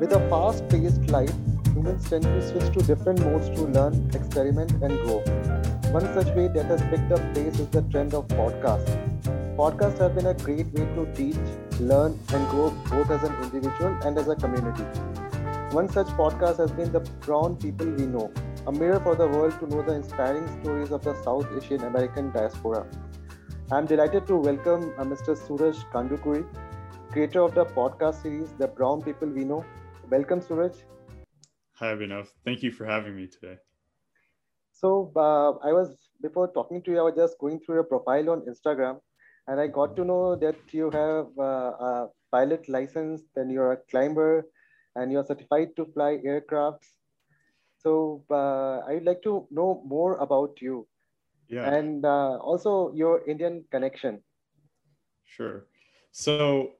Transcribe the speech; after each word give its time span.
With 0.00 0.12
a 0.12 0.28
fast 0.30 0.66
paced 0.70 1.10
life, 1.10 1.34
humans 1.74 2.08
tend 2.08 2.22
to 2.22 2.40
switch 2.48 2.72
to 2.72 2.82
different 2.84 3.20
modes 3.20 3.50
to 3.50 3.64
learn, 3.64 4.10
experiment, 4.14 4.70
and 4.82 4.98
grow. 5.00 5.18
One 5.92 6.06
such 6.14 6.28
way 6.34 6.48
that 6.54 6.64
has 6.72 6.80
picked 6.92 7.12
up 7.12 7.20
pace 7.34 7.58
is 7.60 7.68
the 7.68 7.82
trend 7.82 8.14
of 8.14 8.26
podcasts. 8.28 8.94
Podcasts 9.58 9.98
have 9.98 10.14
been 10.14 10.28
a 10.28 10.32
great 10.32 10.72
way 10.72 10.86
to 10.94 11.04
teach, 11.14 11.36
learn, 11.80 12.18
and 12.32 12.48
grow 12.48 12.70
both 12.88 13.10
as 13.10 13.24
an 13.24 13.34
individual 13.42 13.94
and 14.02 14.16
as 14.16 14.26
a 14.28 14.36
community. 14.36 14.84
One 15.76 15.86
such 15.90 16.06
podcast 16.20 16.56
has 16.56 16.72
been 16.72 16.90
The 16.92 17.00
Brown 17.26 17.56
People 17.56 17.90
We 17.90 18.06
Know, 18.06 18.32
a 18.66 18.72
mirror 18.72 19.00
for 19.00 19.14
the 19.14 19.28
world 19.28 19.60
to 19.60 19.66
know 19.66 19.82
the 19.82 19.92
inspiring 19.92 20.48
stories 20.62 20.92
of 20.92 21.04
the 21.04 21.14
South 21.22 21.46
Asian 21.54 21.84
American 21.84 22.30
diaspora. 22.30 22.86
I'm 23.70 23.84
delighted 23.84 24.26
to 24.28 24.36
welcome 24.36 24.94
uh, 24.96 25.04
Mr. 25.04 25.36
Suraj 25.36 25.76
Kandukuri, 25.92 26.46
creator 27.12 27.42
of 27.42 27.54
the 27.54 27.66
podcast 27.66 28.22
series 28.22 28.54
The 28.58 28.66
Brown 28.66 29.02
People 29.02 29.28
We 29.28 29.44
Know. 29.44 29.62
Welcome, 30.10 30.40
Suraj. 30.42 30.72
Hi, 31.74 31.94
Anubhav. 31.94 32.26
Thank 32.44 32.64
you 32.64 32.72
for 32.72 32.84
having 32.84 33.14
me 33.14 33.28
today. 33.28 33.58
So, 34.72 35.12
uh, 35.14 35.50
I 35.64 35.72
was, 35.72 36.08
before 36.20 36.48
talking 36.52 36.82
to 36.82 36.90
you, 36.90 36.98
I 36.98 37.02
was 37.02 37.14
just 37.14 37.38
going 37.38 37.60
through 37.60 37.76
your 37.76 37.84
profile 37.84 38.30
on 38.30 38.40
Instagram, 38.40 38.98
and 39.46 39.60
I 39.60 39.68
got 39.68 39.94
to 39.94 40.04
know 40.04 40.34
that 40.34 40.56
you 40.72 40.90
have 40.90 41.26
uh, 41.38 41.70
a 41.90 42.08
pilot 42.32 42.68
license, 42.68 43.22
then 43.36 43.50
you're 43.50 43.70
a 43.70 43.76
climber, 43.88 44.48
and 44.96 45.12
you're 45.12 45.24
certified 45.24 45.76
to 45.76 45.86
fly 45.94 46.18
aircrafts. 46.26 46.88
So, 47.78 48.24
uh, 48.32 48.80
I'd 48.88 49.04
like 49.04 49.22
to 49.22 49.46
know 49.52 49.80
more 49.86 50.16
about 50.16 50.60
you. 50.60 50.88
Yeah. 51.48 51.72
And 51.72 52.04
uh, 52.04 52.38
also 52.38 52.92
your 52.96 53.22
Indian 53.28 53.64
connection. 53.70 54.24
Sure. 55.24 55.66
So, 56.10 56.72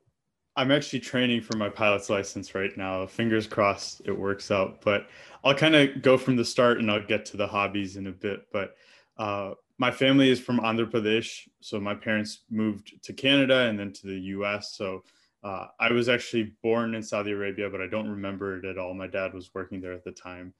I'm 0.56 0.70
actually 0.70 1.00
training 1.00 1.42
for 1.42 1.56
my 1.56 1.68
pilot's 1.68 2.10
license 2.10 2.54
right 2.54 2.76
now. 2.76 3.06
Fingers 3.06 3.46
crossed 3.46 4.02
it 4.04 4.12
works 4.12 4.50
out. 4.50 4.80
But 4.82 5.08
I'll 5.44 5.54
kind 5.54 5.74
of 5.74 6.02
go 6.02 6.18
from 6.18 6.36
the 6.36 6.44
start 6.44 6.78
and 6.78 6.90
I'll 6.90 7.06
get 7.06 7.24
to 7.26 7.36
the 7.36 7.46
hobbies 7.46 7.96
in 7.96 8.08
a 8.08 8.12
bit. 8.12 8.46
But 8.52 8.74
uh, 9.16 9.54
my 9.78 9.90
family 9.90 10.28
is 10.28 10.40
from 10.40 10.58
Andhra 10.60 10.90
Pradesh. 10.90 11.48
So 11.60 11.80
my 11.80 11.94
parents 11.94 12.40
moved 12.50 13.02
to 13.02 13.12
Canada 13.12 13.68
and 13.68 13.78
then 13.78 13.92
to 13.92 14.06
the 14.08 14.18
US. 14.36 14.74
So 14.74 15.04
uh, 15.44 15.66
I 15.78 15.92
was 15.92 16.08
actually 16.08 16.52
born 16.62 16.94
in 16.94 17.02
Saudi 17.02 17.30
Arabia, 17.30 17.70
but 17.70 17.80
I 17.80 17.86
don't 17.86 18.08
remember 18.08 18.58
it 18.58 18.64
at 18.64 18.76
all. 18.76 18.92
My 18.92 19.06
dad 19.06 19.32
was 19.32 19.50
working 19.54 19.80
there 19.80 19.92
at 19.92 20.04
the 20.04 20.12
time. 20.12 20.52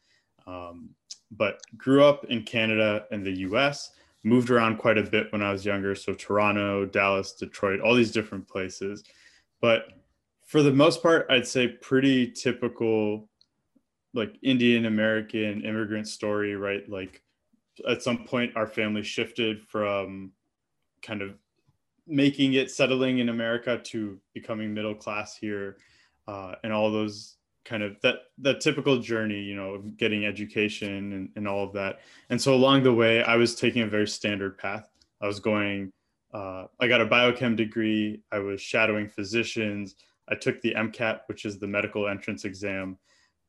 Um, 0.47 0.91
but 1.33 1.61
grew 1.77 2.05
up 2.05 2.25
in 2.27 2.45
Canada 2.45 3.05
and 3.11 3.25
the 3.25 3.41
US, 3.41 3.91
moved 4.25 4.50
around 4.50 4.78
quite 4.78 4.98
a 4.98 5.03
bit 5.03 5.33
when 5.33 5.43
I 5.43 5.53
was 5.53 5.67
younger. 5.67 5.95
So 5.95 6.15
Toronto, 6.15 6.87
Dallas, 6.87 7.33
Detroit, 7.33 7.81
all 7.81 7.95
these 7.95 8.12
different 8.12 8.48
places 8.48 9.05
but 9.61 9.86
for 10.47 10.62
the 10.62 10.72
most 10.72 11.03
part, 11.03 11.27
I'd 11.30 11.47
say 11.47 11.69
pretty 11.69 12.30
typical, 12.33 13.28
like 14.14 14.36
Indian 14.42 14.86
American 14.86 15.62
immigrant 15.64 16.08
story, 16.08 16.56
right? 16.56 16.89
Like 16.89 17.22
at 17.88 18.03
some 18.03 18.25
point, 18.25 18.56
our 18.56 18.66
family 18.66 19.03
shifted 19.03 19.62
from 19.62 20.33
kind 21.03 21.22
of 21.22 21.34
making 22.06 22.55
it 22.55 22.70
settling 22.70 23.19
in 23.19 23.28
America 23.28 23.81
to 23.84 24.19
becoming 24.34 24.75
middle 24.75 24.94
class 24.94 25.36
here, 25.36 25.77
uh, 26.27 26.55
and 26.64 26.72
all 26.72 26.91
those 26.91 27.36
kind 27.64 27.83
of 27.83 28.00
that 28.03 28.16
that 28.38 28.61
typical 28.61 28.98
journey, 28.98 29.41
you 29.41 29.55
know, 29.55 29.78
getting 29.97 30.25
education 30.25 31.12
and, 31.12 31.28
and 31.36 31.47
all 31.47 31.62
of 31.62 31.72
that. 31.75 32.00
And 32.31 32.41
so 32.41 32.55
along 32.55 32.83
the 32.83 32.92
way, 32.92 33.22
I 33.22 33.36
was 33.36 33.55
taking 33.55 33.83
a 33.83 33.86
very 33.86 34.08
standard 34.08 34.58
path. 34.58 34.88
I 35.20 35.27
was 35.27 35.38
going 35.38 35.92
uh, 36.33 36.67
I 36.78 36.89
got 36.89 37.00
a 37.00 37.06
biochem 37.06 37.56
degree. 37.56 38.23
I 38.31 38.39
was 38.39 38.61
shadowing 38.61 39.09
physicians. 39.09 39.97
I 40.28 40.34
took 40.34 40.61
the 40.61 40.75
MCAT, 40.75 41.20
which 41.27 41.45
is 41.45 41.59
the 41.59 41.67
medical 41.67 42.09
entrance 42.09 42.45
exam, 42.45 42.98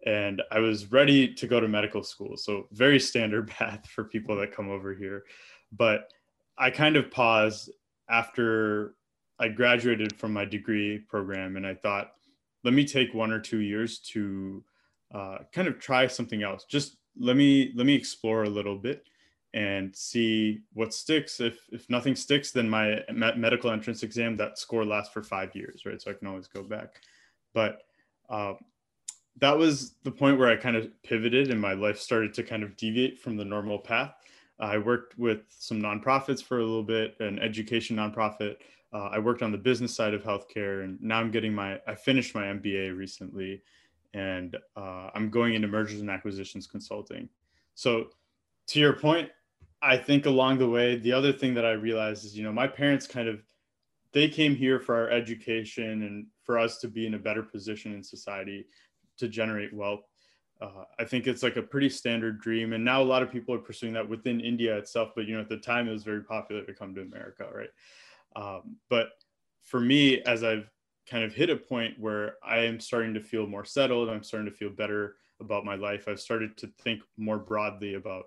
and 0.06 0.42
I 0.52 0.60
was 0.60 0.92
ready 0.92 1.32
to 1.36 1.48
go 1.48 1.60
to 1.60 1.68
medical 1.68 2.04
school. 2.04 2.38
So, 2.38 2.68
very 2.72 3.00
standard 3.00 3.48
path 3.50 3.88
for 3.88 4.06
people 4.06 4.36
that 4.38 4.56
come 4.56 4.70
over 4.70 4.94
here. 4.94 5.24
But 5.72 6.12
I 6.58 6.72
kind 6.72 6.96
of 6.96 7.12
paused 7.12 7.72
after 8.10 8.96
I 9.40 9.50
graduated 9.50 10.16
from 10.18 10.34
my 10.34 10.46
degree 10.46 11.00
program, 11.00 11.56
and 11.56 11.66
I 11.66 11.76
thought, 11.76 12.12
let 12.64 12.74
me 12.74 12.86
take 12.86 13.14
one 13.14 13.32
or 13.32 13.40
two 13.40 13.60
years 13.60 14.00
to 14.14 14.64
uh, 15.14 15.38
kind 15.52 15.68
of 15.68 15.80
try 15.80 16.08
something 16.08 16.44
else. 16.44 16.66
Just 16.66 16.98
let 17.20 17.36
me 17.36 17.74
let 17.76 17.86
me 17.86 17.94
explore 17.94 18.44
a 18.44 18.50
little 18.50 18.78
bit 18.78 19.04
and 19.54 19.96
see 19.96 20.62
what 20.74 20.94
sticks. 20.94 21.40
If 21.40 21.60
if 21.72 21.90
nothing 21.90 22.16
sticks, 22.16 22.52
then 22.52 22.70
my 22.70 23.02
medical 23.12 23.72
entrance 23.72 24.04
exam 24.04 24.38
that 24.38 24.58
score 24.58 24.86
lasts 24.86 25.14
for 25.14 25.24
five 25.24 25.56
years, 25.56 25.86
right? 25.86 26.02
So 26.02 26.12
I 26.12 26.14
can 26.14 26.28
always 26.28 26.48
go 26.48 26.64
back. 26.64 27.02
But 27.54 27.84
uh, 28.30 28.54
that 29.38 29.58
was 29.58 29.96
the 30.04 30.12
point 30.12 30.40
where 30.40 30.50
I 30.50 30.56
kind 30.56 30.76
of 30.76 30.90
pivoted 31.04 31.52
and 31.52 31.60
my 31.60 31.74
life 31.74 32.00
started 32.00 32.34
to 32.36 32.44
kind 32.44 32.64
of 32.64 32.78
deviate 32.78 33.20
from 33.20 33.38
the 33.38 33.46
normal 33.46 33.80
path. 33.80 34.14
I 34.60 34.78
worked 34.78 35.18
with 35.18 35.42
some 35.50 35.82
nonprofits 35.82 36.44
for 36.44 36.60
a 36.60 36.64
little 36.64 36.84
bit, 36.84 37.16
an 37.20 37.40
education 37.40 37.98
nonprofit. 37.98 38.58
Uh, 38.94 39.10
I 39.12 39.20
worked 39.20 39.42
on 39.42 39.52
the 39.52 39.58
business 39.58 39.96
side 39.96 40.14
of 40.14 40.24
healthcare, 40.24 40.84
and 40.84 41.02
now 41.02 41.20
I'm 41.20 41.32
getting 41.32 41.54
my. 41.54 41.80
I 41.88 41.96
finished 41.96 42.36
my 42.36 42.44
MBA 42.44 42.96
recently, 42.96 43.64
and 44.14 44.56
uh, 44.76 45.10
I'm 45.16 45.30
going 45.30 45.56
into 45.56 45.68
mergers 45.68 46.02
and 46.02 46.10
acquisitions 46.10 46.68
consulting. 46.68 47.30
So, 47.74 48.10
to 48.68 48.80
your 48.80 48.94
point, 48.94 49.30
I 49.82 49.98
think 49.98 50.26
along 50.26 50.60
the 50.60 50.70
way, 50.70 50.98
the 50.98 51.14
other 51.14 51.34
thing 51.34 51.54
that 51.56 51.66
I 51.66 51.72
realized 51.72 52.26
is, 52.26 52.38
you 52.38 52.44
know, 52.44 52.52
my 52.52 52.68
parents 52.68 53.08
kind 53.08 53.28
of 53.28 53.42
they 54.14 54.28
came 54.28 54.56
here 54.56 54.80
for 54.80 54.96
our 54.96 55.10
education 55.10 56.04
and 56.04 56.28
for 56.44 56.60
us 56.60 56.80
to 56.80 56.88
be 56.88 57.08
in 57.08 57.14
a 57.14 57.20
better 57.20 57.44
position 57.44 57.94
in 57.94 58.04
society 58.04 58.68
to 59.18 59.28
generate 59.28 59.74
wealth. 59.74 60.04
Uh, 60.60 60.84
I 61.00 61.06
think 61.06 61.28
it's 61.28 61.44
like 61.44 61.56
a 61.56 61.62
pretty 61.62 61.90
standard 61.90 62.40
dream, 62.40 62.74
and 62.74 62.86
now 62.86 63.02
a 63.02 63.04
lot 63.04 63.24
of 63.24 63.32
people 63.32 63.56
are 63.56 63.60
pursuing 63.60 63.94
that 63.94 64.08
within 64.08 64.40
India 64.40 64.78
itself. 64.78 65.12
But 65.16 65.26
you 65.26 65.36
know, 65.36 65.42
at 65.42 65.50
the 65.50 65.58
time, 65.58 65.88
it 65.88 65.94
was 65.94 66.04
very 66.04 66.24
popular 66.24 66.64
to 66.64 66.74
come 66.74 66.94
to 66.96 67.02
America, 67.02 67.48
right? 67.52 67.70
Um, 68.36 68.78
but 68.90 69.10
for 69.64 69.80
me, 69.80 70.22
as 70.22 70.44
I've 70.44 70.70
kind 71.10 71.24
of 71.24 71.34
hit 71.34 71.50
a 71.50 71.56
point 71.56 72.00
where 72.00 72.36
I 72.44 72.60
am 72.60 72.80
starting 72.80 73.14
to 73.16 73.22
feel 73.22 73.48
more 73.48 73.66
settled, 73.66 74.10
I'm 74.10 74.24
starting 74.24 74.52
to 74.52 74.56
feel 74.56 74.70
better 74.70 75.16
about 75.40 75.66
my 75.66 75.76
life. 75.76 76.08
I've 76.08 76.20
started 76.20 76.58
to 76.58 76.72
think 76.84 77.02
more 77.18 77.40
broadly 77.40 77.96
about 77.96 78.26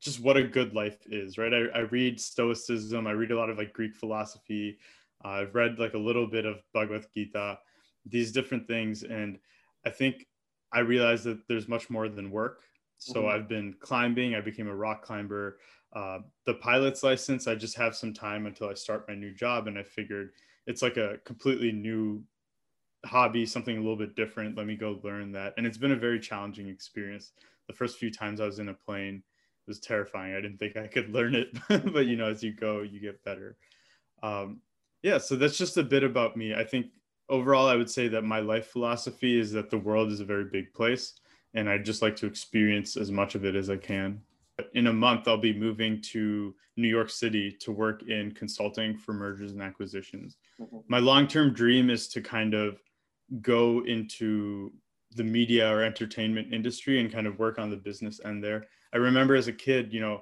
just 0.00 0.20
what 0.20 0.36
a 0.36 0.42
good 0.42 0.74
life 0.74 0.98
is, 1.06 1.38
right? 1.38 1.52
I, 1.52 1.66
I 1.74 1.80
read 1.80 2.20
Stoicism, 2.20 3.06
I 3.06 3.12
read 3.12 3.30
a 3.30 3.36
lot 3.36 3.50
of 3.50 3.58
like 3.58 3.72
Greek 3.72 3.94
philosophy, 3.94 4.78
uh, 5.24 5.28
I've 5.28 5.54
read 5.54 5.78
like 5.78 5.94
a 5.94 5.98
little 5.98 6.26
bit 6.26 6.46
of 6.46 6.62
Bhagavad 6.72 7.06
Gita, 7.14 7.58
these 8.06 8.32
different 8.32 8.66
things, 8.66 9.02
and 9.02 9.38
I 9.86 9.90
think 9.90 10.26
I 10.72 10.80
realized 10.80 11.24
that 11.24 11.46
there's 11.48 11.68
much 11.68 11.90
more 11.90 12.08
than 12.08 12.30
work. 12.30 12.62
So 12.98 13.22
mm-hmm. 13.22 13.30
I've 13.30 13.48
been 13.48 13.74
climbing. 13.80 14.34
I 14.34 14.40
became 14.40 14.68
a 14.68 14.76
rock 14.76 15.02
climber. 15.02 15.58
Uh, 15.92 16.20
the 16.46 16.54
pilot's 16.54 17.02
license, 17.02 17.48
I 17.48 17.54
just 17.54 17.76
have 17.76 17.96
some 17.96 18.12
time 18.12 18.46
until 18.46 18.68
I 18.68 18.74
start 18.74 19.08
my 19.08 19.14
new 19.14 19.34
job, 19.34 19.66
and 19.66 19.78
I 19.78 19.82
figured 19.82 20.30
it's 20.66 20.82
like 20.82 20.96
a 20.96 21.18
completely 21.24 21.72
new 21.72 22.22
hobby, 23.04 23.46
something 23.46 23.76
a 23.76 23.80
little 23.80 23.96
bit 23.96 24.14
different. 24.14 24.56
Let 24.56 24.66
me 24.66 24.76
go 24.76 25.00
learn 25.02 25.32
that, 25.32 25.54
and 25.56 25.66
it's 25.66 25.78
been 25.78 25.92
a 25.92 25.96
very 25.96 26.20
challenging 26.20 26.68
experience. 26.68 27.32
The 27.66 27.74
first 27.74 27.98
few 27.98 28.10
times 28.10 28.40
I 28.40 28.46
was 28.46 28.58
in 28.58 28.68
a 28.68 28.74
plane, 28.74 29.22
was 29.70 29.78
terrifying. 29.78 30.34
I 30.34 30.40
didn't 30.40 30.58
think 30.58 30.76
I 30.76 30.88
could 30.88 31.10
learn 31.10 31.36
it, 31.36 31.56
but 31.68 32.06
you 32.06 32.16
know, 32.16 32.28
as 32.28 32.42
you 32.42 32.52
go, 32.52 32.82
you 32.82 33.00
get 33.00 33.24
better. 33.24 33.56
Um, 34.22 34.60
yeah, 35.02 35.18
so 35.18 35.36
that's 35.36 35.56
just 35.56 35.76
a 35.76 35.82
bit 35.82 36.02
about 36.02 36.36
me. 36.36 36.54
I 36.54 36.64
think 36.64 36.86
overall, 37.28 37.68
I 37.68 37.76
would 37.76 37.88
say 37.88 38.08
that 38.08 38.22
my 38.22 38.40
life 38.40 38.66
philosophy 38.66 39.38
is 39.38 39.52
that 39.52 39.70
the 39.70 39.78
world 39.78 40.10
is 40.10 40.18
a 40.18 40.24
very 40.24 40.44
big 40.44 40.74
place, 40.74 41.14
and 41.54 41.70
I 41.70 41.78
just 41.78 42.02
like 42.02 42.16
to 42.16 42.26
experience 42.26 42.96
as 42.96 43.12
much 43.12 43.36
of 43.36 43.44
it 43.44 43.54
as 43.54 43.70
I 43.70 43.76
can. 43.76 44.20
In 44.74 44.88
a 44.88 44.92
month, 44.92 45.28
I'll 45.28 45.38
be 45.38 45.56
moving 45.56 46.02
to 46.02 46.52
New 46.76 46.88
York 46.88 47.10
City 47.10 47.56
to 47.60 47.70
work 47.70 48.02
in 48.02 48.32
consulting 48.32 48.98
for 48.98 49.14
mergers 49.14 49.52
and 49.52 49.62
acquisitions. 49.62 50.36
Mm-hmm. 50.60 50.78
My 50.88 50.98
long 50.98 51.28
term 51.28 51.54
dream 51.54 51.88
is 51.88 52.08
to 52.08 52.20
kind 52.20 52.54
of 52.54 52.82
go 53.40 53.84
into 53.86 54.72
the 55.16 55.24
media 55.24 55.68
or 55.68 55.82
entertainment 55.82 56.52
industry 56.52 57.00
and 57.00 57.12
kind 57.12 57.26
of 57.26 57.38
work 57.38 57.58
on 57.58 57.70
the 57.70 57.76
business 57.76 58.20
end 58.24 58.42
there. 58.42 58.66
I 58.92 58.98
remember 58.98 59.34
as 59.34 59.48
a 59.48 59.52
kid, 59.52 59.92
you 59.92 60.00
know, 60.00 60.20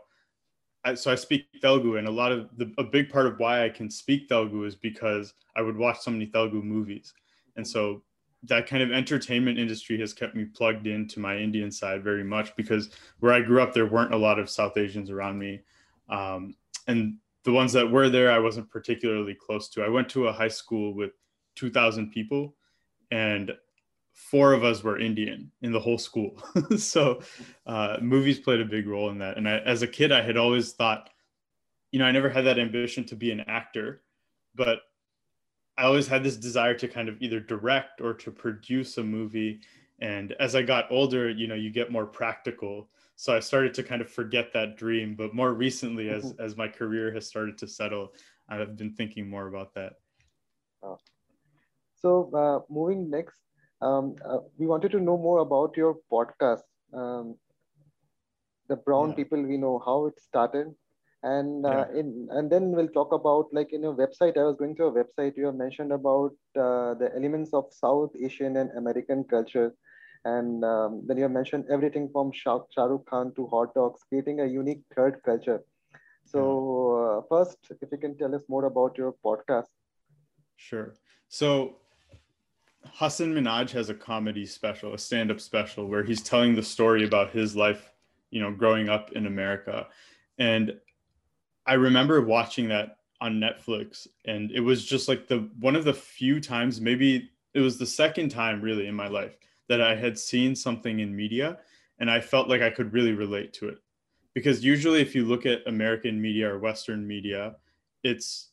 I, 0.85 0.95
so 0.95 1.11
I 1.11 1.15
speak 1.17 1.47
Telugu, 1.61 1.97
and 1.97 2.07
a 2.07 2.11
lot 2.11 2.33
of 2.33 2.49
the 2.57 2.73
a 2.79 2.85
big 2.85 3.11
part 3.11 3.27
of 3.27 3.39
why 3.39 3.65
I 3.65 3.69
can 3.69 3.91
speak 3.91 4.29
Telugu 4.29 4.65
is 4.65 4.77
because 4.77 5.35
I 5.57 5.63
would 5.63 5.77
watch 5.77 6.01
so 6.01 6.11
many 6.11 6.27
Telugu 6.27 6.63
movies, 6.63 7.13
and 7.57 7.67
so 7.67 8.03
that 8.45 8.69
kind 8.69 8.83
of 8.83 8.93
entertainment 8.93 9.59
industry 9.59 9.99
has 9.99 10.13
kept 10.13 10.37
me 10.37 10.45
plugged 10.45 10.87
into 10.87 11.19
my 11.19 11.37
Indian 11.37 11.73
side 11.73 12.05
very 12.05 12.23
much 12.23 12.55
because 12.55 12.91
where 13.19 13.33
I 13.33 13.41
grew 13.41 13.61
up, 13.61 13.75
there 13.75 13.87
weren't 13.87 14.15
a 14.15 14.19
lot 14.19 14.39
of 14.39 14.49
South 14.49 14.77
Asians 14.77 15.11
around 15.11 15.39
me, 15.39 15.61
um, 16.09 16.55
and 16.87 17.17
the 17.45 17.53
ones 17.53 17.73
that 17.73 17.91
were 17.91 18.09
there, 18.09 18.31
I 18.31 18.39
wasn't 18.39 18.71
particularly 18.71 19.35
close 19.35 19.69
to. 19.71 19.83
I 19.83 19.89
went 19.89 20.09
to 20.11 20.29
a 20.29 20.33
high 20.33 20.49
school 20.49 20.95
with 20.95 21.13
2,000 21.57 22.11
people, 22.13 22.55
and 23.11 23.53
four 24.19 24.53
of 24.53 24.65
us 24.65 24.83
were 24.83 24.99
Indian 24.99 25.51
in 25.63 25.71
the 25.71 25.81
whole 25.81 25.97
school. 25.97 26.43
so 26.77 27.21
uh, 27.67 27.99
movies 28.03 28.41
played 28.41 28.61
a 28.61 28.65
big 28.65 28.87
role 28.87 29.11
in 29.11 29.19
that. 29.19 29.37
And 29.37 29.49
I, 29.49 29.59
as 29.59 29.83
a 29.83 29.87
kid, 29.87 30.11
I 30.11 30.23
had 30.23 30.37
always 30.37 30.73
thought, 30.73 31.09
you 31.93 31.99
know, 31.99 32.05
I 32.05 32.11
never 32.11 32.29
had 32.29 32.45
that 32.45 32.59
ambition 32.59 33.05
to 33.07 33.17
be 33.17 33.31
an 33.31 33.41
actor, 33.41 34.03
but 34.55 34.81
I 35.79 35.85
always 35.85 36.09
had 36.09 36.25
this 36.25 36.37
desire 36.37 36.75
to 36.75 36.89
kind 36.89 37.09
of 37.09 37.17
either 37.23 37.39
direct 37.39 38.01
or 38.01 38.13
to 38.15 38.31
produce 38.33 38.99
a 38.99 39.05
movie. 39.05 39.61
And 40.01 40.33
as 40.41 40.57
I 40.57 40.63
got 40.63 40.91
older, 40.91 41.31
you 41.31 41.47
know, 41.47 41.55
you 41.55 41.71
get 41.71 41.93
more 41.93 42.07
practical. 42.07 42.91
So 43.15 43.35
I 43.35 43.41
started 43.41 43.73
to 43.75 43.83
kind 43.85 44.03
of 44.03 44.11
forget 44.11 44.53
that 44.53 44.77
dream. 44.77 45.15
But 45.15 45.35
more 45.35 45.55
recently, 45.55 46.11
as 46.11 46.25
mm-hmm. 46.25 46.43
as 46.43 46.57
my 46.57 46.67
career 46.67 47.15
has 47.15 47.27
started 47.27 47.57
to 47.59 47.69
settle, 47.69 48.13
I've 48.49 48.77
been 48.77 48.93
thinking 48.93 49.31
more 49.31 49.47
about 49.47 49.75
that. 49.75 49.93
Oh. 50.83 50.99
So 51.95 52.31
uh, 52.35 52.73
moving 52.73 53.09
next, 53.09 53.41
um, 53.81 54.17
uh, 54.25 54.39
we 54.59 54.67
wanted 54.67 54.91
to 54.93 55.01
know 55.01 55.17
more 55.17 55.39
about 55.39 55.77
your 55.77 55.97
podcast. 56.11 56.63
Um, 56.93 57.37
the 58.69 58.77
brown 58.77 59.11
yeah. 59.11 59.15
people 59.17 59.43
we 59.43 59.57
know 59.57 59.81
how 59.85 60.07
it 60.07 60.21
started 60.21 60.75
and 61.23 61.67
uh, 61.67 61.87
yeah. 61.93 62.01
in 62.01 62.29
and 62.31 62.51
then 62.51 62.71
we'll 62.71 62.89
talk 62.89 63.13
about 63.13 63.47
like 63.53 63.73
in 63.73 63.83
your 63.83 63.95
website 63.95 64.37
i 64.37 64.45
was 64.45 64.57
going 64.57 64.77
to 64.77 64.85
a 64.85 64.93
website 64.93 65.37
you 65.37 65.47
have 65.47 65.57
mentioned 65.57 65.93
about 65.93 66.33
uh, 66.57 66.95
the 66.95 67.11
elements 67.17 67.53
of 67.53 67.65
south 67.71 68.11
asian 68.23 68.57
and 68.57 68.71
american 68.77 69.25
culture 69.25 69.75
and 70.25 70.65
um, 70.65 71.03
then 71.07 71.17
you 71.17 71.25
have 71.25 71.33
mentioned 71.33 71.65
everything 71.71 72.09
from 72.13 72.33
Shah, 72.33 72.59
Shah 72.75 72.85
Rukh 72.85 73.07
Khan 73.09 73.33
to 73.37 73.47
hot 73.47 73.73
dogs 73.75 74.01
creating 74.09 74.41
a 74.41 74.47
unique 74.47 74.83
third 74.95 75.21
culture 75.25 75.61
so 76.25 76.41
uh, 77.03 77.23
first 77.29 77.59
if 77.71 77.89
you 77.91 77.99
can 77.99 78.17
tell 78.17 78.35
us 78.35 78.43
more 78.49 78.67
about 78.67 78.97
your 78.97 79.15
podcast 79.25 79.71
sure 80.57 80.95
so 81.29 81.77
Hasan 82.95 83.35
Minhaj 83.35 83.71
has 83.71 83.91
a 83.91 83.95
comedy 83.95 84.47
special, 84.47 84.95
a 84.95 84.99
stand-up 84.99 85.41
special, 85.41 85.87
where 85.87 86.03
he's 86.03 86.23
telling 86.23 86.55
the 86.55 86.63
story 86.63 87.05
about 87.05 87.31
his 87.31 87.57
life, 87.57 87.91
you 88.31 88.41
know, 88.41 88.51
growing 88.51 88.89
up 88.89 89.13
in 89.13 89.27
America. 89.27 89.87
And 90.39 90.79
I 91.67 91.75
remember 91.75 92.21
watching 92.21 92.69
that 92.69 92.99
on 93.21 93.41
Netflix, 93.41 94.07
and 94.25 94.51
it 94.53 94.61
was 94.61 94.85
just 94.85 95.09
like 95.09 95.27
the 95.27 95.49
one 95.61 95.77
of 95.77 95.85
the 95.85 95.95
few 95.95 96.41
times, 96.41 96.81
maybe 96.81 97.31
it 97.55 97.61
was 97.61 97.79
the 97.79 97.87
second 97.87 98.29
time 98.29 98.61
really 98.61 98.87
in 98.87 98.95
my 98.95 99.09
life 99.09 99.37
that 99.69 99.81
I 99.81 99.95
had 99.95 100.19
seen 100.19 100.55
something 100.55 101.01
in 101.01 101.15
media 101.15 101.59
and 101.99 102.11
I 102.11 102.21
felt 102.21 102.49
like 102.49 102.63
I 102.63 102.71
could 102.71 102.93
really 102.93 103.13
relate 103.13 103.53
to 103.55 103.69
it. 103.69 103.79
Because 104.35 104.65
usually, 104.65 105.01
if 105.01 105.15
you 105.15 105.25
look 105.25 105.47
at 105.47 105.67
American 105.67 106.21
media 106.21 106.49
or 106.53 106.59
Western 106.59 107.07
media, 107.07 107.57
it's 108.05 108.51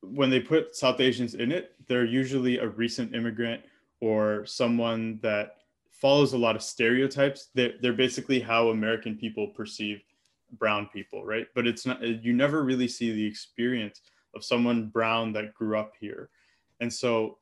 when 0.00 0.30
they 0.30 0.40
put 0.40 0.74
South 0.74 1.00
Asians 1.00 1.34
in 1.34 1.52
it, 1.52 1.74
they're 1.90 2.04
usually 2.04 2.58
a 2.58 2.68
recent 2.68 3.16
immigrant 3.16 3.60
or 4.00 4.46
someone 4.46 5.18
that 5.22 5.56
follows 5.90 6.34
a 6.34 6.38
lot 6.38 6.54
of 6.54 6.62
stereotypes. 6.62 7.48
They're, 7.52 7.72
they're 7.82 7.92
basically 7.92 8.38
how 8.38 8.68
American 8.68 9.16
people 9.16 9.48
perceive 9.48 10.00
brown 10.52 10.88
people, 10.92 11.24
right? 11.24 11.48
But 11.52 11.66
it's 11.66 11.84
not, 11.84 12.00
you 12.00 12.32
never 12.32 12.62
really 12.62 12.86
see 12.86 13.10
the 13.10 13.26
experience 13.26 14.02
of 14.36 14.44
someone 14.44 14.86
brown 14.86 15.32
that 15.32 15.52
grew 15.52 15.76
up 15.76 15.94
here. 15.98 16.30
And 16.78 16.92
so, 16.92 17.38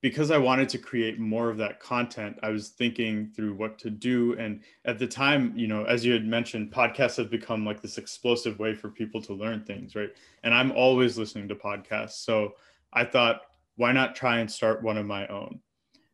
because 0.00 0.30
I 0.30 0.38
wanted 0.38 0.70
to 0.70 0.78
create 0.78 1.18
more 1.18 1.50
of 1.50 1.58
that 1.58 1.80
content, 1.80 2.38
I 2.42 2.48
was 2.48 2.70
thinking 2.70 3.30
through 3.34 3.54
what 3.54 3.78
to 3.80 3.90
do. 3.90 4.38
And 4.38 4.60
at 4.86 4.98
the 4.98 5.06
time, 5.06 5.52
you 5.54 5.66
know, 5.66 5.84
as 5.84 6.04
you 6.04 6.12
had 6.14 6.26
mentioned, 6.26 6.72
podcasts 6.72 7.16
have 7.16 7.30
become 7.30 7.64
like 7.64 7.82
this 7.82 7.98
explosive 7.98 8.58
way 8.58 8.74
for 8.74 8.88
people 8.88 9.20
to 9.22 9.34
learn 9.34 9.64
things, 9.64 9.94
right? 9.94 10.10
And 10.42 10.54
I'm 10.54 10.72
always 10.72 11.16
listening 11.18 11.48
to 11.48 11.54
podcasts. 11.54 12.22
So 12.24 12.54
I 12.94 13.04
thought, 13.04 13.42
why 13.76 13.92
not 13.92 14.14
try 14.14 14.38
and 14.38 14.50
start 14.50 14.82
one 14.82 14.96
of 14.96 15.06
my 15.06 15.26
own? 15.26 15.60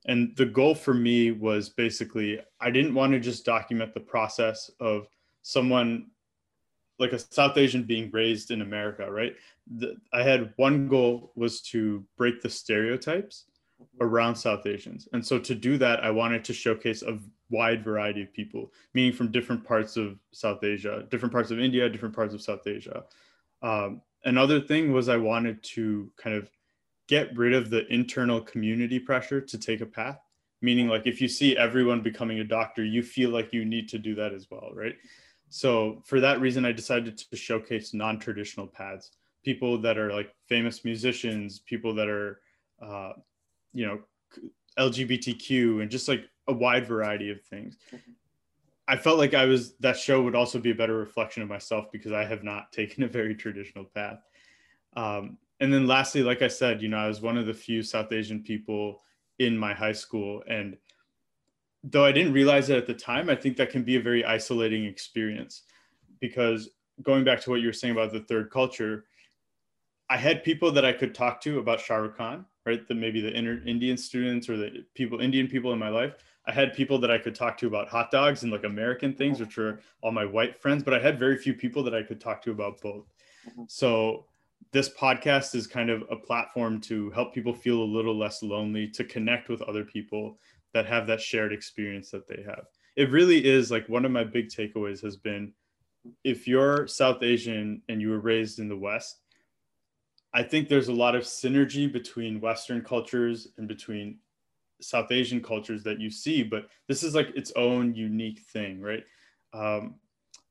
And 0.06 0.34
the 0.36 0.46
goal 0.46 0.74
for 0.74 0.94
me 0.94 1.30
was 1.30 1.68
basically, 1.68 2.40
I 2.60 2.70
didn't 2.70 2.94
want 2.94 3.12
to 3.12 3.20
just 3.20 3.44
document 3.44 3.92
the 3.92 4.00
process 4.00 4.70
of 4.80 5.06
someone 5.42 6.06
like 6.98 7.12
a 7.12 7.18
South 7.18 7.56
Asian 7.56 7.82
being 7.82 8.10
raised 8.10 8.50
in 8.50 8.62
America, 8.62 9.10
right? 9.10 9.34
The, 9.78 9.96
I 10.12 10.22
had 10.22 10.52
one 10.56 10.88
goal 10.88 11.32
was 11.34 11.60
to 11.62 12.04
break 12.16 12.40
the 12.40 12.50
stereotypes 12.50 13.44
around 14.00 14.36
South 14.36 14.66
Asians. 14.66 15.08
And 15.12 15.26
so 15.26 15.38
to 15.38 15.54
do 15.54 15.78
that, 15.78 16.04
I 16.04 16.10
wanted 16.10 16.44
to 16.44 16.52
showcase 16.52 17.02
a 17.02 17.18
wide 17.50 17.82
variety 17.84 18.22
of 18.22 18.32
people, 18.32 18.72
meaning 18.94 19.12
from 19.12 19.32
different 19.32 19.64
parts 19.64 19.96
of 19.96 20.18
South 20.32 20.62
Asia, 20.62 21.06
different 21.10 21.32
parts 21.32 21.50
of 21.50 21.58
India, 21.58 21.88
different 21.88 22.14
parts 22.14 22.34
of 22.34 22.42
South 22.42 22.66
Asia. 22.66 23.04
Um, 23.62 24.02
another 24.24 24.60
thing 24.60 24.92
was 24.92 25.08
I 25.08 25.16
wanted 25.16 25.62
to 25.62 26.10
kind 26.16 26.36
of 26.36 26.50
get 27.10 27.36
rid 27.36 27.52
of 27.52 27.70
the 27.70 27.92
internal 27.92 28.40
community 28.40 29.00
pressure 29.00 29.40
to 29.40 29.58
take 29.58 29.80
a 29.80 29.86
path, 29.86 30.20
meaning 30.62 30.86
like 30.86 31.08
if 31.08 31.20
you 31.20 31.26
see 31.26 31.56
everyone 31.56 32.00
becoming 32.00 32.38
a 32.38 32.44
doctor, 32.44 32.84
you 32.84 33.02
feel 33.02 33.30
like 33.30 33.52
you 33.52 33.64
need 33.64 33.88
to 33.88 33.98
do 33.98 34.14
that 34.14 34.32
as 34.32 34.46
well, 34.48 34.70
right? 34.72 34.94
So 35.48 36.02
for 36.06 36.20
that 36.20 36.40
reason, 36.40 36.64
I 36.64 36.70
decided 36.70 37.18
to 37.18 37.36
showcase 37.36 37.92
non-traditional 37.92 38.68
paths, 38.68 39.10
people 39.44 39.76
that 39.78 39.98
are 39.98 40.12
like 40.12 40.32
famous 40.48 40.84
musicians, 40.84 41.58
people 41.58 41.92
that 41.96 42.08
are, 42.08 42.40
uh, 42.80 43.14
you 43.74 43.86
know, 43.86 43.98
LGBTQ, 44.78 45.82
and 45.82 45.90
just 45.90 46.06
like 46.06 46.26
a 46.46 46.52
wide 46.52 46.86
variety 46.86 47.32
of 47.32 47.42
things. 47.42 47.76
I 48.86 48.96
felt 48.96 49.18
like 49.18 49.34
I 49.34 49.46
was 49.46 49.74
that 49.80 49.98
show 49.98 50.22
would 50.22 50.36
also 50.36 50.60
be 50.60 50.70
a 50.70 50.74
better 50.76 50.96
reflection 50.96 51.42
of 51.42 51.48
myself 51.48 51.90
because 51.90 52.12
I 52.12 52.24
have 52.24 52.44
not 52.44 52.70
taken 52.80 53.02
a 53.02 53.08
very 53.08 53.34
traditional 53.34 53.84
path. 53.84 54.20
Um, 54.94 55.38
and 55.60 55.72
then 55.72 55.86
lastly, 55.86 56.22
like 56.22 56.42
I 56.42 56.48
said, 56.48 56.82
you 56.82 56.88
know, 56.88 56.98
I 56.98 57.08
was 57.08 57.20
one 57.20 57.36
of 57.36 57.46
the 57.46 57.54
few 57.54 57.82
South 57.82 58.12
Asian 58.12 58.42
people 58.42 59.02
in 59.38 59.56
my 59.56 59.72
high 59.72 59.92
school, 59.92 60.42
and 60.48 60.76
though 61.84 62.04
I 62.04 62.12
didn't 62.12 62.32
realize 62.32 62.70
it 62.70 62.76
at 62.76 62.86
the 62.86 62.94
time, 62.94 63.30
I 63.30 63.34
think 63.34 63.56
that 63.56 63.70
can 63.70 63.82
be 63.82 63.96
a 63.96 64.00
very 64.00 64.24
isolating 64.24 64.84
experience 64.84 65.62
because 66.20 66.70
going 67.02 67.24
back 67.24 67.40
to 67.42 67.50
what 67.50 67.60
you 67.60 67.66
were 67.66 67.72
saying 67.72 67.92
about 67.92 68.12
the 68.12 68.20
third 68.20 68.50
culture, 68.50 69.04
I 70.08 70.16
had 70.16 70.44
people 70.44 70.72
that 70.72 70.84
I 70.84 70.92
could 70.92 71.14
talk 71.14 71.40
to 71.42 71.58
about 71.58 71.80
Shah 71.80 71.96
Rukh 71.96 72.16
Khan, 72.16 72.44
right? 72.66 72.86
The 72.86 72.94
maybe 72.94 73.20
the 73.20 73.32
inner 73.32 73.62
Indian 73.66 73.96
students 73.96 74.48
or 74.48 74.56
the 74.56 74.84
people, 74.94 75.20
Indian 75.20 75.46
people 75.46 75.72
in 75.72 75.78
my 75.78 75.88
life. 75.88 76.14
I 76.46 76.52
had 76.52 76.74
people 76.74 76.98
that 76.98 77.10
I 77.10 77.18
could 77.18 77.34
talk 77.34 77.56
to 77.58 77.66
about 77.66 77.88
hot 77.88 78.10
dogs 78.10 78.42
and 78.42 78.50
like 78.50 78.64
American 78.64 79.14
things, 79.14 79.40
which 79.40 79.56
are 79.56 79.80
all 80.02 80.10
my 80.10 80.24
white 80.24 80.60
friends, 80.60 80.82
but 80.82 80.94
I 80.94 80.98
had 80.98 81.18
very 81.18 81.36
few 81.36 81.54
people 81.54 81.82
that 81.84 81.94
I 81.94 82.02
could 82.02 82.20
talk 82.20 82.42
to 82.42 82.50
about 82.50 82.80
both. 82.80 83.06
Mm-hmm. 83.48 83.62
So 83.68 84.26
this 84.72 84.88
podcast 84.88 85.54
is 85.54 85.66
kind 85.66 85.90
of 85.90 86.04
a 86.10 86.16
platform 86.16 86.80
to 86.82 87.10
help 87.10 87.34
people 87.34 87.52
feel 87.52 87.82
a 87.82 87.84
little 87.84 88.16
less 88.16 88.42
lonely, 88.42 88.88
to 88.88 89.04
connect 89.04 89.48
with 89.48 89.62
other 89.62 89.84
people, 89.84 90.38
that 90.72 90.86
have 90.86 91.06
that 91.08 91.20
shared 91.20 91.52
experience 91.52 92.10
that 92.10 92.28
they 92.28 92.42
have. 92.46 92.66
It 92.96 93.10
really 93.10 93.44
is 93.44 93.70
like 93.70 93.88
one 93.88 94.04
of 94.04 94.12
my 94.12 94.24
big 94.24 94.48
takeaways 94.48 95.02
has 95.02 95.16
been 95.16 95.52
if 96.24 96.48
you're 96.48 96.86
South 96.86 97.22
Asian 97.22 97.82
and 97.88 98.00
you 98.00 98.10
were 98.10 98.20
raised 98.20 98.58
in 98.58 98.68
the 98.68 98.76
West, 98.76 99.20
I 100.32 100.42
think 100.42 100.68
there's 100.68 100.88
a 100.88 100.92
lot 100.92 101.14
of 101.14 101.24
synergy 101.24 101.92
between 101.92 102.40
Western 102.40 102.82
cultures 102.82 103.48
and 103.58 103.66
between 103.66 104.18
South 104.80 105.10
Asian 105.10 105.42
cultures 105.42 105.82
that 105.82 106.00
you 106.00 106.10
see, 106.10 106.42
but 106.42 106.68
this 106.88 107.02
is 107.02 107.14
like 107.14 107.30
its 107.34 107.52
own 107.56 107.94
unique 107.94 108.40
thing, 108.52 108.80
right? 108.80 109.04
Um, 109.52 109.96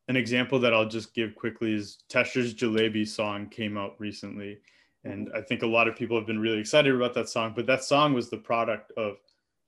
an 0.10 0.18
example 0.18 0.60
that 0.60 0.74
I'll 0.74 0.88
just 0.88 1.14
give 1.14 1.36
quickly 1.36 1.74
is 1.74 2.00
Tesher's 2.10 2.56
Jalebi 2.56 3.08
song 3.08 3.48
came 3.48 3.78
out 3.78 3.96
recently. 4.00 4.58
And 5.06 5.28
mm-hmm. 5.28 5.38
I 5.38 5.42
think 5.42 5.62
a 5.62 5.68
lot 5.68 5.88
of 5.88 5.96
people 5.96 6.18
have 6.18 6.26
been 6.26 6.40
really 6.40 6.60
excited 6.60 6.94
about 6.94 7.14
that 7.14 7.30
song, 7.30 7.54
but 7.56 7.68
that 7.68 7.84
song 7.84 8.14
was 8.14 8.30
the 8.30 8.38
product 8.38 8.92
of 8.98 9.18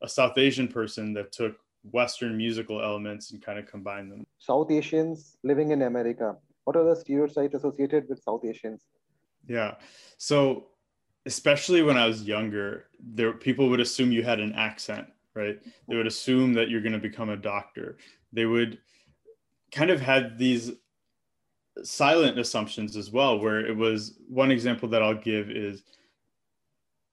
a 0.01 0.09
South 0.09 0.39
Asian 0.39 0.67
person 0.67 1.13
that 1.13 1.31
took 1.31 1.55
Western 1.91 2.35
musical 2.35 2.81
elements 2.81 3.31
and 3.31 3.41
kind 3.41 3.59
of 3.59 3.67
combined 3.67 4.11
them. 4.11 4.25
South 4.39 4.71
Asians 4.71 5.37
living 5.43 5.69
in 5.71 5.83
America. 5.83 6.35
What 6.63 6.75
are 6.75 6.83
the 6.83 6.95
stereotypes 6.95 7.53
associated 7.53 8.09
with 8.09 8.21
South 8.23 8.43
Asians? 8.43 8.81
Yeah. 9.47 9.75
So, 10.17 10.65
especially 11.27 11.83
when 11.83 11.97
I 11.97 12.07
was 12.07 12.23
younger, 12.23 12.87
there 12.99 13.33
people 13.33 13.69
would 13.69 13.79
assume 13.79 14.11
you 14.11 14.23
had 14.23 14.39
an 14.39 14.53
accent, 14.53 15.07
right? 15.35 15.59
They 15.87 15.95
would 15.95 16.01
mm-hmm. 16.01 16.07
assume 16.07 16.53
that 16.53 16.69
you're 16.69 16.81
going 16.81 16.93
to 16.93 16.99
become 16.99 17.29
a 17.29 17.37
doctor. 17.37 17.97
They 18.33 18.45
would 18.45 18.79
kind 19.71 19.89
of 19.89 20.01
had 20.01 20.37
these 20.37 20.71
silent 21.83 22.37
assumptions 22.37 22.95
as 22.95 23.11
well, 23.11 23.39
where 23.39 23.65
it 23.65 23.75
was 23.75 24.17
one 24.27 24.51
example 24.51 24.89
that 24.89 25.01
I'll 25.01 25.15
give 25.15 25.49
is 25.49 25.83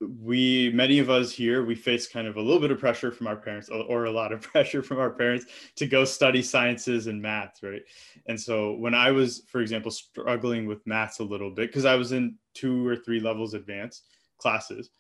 we 0.01 0.71
many 0.73 1.01
of 1.01 1.11
us 1.11 1.33
here 1.33 1.65
we 1.65 1.75
face 1.75 2.07
kind 2.07 2.29
of 2.29 2.37
a 2.37 2.41
little 2.41 2.61
bit 2.61 2.71
of 2.71 2.79
pressure 2.79 3.11
from 3.11 3.27
our 3.27 3.35
parents 3.35 3.69
or 3.69 4.05
a 4.05 4.11
lot 4.11 4.33
of 4.33 4.41
pressure 4.53 4.83
from 4.83 4.99
our 4.99 5.11
parents 5.11 5.47
to 5.75 5.87
go 5.87 6.05
study 6.05 6.41
sciences 6.41 7.09
and 7.09 7.21
math 7.21 7.59
right? 7.63 7.83
And 8.27 8.41
so 8.41 8.75
when 8.75 8.95
i 8.95 9.11
was 9.11 9.43
for 9.49 9.61
example 9.61 9.91
struggling 9.91 10.67
with 10.67 10.87
maths 10.87 11.19
a 11.19 11.25
little 11.25 11.51
bit 11.51 11.69
because 11.69 11.85
i 11.85 11.97
was 11.97 12.13
in 12.13 12.37
two 12.55 12.87
or 12.87 12.95
three 12.95 13.19
levels 13.19 13.55
advanced 13.55 14.05
classes 14.39 14.91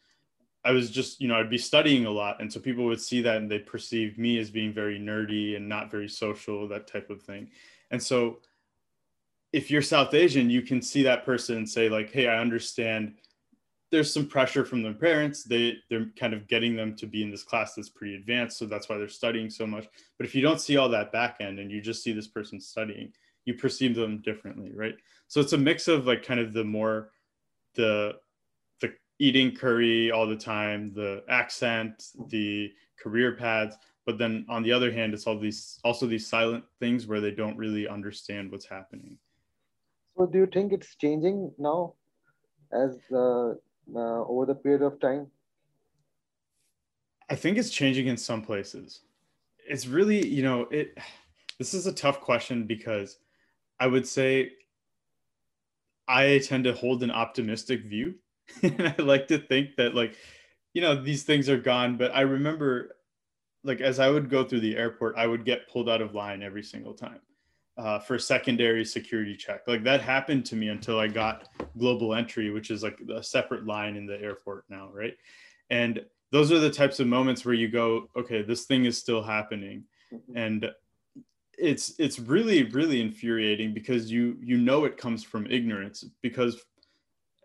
i 0.65 0.71
was 0.71 0.91
just 0.91 1.21
you 1.21 1.29
know 1.29 1.37
i'd 1.37 1.50
be 1.50 1.59
studying 1.59 2.07
a 2.07 2.11
lot 2.11 2.41
and 2.41 2.53
so 2.53 2.61
people 2.61 2.85
would 2.85 3.00
see 3.00 3.23
that 3.23 3.37
and 3.37 3.50
they 3.50 3.59
perceive 3.59 4.19
me 4.19 4.38
as 4.38 4.50
being 4.50 4.73
very 4.73 4.99
nerdy 4.99 5.57
and 5.57 5.69
not 5.69 5.91
very 5.91 6.09
social 6.09 6.67
that 6.69 6.87
type 6.87 7.11
of 7.11 7.23
thing 7.23 7.49
and 7.91 8.03
so 8.03 8.38
if 9.53 9.71
you're 9.71 9.83
south 9.83 10.15
asian 10.15 10.50
you 10.50 10.62
can 10.62 10.83
see 10.83 11.03
that 11.03 11.25
person 11.25 11.59
and 11.59 11.69
say 11.69 11.88
like 11.88 12.11
hey 12.11 12.29
i 12.29 12.38
understand 12.38 13.15
there's 13.91 14.12
some 14.12 14.27
pressure 14.27 14.65
from 14.65 14.83
their 14.83 14.95
parents. 14.95 15.45
They 15.45 15.79
they're 15.88 16.11
kind 16.19 16.35
of 16.35 16.47
getting 16.47 16.77
them 16.77 16.95
to 16.97 17.07
be 17.07 17.23
in 17.23 17.31
this 17.31 17.43
class 17.43 17.75
that's 17.75 17.88
pretty 17.88 18.15
advanced, 18.15 18.59
so 18.59 18.67
that's 18.67 18.88
why 18.88 18.99
they're 18.99 19.09
studying 19.09 19.50
so 19.50 19.67
much. 19.67 19.87
But 20.19 20.27
if 20.27 20.35
you 20.35 20.43
don't 20.43 20.61
see 20.61 20.77
all 20.77 20.88
that 20.91 21.12
back 21.12 21.38
end 21.41 21.59
and 21.59 21.71
you 21.71 21.81
just 21.81 22.03
see 22.03 22.12
this 22.12 22.27
person 22.27 22.61
studying, 22.61 23.12
you 23.45 23.55
perceive 23.55 23.95
them 23.97 24.19
differently, 24.19 24.73
right? 24.75 24.95
So 25.29 25.41
it's 25.41 25.55
a 25.55 25.59
mix 25.59 25.88
of 25.88 26.07
like 26.07 26.23
kind 26.23 26.41
of 26.41 26.53
the 26.53 26.65
more 26.65 27.11
the 27.75 28.17
the 28.27 28.27
eating 29.19 29.55
curry 29.55 30.11
all 30.11 30.27
the 30.27 30.37
time, 30.37 30.93
the 30.95 31.25
accent, 31.29 32.11
the 32.29 32.73
career 33.01 33.37
paths. 33.37 33.77
But 34.07 34.19
then 34.19 34.47
on 34.49 34.63
the 34.63 34.73
other 34.73 34.91
hand, 34.91 35.13
it's 35.13 35.27
all 35.27 35.39
these 35.39 35.79
also 35.85 36.07
these 36.07 36.27
silent 36.27 36.65
things 36.81 37.07
where 37.07 37.21
they 37.21 37.31
don't 37.31 37.57
really 37.57 37.87
understand 37.87 38.51
what's 38.51 38.67
happening. 38.67 39.19
So 40.17 40.27
do 40.27 40.39
you 40.39 40.47
think 40.47 40.73
it's 40.73 40.97
changing 40.97 41.53
now 41.59 41.95
as 42.73 42.97
uh, 43.13 43.51
uh, 43.95 44.25
over 44.25 44.47
the 44.47 44.55
period 44.55 44.83
of 44.83 44.99
time? 45.01 45.27
I 47.31 47.37
think 47.37 47.59
it's 47.59 47.71
changing 47.71 48.07
in 48.07 48.17
some 48.17 48.43
places. 48.43 49.01
It's 49.69 49.87
really, 49.87 50.27
you 50.27 50.43
know, 50.43 50.63
it 50.71 50.97
this 51.59 51.75
is 51.75 51.87
a 51.87 51.93
tough 51.93 52.21
question 52.21 52.67
because 52.67 53.19
I 53.79 53.87
would 53.87 54.07
say 54.07 54.53
I 56.07 56.39
tend 56.39 56.65
to 56.65 56.73
hold 56.73 57.03
an 57.03 57.11
optimistic 57.11 57.85
view. 57.85 58.15
and 58.62 58.95
I 58.99 59.02
like 59.02 59.28
to 59.28 59.38
think 59.38 59.76
that 59.76 59.95
like, 59.95 60.14
you 60.75 60.83
know, 60.83 61.00
these 61.00 61.23
things 61.23 61.49
are 61.49 61.59
gone. 61.59 61.97
But 61.97 62.14
I 62.14 62.23
remember 62.23 62.97
like 63.64 63.81
as 63.81 63.99
I 63.99 64.11
would 64.11 64.31
go 64.31 64.45
through 64.45 64.61
the 64.61 64.76
airport, 64.76 65.17
I 65.17 65.26
would 65.26 65.45
get 65.45 65.69
pulled 65.69 65.88
out 65.88 66.00
of 66.00 66.14
line 66.14 66.43
every 66.43 66.62
single 66.62 66.95
time. 66.95 67.21
Uh, 67.76 67.97
for 67.97 68.17
a 68.17 68.21
secondary 68.21 68.85
security 68.85 69.37
check. 69.37 69.61
Like 69.69 69.85
that 69.85 70.00
happened 70.00 70.45
to 70.47 70.57
me 70.57 70.67
until 70.67 70.99
I 70.99 71.07
got 71.07 71.49
global 71.78 72.12
entry, 72.12 72.50
which 72.50 72.73
is 72.73 72.83
like 72.83 72.99
a 73.09 73.23
separate 73.23 73.67
line 73.67 73.95
in 73.95 74.05
the 74.05 74.21
airport 74.21 74.64
now, 74.69 74.90
right? 74.93 75.14
And 75.71 76.05
those 76.33 76.50
are 76.50 76.59
the 76.59 76.71
types 76.71 76.99
of 76.99 77.07
moments 77.07 77.45
where 77.45 77.55
you 77.55 77.69
go, 77.69 78.09
okay, 78.17 78.43
this 78.43 78.64
thing 78.64 78.85
is 78.85 78.99
still 78.99 79.23
happening, 79.23 79.85
mm-hmm. 80.12 80.37
and 80.37 80.71
it's 81.57 81.95
it's 81.99 82.19
really 82.19 82.64
really 82.64 83.00
infuriating 83.00 83.75
because 83.75 84.11
you 84.11 84.37
you 84.40 84.57
know 84.57 84.85
it 84.85 84.97
comes 84.97 85.25
from 85.25 85.47
ignorance 85.47 86.05
because 86.23 86.64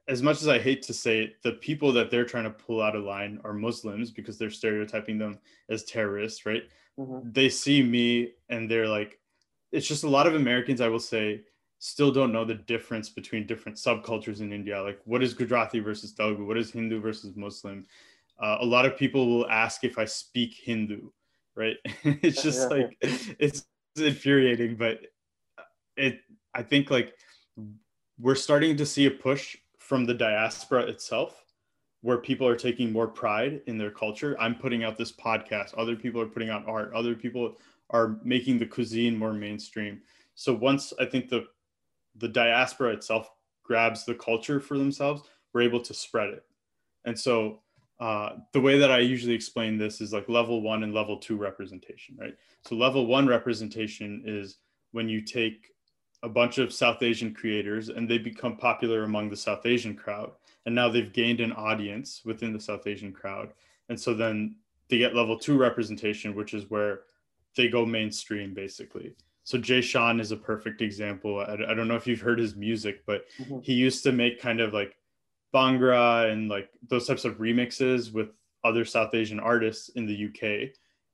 as 0.07 0.22
much 0.22 0.41
as 0.41 0.48
I 0.48 0.60
hate 0.60 0.81
to 0.83 0.93
say 0.93 1.24
it, 1.24 1.41
the 1.43 1.53
people 1.53 1.93
that 1.93 2.12
they're 2.12 2.25
trying 2.25 2.43
to 2.43 2.50
pull 2.50 2.81
out 2.81 2.95
of 2.95 3.03
line 3.03 3.39
are 3.43 3.53
Muslims 3.53 4.12
because 4.12 4.38
they're 4.38 4.50
stereotyping 4.50 5.17
them 5.17 5.39
as 5.69 5.83
terrorists, 5.86 6.45
right? 6.45 6.63
Mm-hmm. 7.00 7.31
They 7.31 7.50
see 7.50 7.81
me 7.81 8.33
and 8.50 8.69
they're 8.69 8.88
like, 8.88 9.19
it's 9.72 9.88
just 9.88 10.03
a 10.03 10.10
lot 10.10 10.27
of 10.27 10.36
Americans, 10.36 10.81
I 10.81 10.89
will 10.89 11.00
say, 11.00 11.41
still 11.79 12.12
don't 12.12 12.31
know 12.31 12.45
the 12.45 12.55
difference 12.55 13.10
between 13.10 13.48
different 13.48 13.77
subcultures 13.77 14.41
in 14.41 14.53
India. 14.53 14.81
Like, 14.81 15.00
what 15.05 15.24
is 15.24 15.33
Gujarati 15.33 15.79
versus 15.79 16.13
Telugu? 16.13 16.45
What 16.45 16.57
is 16.57 16.72
Hindu 16.72 17.00
versus 17.00 17.36
Muslim? 17.36 17.86
Uh, 18.39 18.57
a 18.60 18.65
lot 18.65 18.86
of 18.86 18.98
people 18.98 19.27
will 19.27 19.50
ask 19.50 19.83
if 19.83 19.98
I 19.98 20.05
speak 20.05 20.53
Hindu, 20.63 21.10
right? 21.55 21.77
it's 22.03 22.41
just 22.41 22.69
yeah, 22.69 22.77
like, 22.77 22.98
it's 23.39 23.65
infuriating, 23.98 24.75
but 24.75 25.00
it, 25.95 26.19
I 26.53 26.62
think 26.63 26.91
like 26.91 27.13
we're 28.19 28.36
starting 28.36 28.77
to 28.77 28.86
see 28.86 29.05
a 29.05 29.12
push 29.12 29.57
from 29.93 30.05
the 30.05 30.13
diaspora 30.15 30.81
itself 30.85 31.43
where 32.01 32.17
people 32.17 32.47
are 32.47 32.55
taking 32.55 32.91
more 32.91 33.07
pride 33.07 33.62
in 33.67 33.77
their 33.77 33.91
culture. 33.91 34.35
I'm 34.39 34.55
putting 34.55 34.83
out 34.83 34.97
this 34.97 35.12
podcast, 35.12 35.75
other 35.77 35.95
people 35.95 36.19
are 36.19 36.25
putting 36.25 36.50
out 36.50 36.67
art, 36.67 36.91
other 36.95 37.13
people 37.13 37.57
are 37.91 38.17
making 38.23 38.57
the 38.57 38.65
cuisine 38.65 39.15
more 39.15 39.33
mainstream. 39.33 40.01
So 40.33 40.51
once 40.51 40.93
I 41.00 41.05
think 41.05 41.29
the 41.29 41.45
the 42.15 42.27
diaspora 42.27 42.93
itself 42.93 43.29
grabs 43.62 44.03
the 44.03 44.15
culture 44.15 44.59
for 44.59 44.79
themselves, 44.79 45.29
we're 45.53 45.62
able 45.62 45.81
to 45.81 45.93
spread 45.93 46.29
it. 46.29 46.43
And 47.05 47.19
so 47.19 47.59
uh, 48.00 48.38
the 48.51 48.62
way 48.62 48.79
that 48.79 48.91
I 48.91 48.97
usually 48.97 49.35
explain 49.35 49.77
this 49.77 50.01
is 50.01 50.12
like 50.12 50.27
level 50.27 50.63
one 50.63 50.81
and 50.81 50.91
level 50.95 51.17
two 51.19 51.38
representation, 51.38 52.17
right? 52.19 52.33
So 52.65 52.73
level 52.73 53.05
one 53.05 53.27
representation 53.27 54.23
is 54.25 54.57
when 54.91 55.07
you 55.07 55.21
take 55.21 55.69
a 56.24 56.30
bunch 56.30 56.58
of 56.58 56.74
South 56.74 57.03
Asian 57.03 57.34
creators 57.34 57.89
and 57.89 58.10
they 58.10 58.18
become 58.18 58.56
popular 58.56 59.03
among 59.03 59.30
the 59.30 59.36
South 59.36 59.65
Asian 59.65 59.94
crowd. 59.94 60.32
And 60.65 60.74
now 60.74 60.89
they've 60.89 61.12
gained 61.12 61.42
an 61.42 61.51
audience 61.51 62.22
within 62.24 62.53
the 62.53 62.60
South 62.60 62.88
Asian 62.88 63.12
crowd. 63.12 63.50
And 63.89 64.00
so 64.00 64.13
then 64.13 64.56
they 64.89 64.98
get 64.98 65.15
level 65.15 65.38
two 65.38 65.58
representation, 65.58 66.34
which 66.34 66.53
is 66.53 66.70
where 66.70 67.01
they 67.56 67.68
go 67.68 67.86
mainstream 67.86 68.53
basically. 68.53 69.13
So 69.44 69.58
Jay 69.58 69.82
Sean 69.82 70.22
is 70.22 70.32
a 70.32 70.38
perfect 70.38 70.82
example. 70.82 71.39
I, 71.39 71.53
I 71.53 71.74
don't 71.74 71.89
know 71.89 71.98
if 71.98 72.08
you've 72.08 72.22
heard 72.22 72.39
his 72.39 72.56
music, 72.56 73.06
but 73.06 73.25
mm-hmm. 73.38 73.60
he 73.62 73.74
used 73.74 74.03
to 74.03 74.13
make 74.13 74.42
kind 74.42 74.62
of 74.62 74.74
like 74.74 74.96
Bhangra 75.53 76.32
and 76.32 76.50
like 76.50 76.70
those 76.88 77.06
types 77.06 77.25
of 77.25 77.38
remixes 77.38 78.13
with 78.13 78.30
other 78.63 78.86
South 78.86 79.13
Asian 79.13 79.42
artists 79.42 79.89
in 79.89 80.06
the 80.06 80.25
UK. 80.27 80.70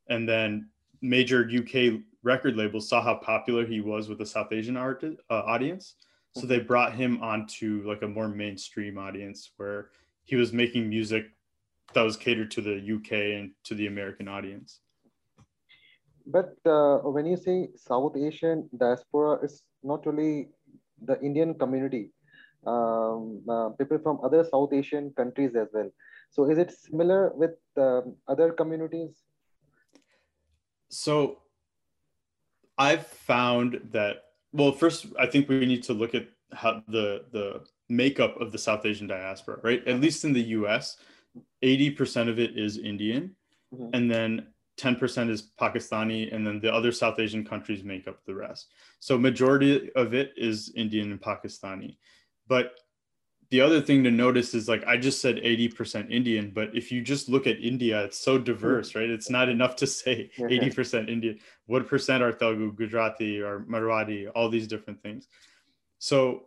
And 0.08 0.30
then 0.30 0.70
major 1.02 1.50
UK 1.50 2.02
record 2.24 2.56
labels 2.56 2.90
saw 2.90 3.02
how 3.02 3.16
popular 3.16 3.66
he 3.66 3.82
was 3.82 4.10
with 4.10 4.18
the 4.18 4.26
South 4.26 4.52
Asian 4.52 4.78
art 4.78 5.04
uh, 5.04 5.34
audience, 5.34 5.96
so 6.36 6.46
they 6.46 6.60
brought 6.60 6.94
him 6.94 7.22
onto 7.22 7.84
like 7.86 8.02
a 8.02 8.08
more 8.08 8.28
mainstream 8.28 8.98
audience 8.98 9.52
where 9.58 9.90
he 10.24 10.36
was 10.36 10.54
making 10.54 10.90
music 10.90 11.26
that 11.94 12.02
was 12.02 12.16
catered 12.16 12.52
to 12.52 12.62
the 12.62 12.76
UK 12.96 13.12
and 13.38 13.52
to 13.64 13.74
the 13.74 13.88
American 13.88 14.28
audience. 14.28 14.82
But 16.26 16.54
uh, 16.66 16.98
when 16.98 17.26
you 17.26 17.38
say 17.38 17.70
South 17.76 18.16
Asian 18.16 18.70
diaspora, 18.78 19.40
it's 19.42 19.64
not 19.84 20.06
only 20.06 20.50
the 21.02 21.20
Indian 21.22 21.56
community, 21.56 22.12
um, 22.68 23.42
uh, 23.50 23.70
people 23.70 23.98
from 23.98 24.20
other 24.24 24.44
South 24.44 24.72
Asian 24.74 25.12
countries 25.18 25.56
as 25.56 25.70
well. 25.74 25.90
So 26.30 26.50
is 26.50 26.60
it 26.60 26.72
similar 26.72 27.32
with 27.34 27.56
um, 27.78 28.16
other 28.28 28.52
communities? 28.52 29.24
So 30.90 31.40
I've 32.80 33.06
found 33.06 33.80
that 33.92 34.24
well, 34.52 34.72
first 34.72 35.06
I 35.20 35.28
think 35.28 35.48
we 35.48 35.66
need 35.66 35.84
to 35.84 35.94
look 35.94 36.16
at 36.16 36.28
how 36.54 36.82
the 36.88 37.26
the 37.32 37.62
makeup 37.90 38.40
of 38.42 38.52
the 38.52 38.58
South 38.58 38.86
Asian 38.86 39.08
diaspora, 39.08 39.60
right? 39.64 39.88
At 39.88 40.02
least 40.02 40.24
in 40.24 40.34
the 40.34 40.42
US, 40.42 40.98
80% 41.64 42.30
of 42.30 42.40
it 42.40 42.58
is 42.58 42.78
Indian, 42.78 43.36
mm-hmm. 43.74 43.90
and 43.94 44.10
then 44.10 44.48
10% 44.80 45.30
is 45.30 45.52
Pakistani, 45.60 46.34
and 46.34 46.46
then 46.46 46.60
the 46.62 46.74
other 46.74 46.92
South 46.92 47.20
Asian 47.20 47.44
countries 47.44 47.84
make 47.84 48.08
up 48.08 48.24
the 48.26 48.34
rest. 48.34 48.68
So 49.00 49.18
majority 49.18 49.92
of 49.96 50.14
it 50.14 50.34
is 50.38 50.72
Indian 50.76 51.12
and 51.12 51.22
Pakistani. 51.22 51.98
But 52.48 52.74
the 53.52 53.62
other 53.62 53.82
thing 53.82 54.04
to 54.04 54.12
notice 54.12 54.54
is 54.54 54.70
like 54.70 54.86
I 54.86 54.98
just 54.98 55.22
said 55.22 55.38
80% 55.38 56.12
Indian, 56.12 56.52
but 56.54 56.70
if 56.76 56.92
you 56.92 57.02
just 57.02 57.30
look 57.30 57.48
at 57.48 57.60
India, 57.60 58.04
it's 58.04 58.20
so 58.20 58.38
hmm. 58.38 58.44
diverse, 58.44 58.96
right? 58.96 59.10
It's 59.10 59.30
not 59.30 59.50
enough 59.50 59.76
to 59.78 59.88
say 59.88 60.30
80% 60.38 61.10
Indian. 61.10 61.40
What 61.66 61.88
percent 61.88 62.22
are 62.24 62.32
Telugu, 62.32 62.74
Gujarati, 62.74 63.42
or 63.42 63.62
Marathi, 63.62 64.30
all 64.36 64.50
these 64.50 64.68
different 64.68 65.02
things. 65.02 65.28
So 65.98 66.44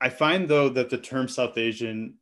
I 0.00 0.08
find 0.08 0.48
though 0.48 0.68
that 0.70 0.90
the 0.90 0.98
term 0.98 1.28
South 1.28 1.58
Asian 1.58 2.14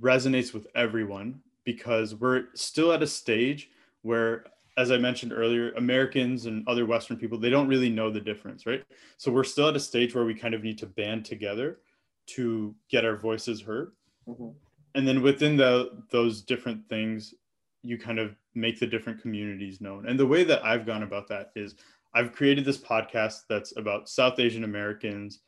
resonates 0.00 0.52
with 0.52 0.66
everyone 0.74 1.40
because 1.64 2.14
we're 2.14 2.46
still 2.54 2.92
at 2.92 3.02
a 3.02 3.06
stage 3.06 3.70
where 4.02 4.44
as 4.78 4.92
I 4.92 4.96
mentioned 4.96 5.32
earlier, 5.32 5.72
Americans 5.72 6.46
and 6.46 6.66
other 6.68 6.86
Western 6.86 7.16
people, 7.16 7.36
they 7.36 7.50
don't 7.50 7.66
really 7.66 7.90
know 7.90 8.10
the 8.10 8.20
difference, 8.20 8.64
right? 8.64 8.84
So 9.16 9.32
we're 9.32 9.42
still 9.42 9.68
at 9.68 9.76
a 9.76 9.80
stage 9.80 10.14
where 10.14 10.24
we 10.24 10.34
kind 10.34 10.54
of 10.54 10.62
need 10.62 10.78
to 10.78 10.86
band 10.86 11.24
together 11.24 11.80
to 12.28 12.74
get 12.88 13.04
our 13.04 13.16
voices 13.16 13.60
heard. 13.60 13.90
Mm-hmm. 14.28 14.50
And 14.94 15.06
then 15.06 15.20
within 15.20 15.56
the 15.56 16.04
those 16.10 16.42
different 16.42 16.88
things, 16.88 17.34
you 17.82 17.98
kind 17.98 18.20
of 18.20 18.36
make 18.54 18.78
the 18.78 18.86
different 18.86 19.20
communities 19.20 19.80
known. 19.80 20.08
And 20.08 20.18
the 20.18 20.26
way 20.26 20.44
that 20.44 20.64
I've 20.64 20.86
gone 20.86 21.02
about 21.02 21.26
that 21.28 21.50
is 21.56 21.74
I've 22.14 22.32
created 22.32 22.64
this 22.64 22.78
podcast 22.78 23.42
that's 23.48 23.76
about 23.76 24.08
South 24.08 24.38
Asian 24.38 24.62
Americans 24.62 25.40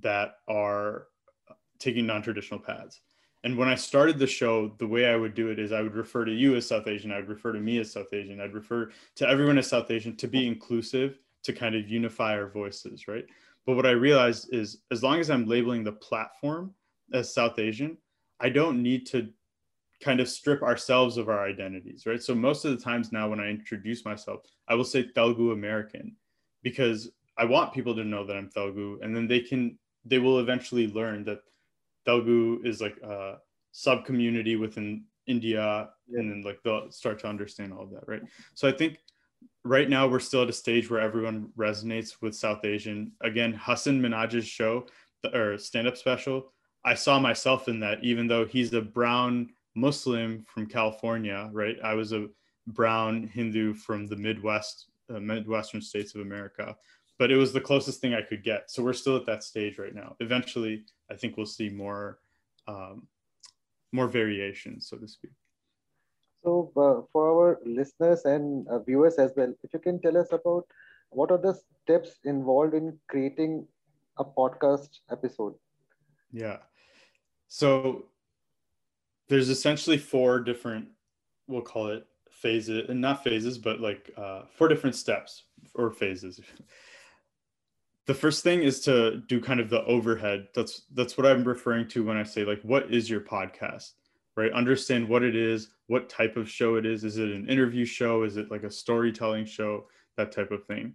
that 0.00 0.36
are 0.48 1.08
taking 1.78 2.06
non-traditional 2.06 2.60
paths. 2.60 3.02
And 3.44 3.58
when 3.58 3.68
I 3.68 3.74
started 3.74 4.18
the 4.18 4.26
show, 4.26 4.72
the 4.78 4.86
way 4.86 5.06
I 5.06 5.16
would 5.16 5.34
do 5.34 5.48
it 5.48 5.58
is 5.58 5.72
I 5.72 5.82
would 5.82 5.94
refer 5.94 6.24
to 6.24 6.32
you 6.32 6.54
as 6.54 6.66
South 6.66 6.86
Asian, 6.86 7.10
I 7.10 7.16
would 7.16 7.28
refer 7.28 7.52
to 7.52 7.60
me 7.60 7.78
as 7.78 7.92
South 7.92 8.12
Asian, 8.12 8.40
I'd 8.40 8.54
refer 8.54 8.90
to 9.16 9.28
everyone 9.28 9.58
as 9.58 9.66
South 9.66 9.90
Asian 9.90 10.16
to 10.16 10.28
be 10.28 10.46
inclusive, 10.46 11.18
to 11.42 11.52
kind 11.52 11.74
of 11.74 11.88
unify 11.88 12.34
our 12.34 12.48
voices, 12.48 13.08
right? 13.08 13.26
But 13.66 13.74
what 13.74 13.86
I 13.86 13.90
realized 13.90 14.52
is 14.52 14.82
as 14.90 15.02
long 15.02 15.18
as 15.18 15.28
I'm 15.28 15.46
labeling 15.46 15.82
the 15.82 15.92
platform 15.92 16.72
as 17.12 17.34
South 17.34 17.58
Asian, 17.58 17.98
I 18.40 18.48
don't 18.48 18.82
need 18.82 19.06
to 19.06 19.28
kind 20.00 20.20
of 20.20 20.28
strip 20.28 20.62
ourselves 20.62 21.16
of 21.16 21.28
our 21.28 21.44
identities, 21.44 22.06
right? 22.06 22.22
So 22.22 22.34
most 22.34 22.64
of 22.64 22.72
the 22.72 22.82
times 22.82 23.12
now 23.12 23.28
when 23.28 23.40
I 23.40 23.48
introduce 23.48 24.04
myself, 24.04 24.42
I 24.68 24.74
will 24.74 24.84
say 24.84 25.04
Telugu 25.04 25.52
American 25.52 26.16
because 26.62 27.10
I 27.38 27.44
want 27.44 27.72
people 27.72 27.94
to 27.94 28.04
know 28.04 28.26
that 28.26 28.36
I'm 28.36 28.50
Telugu 28.50 28.98
and 29.02 29.14
then 29.14 29.26
they 29.26 29.40
can 29.40 29.78
they 30.04 30.18
will 30.18 30.40
eventually 30.40 30.88
learn 30.88 31.24
that 31.24 31.42
Telugu 32.04 32.60
is 32.64 32.80
like 32.80 32.96
a 33.02 33.36
sub 33.72 34.04
community 34.04 34.56
within 34.56 35.04
India, 35.26 35.88
and 36.14 36.30
then 36.30 36.42
like 36.42 36.58
they'll 36.62 36.90
start 36.90 37.18
to 37.20 37.28
understand 37.28 37.72
all 37.72 37.84
of 37.84 37.90
that, 37.90 38.06
right? 38.06 38.22
So 38.54 38.68
I 38.68 38.72
think 38.72 38.98
right 39.64 39.88
now 39.88 40.06
we're 40.06 40.20
still 40.20 40.42
at 40.42 40.48
a 40.48 40.52
stage 40.52 40.90
where 40.90 41.00
everyone 41.00 41.50
resonates 41.56 42.20
with 42.20 42.34
South 42.34 42.64
Asian. 42.64 43.12
Again, 43.22 43.52
Hasan 43.52 44.00
Minhaj's 44.00 44.46
show 44.46 44.86
or 45.32 45.56
stand-up 45.56 45.96
special, 45.96 46.52
I 46.84 46.94
saw 46.94 47.18
myself 47.20 47.68
in 47.68 47.78
that, 47.80 48.02
even 48.02 48.26
though 48.26 48.44
he's 48.44 48.72
a 48.74 48.82
brown 48.82 49.50
Muslim 49.76 50.44
from 50.52 50.66
California, 50.66 51.48
right? 51.52 51.76
I 51.82 51.94
was 51.94 52.12
a 52.12 52.26
brown 52.66 53.28
Hindu 53.28 53.74
from 53.74 54.08
the 54.08 54.16
Midwest, 54.16 54.86
uh, 55.08 55.20
Midwestern 55.20 55.80
states 55.80 56.14
of 56.14 56.22
America 56.22 56.76
but 57.22 57.30
it 57.30 57.36
was 57.36 57.52
the 57.52 57.60
closest 57.60 58.00
thing 58.00 58.14
I 58.14 58.22
could 58.22 58.42
get. 58.42 58.68
So 58.68 58.82
we're 58.82 58.92
still 58.92 59.16
at 59.16 59.26
that 59.26 59.44
stage 59.44 59.78
right 59.78 59.94
now. 59.94 60.16
Eventually, 60.18 60.84
I 61.12 61.16
think 61.16 61.36
we'll 61.36 61.46
see 61.46 61.68
more 61.68 62.18
um, 62.66 63.06
more 63.92 64.08
variation, 64.08 64.80
so 64.80 64.96
to 64.96 65.06
speak. 65.06 65.32
So, 66.42 66.72
uh, 66.76 67.06
for 67.12 67.30
our 67.30 67.60
listeners 67.64 68.24
and 68.24 68.66
uh, 68.68 68.78
viewers 68.80 69.16
as 69.16 69.32
well, 69.36 69.54
if 69.62 69.72
you 69.72 69.78
can 69.78 70.00
tell 70.00 70.16
us 70.16 70.32
about 70.32 70.66
what 71.10 71.30
are 71.30 71.38
the 71.38 71.54
steps 71.82 72.18
involved 72.24 72.74
in 72.74 72.98
creating 73.08 73.66
a 74.18 74.24
podcast 74.24 75.00
episode? 75.10 75.54
Yeah. 76.32 76.58
So, 77.48 78.06
there's 79.28 79.50
essentially 79.50 79.98
four 79.98 80.40
different, 80.40 80.88
we'll 81.46 81.62
call 81.62 81.88
it 81.88 82.06
phases, 82.30 82.88
and 82.88 83.00
not 83.00 83.22
phases, 83.22 83.58
but 83.58 83.80
like 83.80 84.10
uh, 84.16 84.42
four 84.56 84.68
different 84.68 84.96
steps 84.96 85.44
or 85.74 85.90
phases. 85.90 86.40
The 88.06 88.14
first 88.14 88.42
thing 88.42 88.62
is 88.62 88.80
to 88.80 89.22
do 89.28 89.40
kind 89.40 89.60
of 89.60 89.70
the 89.70 89.84
overhead. 89.84 90.48
That's 90.54 90.82
that's 90.94 91.16
what 91.16 91.26
I'm 91.26 91.44
referring 91.44 91.88
to 91.88 92.04
when 92.04 92.16
I 92.16 92.22
say 92.24 92.44
like, 92.44 92.60
what 92.62 92.92
is 92.92 93.08
your 93.08 93.20
podcast? 93.20 93.92
right? 94.36 94.52
Understand 94.52 95.08
what 95.08 95.22
it 95.22 95.36
is 95.36 95.68
what 95.86 96.08
type 96.08 96.36
of 96.36 96.48
show 96.48 96.76
it 96.76 96.86
is. 96.86 97.04
Is 97.04 97.18
it 97.18 97.28
an 97.28 97.48
interview 97.48 97.84
show? 97.84 98.22
Is 98.22 98.36
it 98.36 98.50
like 98.50 98.62
a 98.62 98.70
storytelling 98.70 99.44
show? 99.44 99.86
That 100.16 100.32
type 100.32 100.50
of 100.50 100.64
thing. 100.64 100.94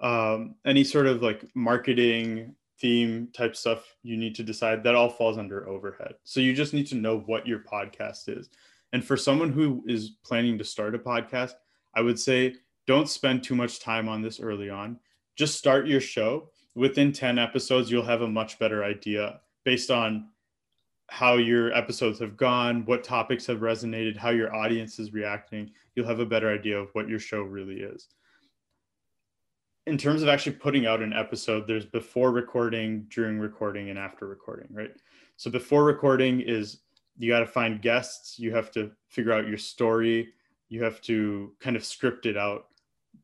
Um, 0.00 0.54
any 0.64 0.84
sort 0.84 1.06
of 1.06 1.22
like 1.22 1.44
marketing 1.54 2.54
theme 2.80 3.28
type 3.34 3.56
stuff 3.56 3.94
you 4.02 4.16
need 4.16 4.34
to 4.34 4.42
decide 4.42 4.82
that 4.84 4.94
all 4.94 5.08
falls 5.08 5.38
under 5.38 5.68
overhead. 5.68 6.14
So 6.24 6.40
you 6.40 6.54
just 6.54 6.74
need 6.74 6.86
to 6.88 6.94
know 6.94 7.20
what 7.20 7.46
your 7.46 7.60
podcast 7.60 8.28
is. 8.28 8.48
And 8.92 9.04
for 9.04 9.16
someone 9.16 9.52
who 9.52 9.82
is 9.86 10.12
planning 10.24 10.56
to 10.58 10.64
start 10.64 10.94
a 10.94 10.98
podcast 10.98 11.52
i 11.94 12.00
would 12.00 12.18
say 12.18 12.54
don't 12.86 13.08
spend 13.08 13.42
too 13.42 13.54
much 13.54 13.80
time 13.80 14.08
on 14.08 14.22
this 14.22 14.38
early 14.38 14.70
on 14.70 14.98
just 15.36 15.56
start 15.56 15.86
your 15.86 16.00
show 16.00 16.48
within 16.74 17.12
10 17.12 17.38
episodes 17.38 17.90
you'll 17.90 18.02
have 18.02 18.22
a 18.22 18.28
much 18.28 18.58
better 18.58 18.84
idea 18.84 19.40
based 19.64 19.90
on 19.90 20.28
how 21.08 21.36
your 21.36 21.72
episodes 21.72 22.18
have 22.18 22.36
gone, 22.36 22.84
what 22.84 23.04
topics 23.04 23.46
have 23.46 23.58
resonated, 23.58 24.16
how 24.16 24.30
your 24.30 24.54
audience 24.54 24.98
is 24.98 25.12
reacting, 25.12 25.70
you'll 25.94 26.06
have 26.06 26.20
a 26.20 26.26
better 26.26 26.52
idea 26.52 26.78
of 26.78 26.88
what 26.92 27.08
your 27.08 27.18
show 27.18 27.42
really 27.42 27.76
is. 27.76 28.08
In 29.86 29.96
terms 29.96 30.22
of 30.22 30.28
actually 30.28 30.56
putting 30.56 30.86
out 30.86 31.00
an 31.00 31.12
episode, 31.12 31.68
there's 31.68 31.86
before 31.86 32.32
recording, 32.32 33.06
during 33.08 33.38
recording, 33.38 33.90
and 33.90 33.98
after 33.98 34.26
recording, 34.26 34.66
right? 34.72 34.90
So 35.36 35.48
before 35.48 35.84
recording 35.84 36.40
is 36.40 36.80
you 37.18 37.30
got 37.30 37.40
to 37.40 37.46
find 37.46 37.80
guests, 37.80 38.38
you 38.38 38.52
have 38.52 38.72
to 38.72 38.90
figure 39.08 39.32
out 39.32 39.46
your 39.46 39.58
story, 39.58 40.30
you 40.68 40.82
have 40.82 41.00
to 41.02 41.52
kind 41.60 41.76
of 41.76 41.84
script 41.84 42.26
it 42.26 42.36
out, 42.36 42.66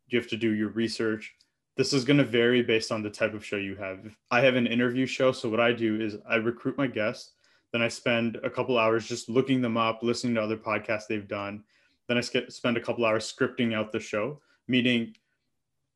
you 0.06 0.18
have 0.18 0.28
to 0.28 0.36
do 0.36 0.50
your 0.52 0.68
research. 0.68 1.34
This 1.76 1.92
is 1.92 2.04
going 2.04 2.18
to 2.18 2.24
vary 2.24 2.62
based 2.62 2.92
on 2.92 3.02
the 3.02 3.10
type 3.10 3.34
of 3.34 3.44
show 3.44 3.56
you 3.56 3.76
have. 3.76 4.14
I 4.30 4.40
have 4.40 4.56
an 4.56 4.66
interview 4.66 5.06
show, 5.06 5.32
so 5.32 5.48
what 5.48 5.60
I 5.60 5.72
do 5.72 6.00
is 6.00 6.16
I 6.28 6.36
recruit 6.36 6.76
my 6.76 6.86
guests 6.86 7.32
then 7.72 7.82
I 7.82 7.88
spend 7.88 8.36
a 8.44 8.50
couple 8.50 8.78
hours 8.78 9.08
just 9.08 9.28
looking 9.28 9.62
them 9.62 9.76
up, 9.76 10.02
listening 10.02 10.34
to 10.34 10.42
other 10.42 10.58
podcasts 10.58 11.06
they've 11.08 11.26
done. 11.26 11.64
Then 12.06 12.18
I 12.18 12.20
spend 12.20 12.76
a 12.76 12.80
couple 12.80 13.06
hours 13.06 13.32
scripting 13.32 13.74
out 13.74 13.92
the 13.92 14.00
show, 14.00 14.40
meaning 14.68 15.14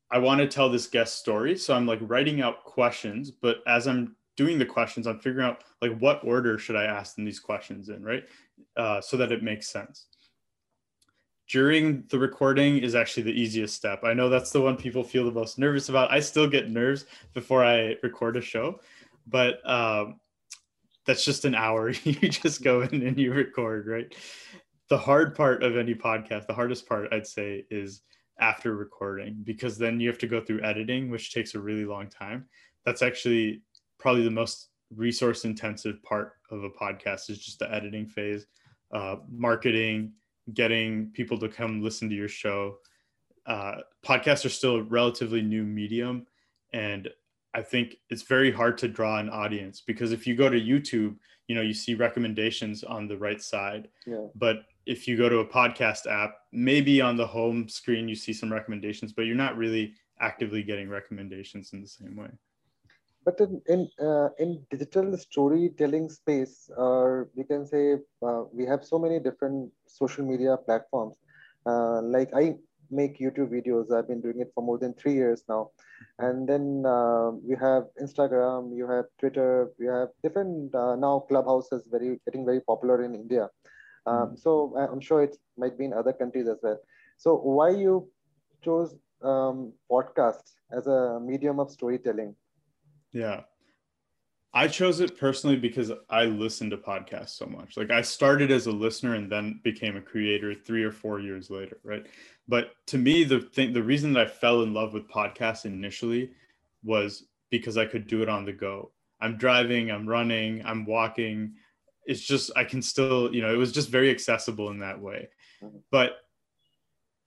I 0.09 0.17
want 0.17 0.39
to 0.39 0.47
tell 0.47 0.69
this 0.69 0.87
guest 0.87 1.19
story. 1.19 1.55
So 1.55 1.75
I'm 1.75 1.85
like 1.85 1.99
writing 2.01 2.41
out 2.41 2.63
questions, 2.63 3.29
but 3.29 3.57
as 3.67 3.87
I'm 3.87 4.15
doing 4.35 4.57
the 4.57 4.65
questions, 4.65 5.05
I'm 5.05 5.19
figuring 5.19 5.45
out 5.45 5.63
like 5.81 5.97
what 5.99 6.23
order 6.23 6.57
should 6.57 6.75
I 6.75 6.85
ask 6.85 7.15
them 7.15 7.25
these 7.25 7.39
questions 7.39 7.89
in, 7.89 8.03
right? 8.03 8.23
Uh, 8.75 8.99
so 8.99 9.15
that 9.17 9.31
it 9.31 9.43
makes 9.43 9.69
sense. 9.69 10.07
During 11.47 12.03
the 12.09 12.19
recording 12.19 12.79
is 12.79 12.93
actually 12.93 13.23
the 13.23 13.41
easiest 13.41 13.75
step. 13.75 14.03
I 14.03 14.13
know 14.13 14.29
that's 14.29 14.51
the 14.51 14.61
one 14.61 14.75
people 14.75 15.03
feel 15.03 15.23
the 15.23 15.31
most 15.31 15.57
nervous 15.57 15.87
about. 15.89 16.11
I 16.11 16.19
still 16.19 16.47
get 16.47 16.69
nerves 16.69 17.05
before 17.33 17.63
I 17.63 17.95
record 18.03 18.35
a 18.35 18.41
show, 18.41 18.81
but 19.27 19.67
um, 19.69 20.19
that's 21.05 21.23
just 21.23 21.45
an 21.45 21.55
hour. 21.55 21.89
you 22.03 22.13
just 22.13 22.63
go 22.63 22.81
in 22.81 23.01
and 23.01 23.17
you 23.17 23.33
record, 23.33 23.87
right? 23.87 24.13
The 24.89 24.97
hard 24.97 25.35
part 25.35 25.63
of 25.63 25.77
any 25.77 25.95
podcast, 25.95 26.47
the 26.47 26.53
hardest 26.53 26.87
part 26.87 27.11
I'd 27.13 27.27
say 27.27 27.65
is 27.69 28.01
after 28.39 28.75
recording 28.75 29.37
because 29.43 29.77
then 29.77 29.99
you 29.99 30.07
have 30.09 30.19
to 30.19 30.27
go 30.27 30.41
through 30.41 30.63
editing, 30.63 31.09
which 31.09 31.33
takes 31.33 31.55
a 31.55 31.59
really 31.59 31.85
long 31.85 32.07
time. 32.07 32.45
That's 32.85 33.01
actually 33.01 33.61
probably 33.99 34.23
the 34.23 34.31
most 34.31 34.69
resource 34.95 35.45
intensive 35.45 36.01
part 36.03 36.33
of 36.51 36.63
a 36.63 36.69
podcast 36.69 37.29
is 37.29 37.39
just 37.39 37.59
the 37.59 37.73
editing 37.73 38.07
phase, 38.07 38.45
uh, 38.93 39.17
marketing, 39.29 40.11
getting 40.53 41.11
people 41.11 41.37
to 41.39 41.49
come 41.49 41.81
listen 41.81 42.09
to 42.09 42.15
your 42.15 42.27
show. 42.27 42.77
Uh, 43.45 43.77
podcasts 44.05 44.45
are 44.45 44.49
still 44.49 44.77
a 44.77 44.83
relatively 44.83 45.41
new 45.41 45.63
medium, 45.63 46.25
and 46.73 47.09
I 47.53 47.61
think 47.61 47.97
it's 48.09 48.23
very 48.23 48.51
hard 48.51 48.77
to 48.79 48.87
draw 48.87 49.17
an 49.17 49.29
audience 49.29 49.81
because 49.81 50.11
if 50.11 50.27
you 50.27 50.35
go 50.35 50.49
to 50.49 50.59
YouTube, 50.59 51.15
you 51.47 51.55
know, 51.55 51.61
you 51.61 51.73
see 51.73 51.95
recommendations 51.95 52.83
on 52.83 53.07
the 53.07 53.17
right 53.17 53.41
side. 53.41 53.87
Yeah. 54.05 54.27
But 54.35 54.63
if 54.85 55.07
you 55.07 55.17
go 55.17 55.29
to 55.29 55.39
a 55.39 55.45
podcast 55.45 56.07
app, 56.07 56.35
maybe 56.51 57.01
on 57.01 57.17
the 57.17 57.25
home 57.25 57.67
screen 57.67 58.07
you 58.07 58.15
see 58.15 58.33
some 58.33 58.51
recommendations, 58.51 59.13
but 59.13 59.23
you're 59.23 59.35
not 59.35 59.57
really 59.57 59.93
actively 60.19 60.61
getting 60.61 60.89
recommendations 60.89 61.73
in 61.73 61.81
the 61.81 61.87
same 61.87 62.15
way. 62.15 62.29
But 63.27 63.41
in 63.41 63.61
in, 63.67 63.89
uh, 63.99 64.29
in 64.39 64.65
digital 64.71 65.17
storytelling 65.17 66.09
space, 66.09 66.69
or 66.77 67.23
uh, 67.23 67.29
we 67.35 67.43
can 67.43 67.65
say 67.67 67.97
uh, 68.25 68.43
we 68.53 68.65
have 68.65 68.85
so 68.85 68.97
many 68.97 69.19
different 69.19 69.71
social 69.85 70.25
media 70.25 70.55
platforms. 70.55 71.17
Uh, 71.65 72.01
like 72.03 72.29
I 72.33 72.55
make 72.89 73.19
YouTube 73.19 73.51
videos. 73.51 73.91
I've 73.91 74.07
been 74.07 74.21
doing 74.21 74.39
it 74.39 74.51
for 74.55 74.63
more 74.63 74.77
than 74.77 74.93
three 74.93 75.13
years 75.13 75.43
now. 75.49 75.71
And 76.19 76.47
then 76.47 76.85
uh, 76.85 77.31
you 77.45 77.57
have 77.59 77.83
Instagram, 78.01 78.75
you 78.77 78.87
have 78.89 79.05
Twitter, 79.19 79.71
you 79.77 79.89
have 79.89 80.09
different 80.23 80.73
uh, 80.73 80.95
now 80.95 81.25
Clubhouse 81.27 81.71
is 81.73 81.83
very 81.91 82.21
getting 82.25 82.45
very 82.45 82.61
popular 82.61 83.03
in 83.03 83.13
India. 83.13 83.49
Um. 84.05 84.37
So 84.37 84.73
I'm 84.77 85.01
sure 85.01 85.21
it 85.21 85.35
might 85.57 85.77
be 85.77 85.85
in 85.85 85.93
other 85.93 86.13
countries 86.13 86.47
as 86.47 86.59
well. 86.63 86.79
So 87.17 87.35
why 87.35 87.71
you 87.71 88.09
chose 88.63 88.95
um, 89.21 89.73
podcast 89.91 90.55
as 90.71 90.87
a 90.87 91.19
medium 91.19 91.59
of 91.59 91.69
storytelling? 91.71 92.35
Yeah. 93.17 93.41
I 94.53 94.67
chose 94.67 94.99
it 94.99 95.19
personally 95.19 95.55
because 95.55 95.91
I 96.09 96.25
listen 96.25 96.69
to 96.69 96.77
podcasts 96.77 97.31
so 97.31 97.47
much. 97.47 97.77
Like 97.77 97.89
I 97.89 98.01
started 98.01 98.51
as 98.51 98.67
a 98.67 98.71
listener 98.71 99.15
and 99.15 99.31
then 99.31 99.59
became 99.63 99.97
a 99.97 100.01
creator 100.01 100.53
three 100.53 100.83
or 100.83 100.91
four 100.91 101.19
years 101.19 101.49
later, 101.49 101.79
right? 101.83 102.05
But 102.47 102.71
to 102.87 102.97
me, 102.97 103.23
the 103.23 103.39
thing, 103.39 103.73
the 103.73 103.83
reason 103.83 104.13
that 104.13 104.27
I 104.27 104.29
fell 104.29 104.61
in 104.61 104.73
love 104.73 104.93
with 104.93 105.09
podcasts 105.09 105.65
initially 105.65 106.31
was 106.83 107.25
because 107.49 107.77
I 107.77 107.85
could 107.85 108.07
do 108.07 108.21
it 108.21 108.29
on 108.29 108.45
the 108.45 108.53
go. 108.53 108.91
I'm 109.19 109.37
driving, 109.37 109.91
I'm 109.91 110.07
running, 110.07 110.63
I'm 110.63 110.85
walking. 110.85 111.55
It's 112.05 112.21
just 112.21 112.51
I 112.55 112.63
can 112.63 112.81
still, 112.81 113.33
you 113.33 113.41
know, 113.41 113.51
it 113.53 113.57
was 113.57 113.71
just 113.71 113.89
very 113.89 114.11
accessible 114.11 114.69
in 114.69 114.79
that 114.79 114.99
way. 114.99 115.27
Mm-hmm. 115.61 115.77
But 115.91 116.17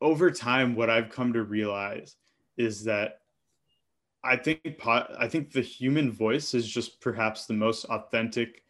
over 0.00 0.30
time, 0.30 0.76
what 0.76 0.88
I've 0.88 1.10
come 1.10 1.32
to 1.32 1.42
realize 1.42 2.16
is 2.56 2.84
that 2.84 3.20
I 4.22 4.36
think 4.36 4.60
I 4.86 5.28
think 5.28 5.52
the 5.52 5.62
human 5.62 6.12
voice 6.12 6.54
is 6.54 6.68
just 6.68 7.00
perhaps 7.00 7.46
the 7.46 7.54
most 7.54 7.84
authentic 7.86 8.62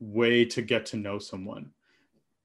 way 0.00 0.44
to 0.44 0.62
get 0.62 0.86
to 0.86 0.96
know 0.96 1.18
someone. 1.18 1.70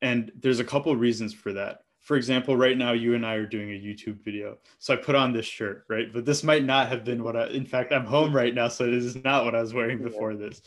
And 0.02 0.32
there's 0.40 0.60
a 0.60 0.66
couple 0.66 0.96
reasons 0.96 1.34
for 1.34 1.54
that. 1.54 1.82
For 2.00 2.18
example, 2.18 2.58
right 2.58 2.78
now 2.78 2.94
you 2.94 3.14
and 3.14 3.26
I 3.26 3.36
are 3.36 3.46
doing 3.46 3.72
a 3.72 3.80
YouTube 3.80 4.24
video. 4.24 4.58
So 4.80 4.94
I 4.94 4.98
put 4.98 5.14
on 5.14 5.34
this 5.34 5.46
shirt, 5.46 5.86
right? 5.88 6.12
But 6.12 6.26
this 6.26 6.44
might 6.44 6.64
not 6.64 6.88
have 6.88 7.04
been 7.04 7.24
what 7.24 7.36
I 7.36 7.48
in 7.48 7.66
fact 7.66 7.92
I'm 7.92 8.06
home 8.06 8.34
right 8.34 8.56
now, 8.56 8.70
so 8.70 8.90
this 8.90 9.04
is 9.04 9.24
not 9.24 9.46
what 9.46 9.54
I 9.54 9.62
was 9.62 9.74
wearing 9.74 10.02
before 10.02 10.36
this. 10.36 10.62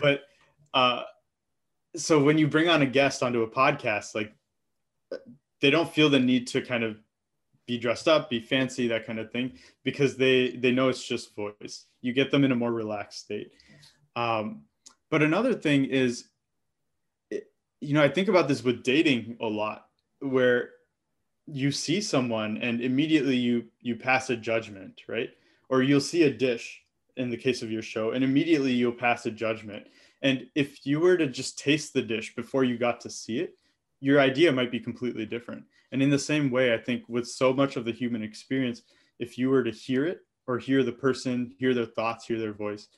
But 0.00 0.22
uh 0.72 1.02
so 1.96 2.22
when 2.22 2.38
you 2.38 2.46
bring 2.46 2.68
on 2.68 2.82
a 2.82 2.86
guest 2.86 3.22
onto 3.22 3.42
a 3.42 3.50
podcast, 3.50 4.14
like 4.14 4.32
they 5.60 5.70
don't 5.70 5.92
feel 5.92 6.08
the 6.08 6.20
need 6.20 6.46
to 6.48 6.62
kind 6.62 6.84
of 6.84 6.96
be 7.68 7.78
dressed 7.78 8.08
up, 8.08 8.28
be 8.28 8.40
fancy, 8.40 8.88
that 8.88 9.06
kind 9.06 9.20
of 9.20 9.30
thing, 9.30 9.52
because 9.84 10.16
they 10.16 10.56
they 10.56 10.72
know 10.72 10.88
it's 10.88 11.06
just 11.06 11.36
voice. 11.36 11.86
You 12.00 12.12
get 12.12 12.32
them 12.32 12.42
in 12.44 12.50
a 12.50 12.56
more 12.56 12.72
relaxed 12.72 13.20
state. 13.20 13.52
Um, 14.16 14.62
but 15.10 15.22
another 15.22 15.54
thing 15.54 15.84
is, 15.84 16.28
you 17.30 17.94
know, 17.94 18.02
I 18.02 18.08
think 18.08 18.28
about 18.28 18.48
this 18.48 18.64
with 18.64 18.82
dating 18.82 19.36
a 19.40 19.46
lot, 19.46 19.86
where 20.18 20.70
you 21.46 21.70
see 21.70 22.00
someone 22.00 22.58
and 22.58 22.80
immediately 22.80 23.36
you 23.36 23.66
you 23.80 23.94
pass 23.94 24.30
a 24.30 24.36
judgment, 24.36 25.02
right? 25.06 25.30
Or 25.68 25.82
you'll 25.82 26.00
see 26.00 26.22
a 26.24 26.32
dish 26.32 26.82
in 27.16 27.30
the 27.30 27.36
case 27.36 27.62
of 27.62 27.70
your 27.70 27.82
show, 27.82 28.12
and 28.12 28.24
immediately 28.24 28.72
you'll 28.72 28.92
pass 28.92 29.26
a 29.26 29.30
judgment. 29.30 29.86
And 30.22 30.46
if 30.54 30.86
you 30.86 31.00
were 31.00 31.16
to 31.16 31.26
just 31.26 31.58
taste 31.58 31.92
the 31.92 32.02
dish 32.02 32.34
before 32.34 32.64
you 32.64 32.78
got 32.78 33.00
to 33.02 33.10
see 33.10 33.38
it, 33.38 33.54
your 34.00 34.20
idea 34.20 34.50
might 34.52 34.72
be 34.72 34.80
completely 34.80 35.26
different. 35.26 35.64
And 35.92 36.02
in 36.02 36.10
the 36.10 36.18
same 36.18 36.50
way, 36.50 36.74
I 36.74 36.78
think 36.78 37.04
with 37.08 37.26
so 37.26 37.52
much 37.52 37.76
of 37.76 37.84
the 37.84 37.92
human 37.92 38.22
experience, 38.22 38.82
if 39.18 39.38
you 39.38 39.50
were 39.50 39.64
to 39.64 39.70
hear 39.70 40.06
it 40.06 40.20
or 40.46 40.58
hear 40.58 40.82
the 40.82 40.92
person, 40.92 41.54
hear 41.58 41.74
their 41.74 41.86
thoughts, 41.86 42.26
hear 42.26 42.38
their 42.38 42.52
voice, 42.52 42.88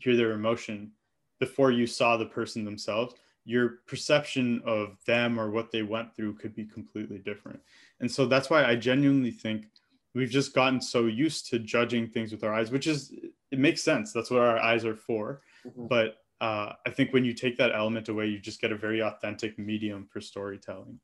hear 0.00 0.16
their 0.16 0.32
emotion 0.32 0.92
before 1.40 1.70
you 1.70 1.86
saw 1.86 2.16
the 2.16 2.26
person 2.26 2.64
themselves, 2.64 3.14
your 3.44 3.80
perception 3.86 4.62
of 4.64 4.96
them 5.06 5.38
or 5.38 5.50
what 5.50 5.72
they 5.72 5.82
went 5.82 6.14
through 6.14 6.34
could 6.34 6.54
be 6.54 6.64
completely 6.64 7.18
different. 7.18 7.60
And 8.00 8.10
so 8.10 8.26
that's 8.26 8.48
why 8.48 8.64
I 8.64 8.76
genuinely 8.76 9.32
think 9.32 9.66
we've 10.14 10.30
just 10.30 10.54
gotten 10.54 10.80
so 10.80 11.06
used 11.06 11.48
to 11.50 11.58
judging 11.58 12.08
things 12.08 12.32
with 12.32 12.44
our 12.44 12.54
eyes, 12.54 12.70
which 12.70 12.86
is, 12.86 13.12
it 13.50 13.58
makes 13.58 13.82
sense. 13.82 14.12
That's 14.12 14.30
what 14.30 14.40
our 14.40 14.58
eyes 14.58 14.84
are 14.84 14.94
for. 14.94 15.40
Mm-hmm. 15.66 15.86
But 15.88 16.16
uh, 16.40 16.74
I 16.86 16.90
think 16.90 17.12
when 17.12 17.24
you 17.24 17.32
take 17.32 17.56
that 17.58 17.74
element 17.74 18.08
away, 18.08 18.26
you 18.26 18.38
just 18.38 18.60
get 18.60 18.72
a 18.72 18.76
very 18.76 19.00
authentic 19.00 19.58
medium 19.58 20.06
for 20.10 20.20
storytelling. 20.20 21.00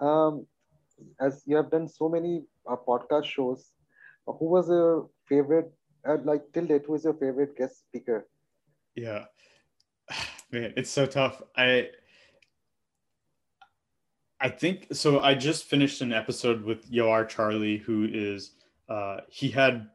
Um, 0.00 0.46
as 1.20 1.42
you 1.46 1.56
have 1.56 1.70
done 1.70 1.88
so 1.88 2.08
many 2.08 2.42
uh, 2.70 2.76
podcast 2.76 3.24
shows, 3.24 3.72
who 4.26 4.46
was 4.46 4.68
your 4.68 5.08
favorite? 5.28 5.72
Uh, 6.06 6.18
like 6.24 6.42
till 6.52 6.66
date, 6.66 6.82
who 6.86 6.94
is 6.94 7.04
your 7.04 7.14
favorite 7.14 7.56
guest 7.56 7.80
speaker? 7.80 8.26
Yeah, 8.94 9.24
man, 10.50 10.74
it's 10.76 10.90
so 10.90 11.06
tough. 11.06 11.42
I 11.56 11.88
I 14.40 14.50
think 14.50 14.88
so. 14.92 15.20
I 15.20 15.34
just 15.34 15.64
finished 15.64 16.00
an 16.02 16.12
episode 16.12 16.62
with 16.64 16.90
Yoar 16.90 17.28
Charlie, 17.28 17.78
who 17.78 18.06
is 18.10 18.52
uh, 18.88 19.20
he 19.28 19.48
had 19.48 19.88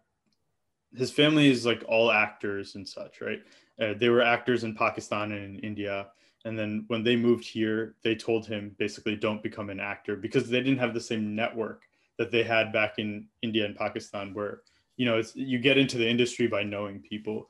his 0.96 1.12
family 1.12 1.50
is 1.50 1.66
like 1.66 1.84
all 1.88 2.12
actors 2.12 2.76
and 2.76 2.88
such, 2.88 3.22
right? 3.22 3.42
Uh, 3.80 3.94
they 3.96 4.10
were 4.10 4.22
actors 4.22 4.64
in 4.64 4.74
Pakistan 4.76 5.32
and 5.32 5.60
in 5.60 5.60
India, 5.60 6.08
and 6.45 6.58
then 6.58 6.86
when 6.88 7.04
they 7.04 7.15
moved 7.15 7.45
here, 7.45 7.95
they 8.04 8.15
told 8.15 8.45
him 8.47 8.75
basically 8.78 9.15
don't 9.15 9.43
become 9.43 9.69
an 9.69 9.80
actor 9.80 10.15
because 10.15 10.49
they 10.49 10.62
didn't 10.62 10.80
have 10.80 10.93
the 10.93 11.02
same 11.02 11.36
network 11.36 11.84
that 12.17 12.32
they 12.32 12.43
had 12.43 12.71
back 12.71 12.95
in 12.97 13.28
India 13.41 13.65
and 13.65 13.75
Pakistan, 13.75 14.34
where 14.34 14.62
you 14.95 15.06
know 15.06 15.21
you 15.34 15.60
get 15.60 15.78
into 15.78 15.97
the 15.97 16.08
industry 16.08 16.47
by 16.47 16.63
knowing 16.63 17.02
people. 17.02 17.49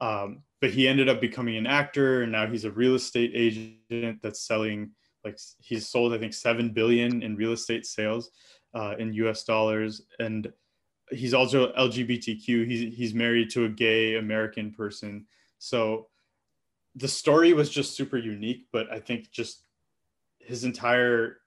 Um, 0.00 0.42
but 0.60 0.70
he 0.70 0.88
ended 0.88 1.08
up 1.08 1.20
becoming 1.20 1.56
an 1.56 1.66
actor, 1.66 2.22
and 2.22 2.32
now 2.32 2.46
he's 2.46 2.64
a 2.64 2.70
real 2.70 2.94
estate 2.94 3.32
agent 3.34 4.20
that's 4.22 4.40
selling 4.40 4.90
like 5.24 5.38
he's 5.60 5.88
sold 5.88 6.12
I 6.12 6.18
think 6.18 6.34
seven 6.34 6.70
billion 6.70 7.22
in 7.22 7.36
real 7.36 7.52
estate 7.52 7.86
sales 7.86 8.30
uh, 8.74 8.94
in 8.98 9.12
U.S. 9.14 9.44
dollars, 9.44 10.02
and 10.18 10.52
he's 11.10 11.32
also 11.32 11.72
LGBTQ. 11.72 12.66
He's 12.66 12.94
he's 12.94 13.14
married 13.14 13.50
to 13.50 13.64
a 13.64 13.68
gay 13.70 14.16
American 14.16 14.70
person, 14.72 15.26
so 15.58 16.08
the 16.98 17.08
story 17.08 17.52
was 17.52 17.70
just 17.70 17.96
super 17.96 18.18
unique. 18.18 18.66
But 18.72 18.90
I 18.90 19.00
think 19.00 19.30
just 19.30 19.62
his 20.38 20.64
entire, 20.64 21.38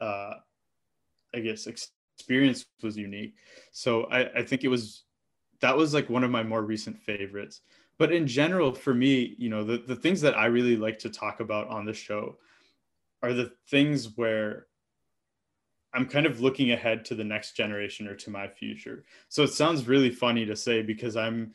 uh, 0.00 0.34
I 1.34 1.40
guess, 1.40 1.66
experience 1.66 2.66
was 2.82 2.96
unique. 2.96 3.34
So 3.72 4.04
I, 4.04 4.40
I 4.40 4.42
think 4.42 4.64
it 4.64 4.68
was 4.68 5.04
that 5.60 5.76
was 5.76 5.94
like 5.94 6.10
one 6.10 6.24
of 6.24 6.30
my 6.30 6.42
more 6.42 6.62
recent 6.62 6.98
favorites. 6.98 7.60
But 7.98 8.12
in 8.12 8.26
general, 8.26 8.72
for 8.72 8.92
me, 8.92 9.34
you 9.38 9.48
know, 9.48 9.64
the, 9.64 9.78
the 9.78 9.96
things 9.96 10.20
that 10.20 10.36
I 10.36 10.46
really 10.46 10.76
like 10.76 10.98
to 11.00 11.10
talk 11.10 11.40
about 11.40 11.68
on 11.68 11.86
the 11.86 11.94
show 11.94 12.36
are 13.22 13.32
the 13.32 13.52
things 13.68 14.16
where 14.16 14.66
I'm 15.94 16.06
kind 16.06 16.26
of 16.26 16.42
looking 16.42 16.72
ahead 16.72 17.06
to 17.06 17.14
the 17.14 17.24
next 17.24 17.56
generation 17.56 18.06
or 18.06 18.14
to 18.16 18.30
my 18.30 18.48
future. 18.48 19.04
So 19.30 19.42
it 19.44 19.52
sounds 19.52 19.88
really 19.88 20.10
funny 20.10 20.44
to 20.44 20.54
say 20.54 20.82
because 20.82 21.16
I'm 21.16 21.54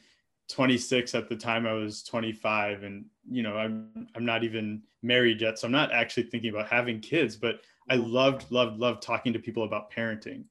26 0.52 1.16
at 1.16 1.30
the 1.30 1.36
time 1.36 1.66
I 1.66 1.74
was 1.74 2.04
25 2.04 2.84
and 2.84 3.06
you 3.30 3.44
know 3.44 3.56
I'm 3.56 4.08
I'm 4.16 4.26
not 4.26 4.44
even 4.44 4.84
married 5.02 5.42
yet 5.42 5.58
so 5.58 5.66
I'm 5.66 5.72
not 5.72 5.92
actually 5.92 6.24
thinking 6.24 6.50
about 6.50 6.68
having 6.68 7.00
kids 7.00 7.36
but 7.36 7.62
I 7.90 7.96
loved 7.96 8.52
loved 8.52 8.80
loved 8.80 9.02
talking 9.02 9.34
to 9.34 9.40
people 9.40 9.64
about 9.64 9.92
parenting 9.92 10.44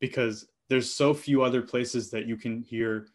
because 0.00 0.46
there's 0.68 0.92
so 0.92 1.12
few 1.14 1.42
other 1.42 1.62
places 1.62 2.10
that 2.10 2.26
you 2.26 2.36
can 2.36 2.62
hear 2.62 3.06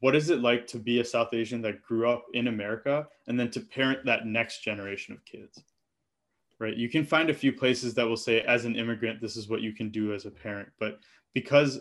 what 0.00 0.16
is 0.16 0.30
it 0.30 0.40
like 0.40 0.66
to 0.68 0.78
be 0.78 1.00
a 1.00 1.04
South 1.04 1.34
Asian 1.34 1.60
that 1.62 1.82
grew 1.82 2.08
up 2.08 2.24
in 2.32 2.48
America 2.48 3.06
and 3.26 3.38
then 3.38 3.50
to 3.50 3.60
parent 3.60 4.04
that 4.06 4.26
next 4.26 4.62
generation 4.64 5.14
of 5.14 5.24
kids 5.24 5.62
right? 6.60 6.76
You 6.76 6.88
can 6.88 7.04
find 7.04 7.30
a 7.30 7.34
few 7.34 7.52
places 7.52 7.94
that 7.94 8.06
will 8.06 8.16
say, 8.16 8.42
as 8.42 8.66
an 8.66 8.76
immigrant, 8.76 9.20
this 9.20 9.34
is 9.36 9.48
what 9.48 9.62
you 9.62 9.72
can 9.72 9.88
do 9.88 10.12
as 10.12 10.26
a 10.26 10.30
parent. 10.30 10.68
But 10.78 11.00
because 11.32 11.80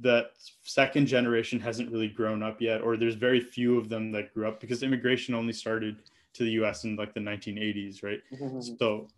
the 0.00 0.28
second 0.62 1.06
generation 1.06 1.60
hasn't 1.60 1.90
really 1.90 2.08
grown 2.08 2.42
up 2.42 2.60
yet, 2.60 2.82
or 2.82 2.96
there's 2.96 3.14
very 3.14 3.40
few 3.40 3.78
of 3.78 3.88
them 3.88 4.10
that 4.12 4.34
grew 4.34 4.48
up 4.48 4.60
because 4.60 4.82
immigration 4.82 5.34
only 5.34 5.52
started 5.52 6.02
to 6.34 6.42
the 6.44 6.50
US 6.52 6.84
in 6.84 6.96
like 6.96 7.14
the 7.14 7.20
1980s, 7.20 8.02
right? 8.02 8.20
Mm-hmm. 8.32 8.60
So 8.78 9.08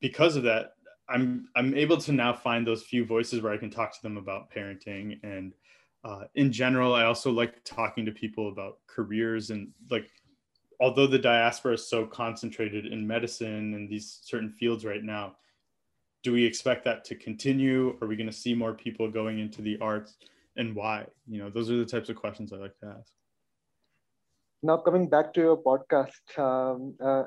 because 0.00 0.36
of 0.36 0.42
that, 0.44 0.74
I'm 1.08 1.48
I'm 1.54 1.74
able 1.74 1.98
to 1.98 2.12
now 2.12 2.32
find 2.32 2.66
those 2.66 2.82
few 2.82 3.04
voices 3.04 3.42
where 3.42 3.52
I 3.52 3.58
can 3.58 3.70
talk 3.70 3.94
to 3.94 4.02
them 4.02 4.16
about 4.16 4.50
parenting 4.50 5.18
and 5.22 5.52
uh, 6.06 6.24
in 6.36 6.52
general, 6.52 6.94
I 6.94 7.04
also 7.04 7.32
like 7.32 7.64
talking 7.64 8.06
to 8.06 8.12
people 8.12 8.48
about 8.48 8.78
careers 8.86 9.50
and 9.50 9.68
like 9.90 10.08
although 10.78 11.06
the 11.06 11.18
diaspora 11.18 11.74
is 11.74 11.88
so 11.88 12.06
concentrated 12.06 12.86
in 12.86 13.04
medicine 13.04 13.74
and 13.74 13.88
these 13.90 14.20
certain 14.22 14.50
fields 14.50 14.84
right 14.84 15.02
now, 15.02 15.34
do 16.26 16.32
we 16.32 16.44
expect 16.44 16.84
that 16.84 17.04
to 17.04 17.14
continue? 17.14 17.96
Are 18.02 18.08
we 18.08 18.16
going 18.16 18.26
to 18.26 18.40
see 18.44 18.52
more 18.52 18.74
people 18.74 19.08
going 19.08 19.38
into 19.38 19.62
the 19.62 19.78
arts 19.80 20.16
and 20.56 20.74
why? 20.74 21.06
You 21.28 21.38
know, 21.38 21.50
those 21.50 21.70
are 21.70 21.76
the 21.76 21.84
types 21.84 22.08
of 22.08 22.16
questions 22.16 22.52
I 22.52 22.56
like 22.56 22.76
to 22.80 22.86
ask. 22.98 23.12
Now, 24.60 24.78
coming 24.78 25.08
back 25.08 25.32
to 25.34 25.40
your 25.40 25.56
podcast, 25.56 26.24
um, 26.36 26.96
uh, 27.00 27.26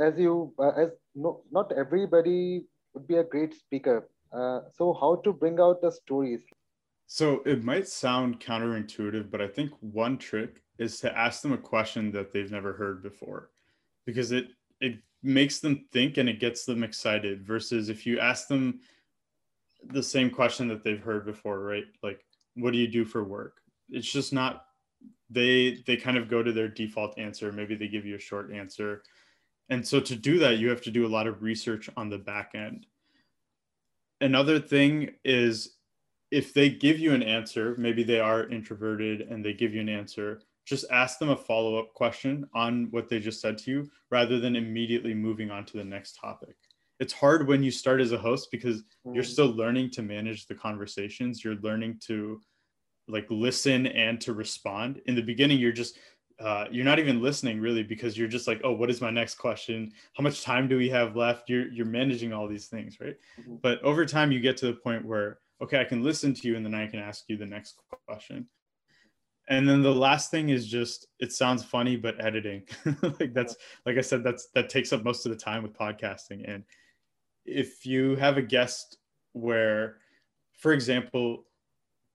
as 0.00 0.16
you, 0.20 0.54
uh, 0.56 0.70
as 0.82 0.90
no, 1.16 1.42
not 1.50 1.72
everybody 1.76 2.62
would 2.94 3.08
be 3.08 3.16
a 3.16 3.24
great 3.24 3.54
speaker. 3.54 4.08
Uh, 4.32 4.60
so, 4.72 4.96
how 5.00 5.16
to 5.24 5.32
bring 5.32 5.58
out 5.58 5.82
the 5.82 5.90
stories? 5.90 6.44
So, 7.08 7.42
it 7.44 7.64
might 7.64 7.88
sound 7.88 8.38
counterintuitive, 8.38 9.32
but 9.32 9.40
I 9.40 9.48
think 9.48 9.72
one 9.80 10.16
trick 10.16 10.62
is 10.78 11.00
to 11.00 11.18
ask 11.18 11.42
them 11.42 11.54
a 11.54 11.58
question 11.58 12.12
that 12.12 12.32
they've 12.32 12.52
never 12.52 12.72
heard 12.72 13.02
before 13.02 13.50
because 14.04 14.30
it 14.30 14.46
it 14.80 15.00
makes 15.26 15.58
them 15.58 15.84
think 15.92 16.16
and 16.16 16.28
it 16.28 16.40
gets 16.40 16.64
them 16.64 16.82
excited 16.82 17.44
versus 17.44 17.88
if 17.88 18.06
you 18.06 18.18
ask 18.20 18.48
them 18.48 18.80
the 19.88 20.02
same 20.02 20.30
question 20.30 20.68
that 20.68 20.82
they've 20.82 21.02
heard 21.02 21.26
before 21.26 21.60
right? 21.60 21.84
Like 22.02 22.24
what 22.54 22.72
do 22.72 22.78
you 22.78 22.88
do 22.88 23.04
for 23.04 23.24
work? 23.24 23.60
It's 23.90 24.10
just 24.10 24.32
not 24.32 24.64
they 25.28 25.82
they 25.86 25.96
kind 25.96 26.16
of 26.16 26.28
go 26.28 26.42
to 26.42 26.52
their 26.52 26.68
default 26.68 27.18
answer. 27.18 27.52
Maybe 27.52 27.74
they 27.74 27.88
give 27.88 28.06
you 28.06 28.16
a 28.16 28.20
short 28.20 28.52
answer. 28.52 29.02
And 29.68 29.86
so 29.86 30.00
to 30.00 30.14
do 30.14 30.38
that 30.38 30.58
you 30.58 30.70
have 30.70 30.82
to 30.82 30.90
do 30.90 31.06
a 31.06 31.08
lot 31.08 31.26
of 31.26 31.42
research 31.42 31.90
on 31.96 32.08
the 32.08 32.18
back 32.18 32.52
end. 32.54 32.86
Another 34.20 34.58
thing 34.58 35.10
is 35.24 35.76
if 36.30 36.54
they 36.54 36.70
give 36.70 36.98
you 36.98 37.12
an 37.12 37.22
answer 37.22 37.74
maybe 37.78 38.02
they 38.02 38.20
are 38.20 38.48
introverted 38.48 39.22
and 39.22 39.44
they 39.44 39.52
give 39.52 39.74
you 39.74 39.80
an 39.80 39.88
answer 39.88 40.40
just 40.66 40.84
ask 40.90 41.18
them 41.18 41.30
a 41.30 41.36
follow 41.36 41.78
up 41.78 41.94
question 41.94 42.46
on 42.52 42.88
what 42.90 43.08
they 43.08 43.20
just 43.20 43.40
said 43.40 43.56
to 43.56 43.70
you 43.70 43.90
rather 44.10 44.40
than 44.40 44.56
immediately 44.56 45.14
moving 45.14 45.50
on 45.50 45.64
to 45.64 45.76
the 45.76 45.84
next 45.84 46.18
topic. 46.20 46.56
It's 46.98 47.12
hard 47.12 47.46
when 47.46 47.62
you 47.62 47.70
start 47.70 48.00
as 48.00 48.12
a 48.12 48.18
host 48.18 48.48
because 48.50 48.82
mm. 49.06 49.14
you're 49.14 49.24
still 49.24 49.54
learning 49.54 49.90
to 49.92 50.02
manage 50.02 50.46
the 50.46 50.54
conversations. 50.54 51.44
You're 51.44 51.56
learning 51.56 52.00
to 52.06 52.40
like 53.06 53.26
listen 53.30 53.86
and 53.86 54.20
to 54.22 54.32
respond. 54.32 55.00
In 55.06 55.14
the 55.14 55.22
beginning, 55.22 55.58
you're 55.58 55.72
just 55.72 55.98
uh, 56.40 56.66
you're 56.70 56.84
not 56.84 56.98
even 56.98 57.22
listening 57.22 57.60
really 57.60 57.82
because 57.82 58.18
you're 58.18 58.28
just 58.28 58.46
like, 58.46 58.60
oh, 58.62 58.72
what 58.72 58.90
is 58.90 59.00
my 59.00 59.10
next 59.10 59.36
question? 59.36 59.90
How 60.14 60.22
much 60.22 60.42
time 60.42 60.68
do 60.68 60.76
we 60.76 60.88
have 60.90 61.16
left? 61.16 61.48
You're 61.48 61.68
you're 61.68 61.86
managing 61.86 62.32
all 62.32 62.48
these 62.48 62.66
things, 62.66 62.98
right? 63.00 63.16
Mm-hmm. 63.40 63.56
But 63.62 63.80
over 63.82 64.04
time, 64.04 64.32
you 64.32 64.40
get 64.40 64.56
to 64.58 64.66
the 64.66 64.74
point 64.74 65.04
where 65.04 65.38
okay, 65.62 65.80
I 65.80 65.84
can 65.84 66.02
listen 66.02 66.34
to 66.34 66.48
you 66.48 66.56
and 66.56 66.66
then 66.66 66.74
I 66.74 66.86
can 66.86 66.98
ask 66.98 67.24
you 67.28 67.36
the 67.36 67.46
next 67.46 67.80
question 68.06 68.48
and 69.48 69.68
then 69.68 69.82
the 69.82 69.94
last 69.94 70.30
thing 70.30 70.48
is 70.48 70.66
just 70.66 71.06
it 71.20 71.32
sounds 71.32 71.64
funny 71.64 71.96
but 71.96 72.22
editing. 72.24 72.62
Like 73.02 73.32
that's 73.32 73.56
like 73.84 73.96
i 73.96 74.00
said 74.00 74.24
that's 74.24 74.48
that 74.54 74.68
takes 74.68 74.92
up 74.92 75.04
most 75.04 75.26
of 75.26 75.30
the 75.30 75.38
time 75.38 75.62
with 75.62 75.76
podcasting. 75.76 76.48
And 76.50 76.64
if 77.44 77.86
you 77.86 78.16
have 78.16 78.36
a 78.36 78.42
guest 78.42 78.98
where 79.32 79.98
for 80.58 80.72
example 80.72 81.44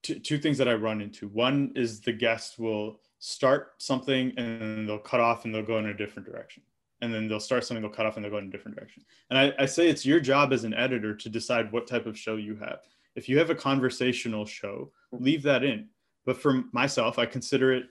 two, 0.02 0.18
two 0.18 0.38
things 0.38 0.58
that 0.58 0.68
i 0.68 0.74
run 0.74 1.00
into. 1.00 1.28
One 1.28 1.72
is 1.74 2.00
the 2.00 2.12
guest 2.12 2.58
will 2.58 3.00
start 3.18 3.74
something 3.78 4.32
and 4.36 4.60
then 4.60 4.86
they'll 4.86 4.98
cut 4.98 5.20
off 5.20 5.44
and 5.44 5.54
they'll 5.54 5.62
go 5.62 5.78
in 5.78 5.86
a 5.86 5.94
different 5.94 6.28
direction. 6.28 6.62
And 7.00 7.12
then 7.12 7.26
they'll 7.26 7.40
start 7.40 7.64
something 7.64 7.82
they'll 7.82 7.90
cut 7.90 8.06
off 8.06 8.16
and 8.16 8.24
they'll 8.24 8.30
go 8.30 8.38
in 8.38 8.46
a 8.46 8.50
different 8.50 8.76
direction. 8.76 9.04
And 9.30 9.38
I, 9.38 9.52
I 9.58 9.66
say 9.66 9.88
it's 9.88 10.06
your 10.06 10.20
job 10.20 10.52
as 10.52 10.64
an 10.64 10.74
editor 10.74 11.14
to 11.16 11.28
decide 11.28 11.72
what 11.72 11.86
type 11.86 12.06
of 12.06 12.18
show 12.18 12.36
you 12.36 12.56
have. 12.56 12.80
If 13.16 13.28
you 13.28 13.38
have 13.38 13.50
a 13.50 13.54
conversational 13.54 14.44
show 14.44 14.92
mm-hmm. 15.12 15.24
leave 15.24 15.42
that 15.42 15.64
in 15.64 15.88
but 16.24 16.40
for 16.40 16.64
myself, 16.72 17.18
I 17.18 17.26
consider 17.26 17.72
it 17.72 17.84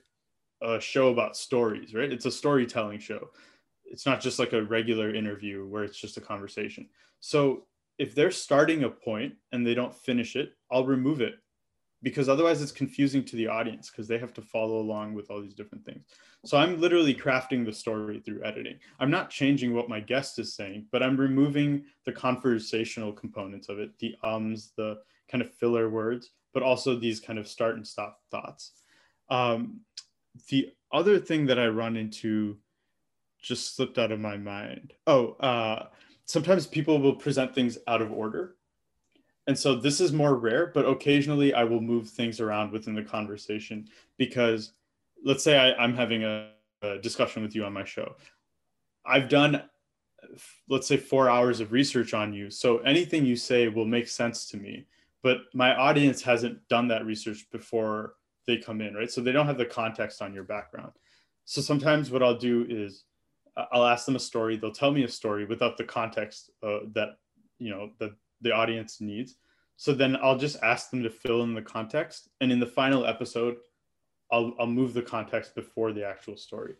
a 0.62 0.80
show 0.80 1.10
about 1.10 1.36
stories, 1.36 1.94
right? 1.94 2.12
It's 2.12 2.26
a 2.26 2.32
storytelling 2.32 3.00
show. 3.00 3.30
It's 3.86 4.06
not 4.06 4.22
just 4.22 4.39
like 4.39 4.54
a 4.54 4.63
regular 4.63 5.13
interview 5.13 5.67
where 5.67 5.84
it's 5.84 6.00
just 6.00 6.17
a 6.17 6.22
conversation. 6.22 6.88
So 7.20 7.65
if 7.98 8.15
they're 8.15 8.32
starting 8.32 8.84
a 8.84 8.89
point 8.89 9.34
and 9.52 9.65
they 9.65 9.74
don't 9.74 9.94
finish 9.94 10.36
it, 10.36 10.54
I'll 10.72 10.86
remove 10.86 11.22
it 11.22 11.36
because 12.04 12.30
otherwise 12.30 12.62
it's 12.62 12.72
confusing 12.72 13.24
to 13.24 13.36
the 13.36 13.48
audience 13.48 13.89
because 13.89 14.08
they 14.08 14.17
have 14.17 14.34
to 14.34 14.41
follow 14.41 14.80
along 14.80 15.13
with 15.13 15.30
all 15.30 15.41
these 15.41 15.54
different 15.54 15.86
things. 15.86 16.04
So 16.46 16.58
I'm 16.58 16.82
literally 16.82 17.13
crafting 17.13 17.65
the 17.65 17.74
story 17.74 18.20
through 18.20 18.44
editing. 18.44 18.78
I'm 19.00 19.12
not 19.12 19.30
changing 19.30 19.74
what 19.76 19.89
my 19.89 20.00
guest 20.00 20.39
is 20.39 20.56
saying, 20.56 20.88
but 20.91 21.04
I'm 21.04 21.17
removing 21.17 21.84
the 22.06 22.12
conversational 22.12 23.13
components 23.13 23.70
of 23.70 23.80
it, 23.80 23.91
the 24.00 24.15
ums, 24.24 24.72
the 24.78 24.98
kind 25.30 25.44
of 25.44 25.54
filler 25.54 25.89
words, 25.89 26.32
but 26.54 26.64
also 26.64 26.96
these 26.96 27.20
kind 27.20 27.40
of 27.40 27.48
start 27.48 27.76
and 27.76 27.88
stop 27.88 28.20
thoughts. 28.30 28.72
Um, 29.30 29.82
the 30.50 30.72
other 30.92 31.20
thing 31.20 31.46
that 31.48 31.60
I 31.60 31.68
run 31.68 31.96
into 31.96 32.58
just 33.42 33.76
slipped 33.76 33.98
out 33.98 34.12
of 34.12 34.20
my 34.20 34.38
mind. 34.38 34.94
Oh, 35.08 35.34
uh, 35.40 35.88
sometimes 36.26 36.68
people 36.68 37.00
will 37.00 37.16
present 37.16 37.54
things 37.56 37.78
out 37.88 38.02
of 38.02 38.12
order. 38.12 38.56
and 39.48 39.58
so 39.58 39.76
this 39.76 40.00
is 40.00 40.14
more 40.14 40.36
rare, 40.36 40.68
but 40.68 40.88
occasionally 40.88 41.54
I 41.54 41.64
will 41.64 41.82
move 41.82 42.10
things 42.10 42.40
around 42.40 42.72
within 42.72 42.94
the 42.94 43.04
conversation 43.04 43.88
because 44.18 44.74
let's 45.26 45.44
say 45.44 45.58
I, 45.58 45.84
am 45.84 45.96
having 45.96 46.24
a, 46.24 46.52
a 46.84 47.00
discussion 47.00 47.42
with 47.42 47.56
you 47.56 47.66
on 47.66 47.74
my 47.74 47.84
show. 47.84 48.16
I've 49.06 49.30
done, 49.30 49.64
let's 50.70 50.88
say, 50.88 50.98
four 50.98 51.28
hours 51.30 51.60
of 51.60 51.72
research 51.72 52.14
on 52.14 52.34
you. 52.34 52.50
So 52.52 52.78
anything 52.80 53.26
you 53.26 53.36
say 53.36 53.68
will 53.68 53.86
make 53.86 54.08
sense 54.08 54.46
to 54.50 54.58
me. 54.58 54.86
But 55.24 55.42
my 55.54 55.76
audience 55.76 56.22
hasn't 56.22 56.68
done 56.68 56.88
that 56.88 57.06
research 57.06 57.46
before 57.52 58.16
they 58.48 58.58
come 58.58 58.82
in, 58.82 58.96
right? 58.96 59.12
So 59.12 59.22
they 59.22 59.32
don't 59.32 59.46
have 59.46 59.58
the 59.58 59.66
context 59.66 60.22
on 60.22 60.34
your 60.34 60.44
background. 60.44 60.94
So 61.46 61.62
sometimes 61.62 62.12
what 62.12 62.24
I'll 62.24 62.38
do 62.38 62.66
is 62.70 63.04
I'll 63.58 63.86
ask 63.86 64.06
them 64.06 64.16
a 64.16 64.20
story. 64.20 64.58
They'll 64.58 64.72
tell 64.72 64.92
me 64.92 65.04
a 65.04 65.10
story 65.10 65.46
without 65.46 65.78
the 65.78 65.84
context 65.84 66.52
uh, 66.64 66.80
that 66.94 67.18
you 67.60 67.70
know 67.70 67.92
that 68.00 68.12
the 68.42 68.52
audience 68.52 69.02
needs. 69.02 69.36
So 69.78 69.94
then 69.94 70.18
I'll 70.22 70.38
just 70.38 70.62
ask 70.64 70.90
them 70.90 71.04
to 71.04 71.10
fill 71.10 71.44
in 71.44 71.54
the 71.54 71.62
context, 71.62 72.30
and 72.40 72.52
in 72.52 72.60
the 72.60 72.66
final 72.66 73.06
episode, 73.06 73.58
I'll 74.32 74.54
I'll 74.60 74.68
move 74.68 74.94
the 74.94 75.02
context 75.02 75.56
before 75.56 75.92
the 75.92 76.08
actual 76.08 76.38
story. 76.38 76.76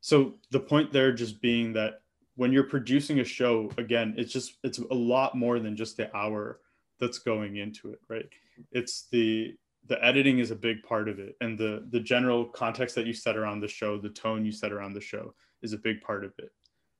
So 0.00 0.34
the 0.50 0.60
point 0.60 0.92
there 0.92 1.12
just 1.12 1.40
being 1.40 1.72
that 1.72 2.02
when 2.36 2.52
you're 2.52 2.64
producing 2.64 3.20
a 3.20 3.24
show, 3.24 3.70
again, 3.78 4.14
it's 4.18 4.32
just 4.32 4.58
it's 4.62 4.78
a 4.78 4.94
lot 4.94 5.34
more 5.34 5.58
than 5.58 5.76
just 5.76 5.96
the 5.96 6.14
hour 6.14 6.60
that's 7.00 7.18
going 7.18 7.56
into 7.56 7.90
it, 7.90 8.00
right? 8.08 8.26
It's 8.72 9.06
the 9.10 9.54
the 9.86 10.02
editing 10.02 10.38
is 10.38 10.50
a 10.50 10.56
big 10.56 10.82
part 10.82 11.08
of 11.08 11.18
it, 11.18 11.36
and 11.40 11.58
the 11.58 11.86
the 11.90 12.00
general 12.00 12.46
context 12.46 12.94
that 12.94 13.06
you 13.06 13.12
set 13.12 13.36
around 13.36 13.60
the 13.60 13.68
show, 13.68 13.98
the 13.98 14.10
tone 14.10 14.44
you 14.44 14.52
set 14.52 14.72
around 14.72 14.94
the 14.94 15.00
show, 15.00 15.34
is 15.62 15.72
a 15.72 15.78
big 15.78 16.00
part 16.00 16.24
of 16.24 16.32
it. 16.38 16.50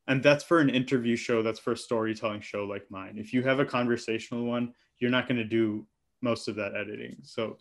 And 0.06 0.22
that's 0.22 0.44
for 0.44 0.60
an 0.60 0.68
interview 0.68 1.16
show. 1.16 1.42
That's 1.42 1.58
for 1.58 1.72
a 1.72 1.76
storytelling 1.76 2.42
show 2.42 2.64
like 2.64 2.90
mine. 2.90 3.16
If 3.16 3.32
you 3.32 3.42
have 3.42 3.58
a 3.58 3.64
conversational 3.64 4.44
one, 4.44 4.74
you're 4.98 5.10
not 5.10 5.26
going 5.26 5.38
to 5.38 5.44
do 5.44 5.86
most 6.20 6.46
of 6.46 6.56
that 6.56 6.74
editing. 6.74 7.16
So 7.22 7.56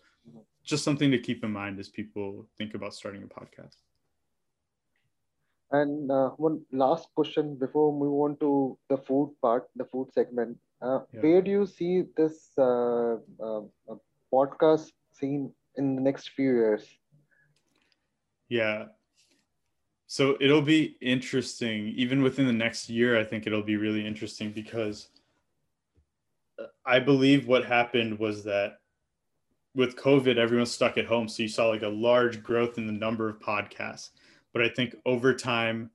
just 0.62 0.84
something 0.84 1.10
to 1.10 1.18
keep 1.18 1.44
in 1.44 1.50
mind 1.50 1.78
as 1.78 1.88
people 1.88 2.46
think 2.58 2.74
about 2.74 2.94
starting 2.94 3.22
a 3.22 3.26
podcast. 3.26 3.76
And 5.70 6.10
uh, 6.10 6.30
one 6.36 6.62
last 6.72 7.08
question 7.14 7.56
before 7.56 7.92
we 7.92 8.06
move 8.06 8.20
on 8.20 8.36
to 8.38 8.78
the 8.88 8.98
food 8.98 9.34
part, 9.42 9.68
the 9.74 9.84
food 9.84 10.12
segment. 10.12 10.56
Uh, 10.84 11.00
yeah. 11.12 11.20
Where 11.20 11.42
do 11.42 11.50
you 11.50 11.66
see 11.66 12.04
this 12.16 12.50
uh, 12.58 13.14
uh 13.42 13.62
podcast 14.32 14.90
scene 15.12 15.52
in 15.76 15.96
the 15.96 16.02
next 16.02 16.30
few 16.30 16.52
years? 16.52 16.86
Yeah. 18.48 18.86
So 20.06 20.36
it'll 20.40 20.62
be 20.62 20.96
interesting. 21.00 21.88
Even 21.96 22.22
within 22.22 22.46
the 22.46 22.52
next 22.52 22.90
year, 22.90 23.18
I 23.18 23.24
think 23.24 23.46
it'll 23.46 23.62
be 23.62 23.76
really 23.76 24.06
interesting 24.06 24.52
because 24.52 25.08
I 26.84 26.98
believe 26.98 27.48
what 27.48 27.64
happened 27.64 28.18
was 28.18 28.44
that 28.44 28.78
with 29.74 29.96
COVID, 29.96 30.36
everyone's 30.36 30.70
stuck 30.70 30.98
at 30.98 31.06
home. 31.06 31.28
So 31.28 31.42
you 31.42 31.48
saw 31.48 31.68
like 31.68 31.82
a 31.82 31.88
large 31.88 32.42
growth 32.42 32.78
in 32.78 32.86
the 32.86 32.92
number 32.92 33.28
of 33.28 33.40
podcasts. 33.40 34.10
But 34.52 34.62
I 34.62 34.68
think 34.68 34.94
over 35.04 35.34
time, 35.34 35.90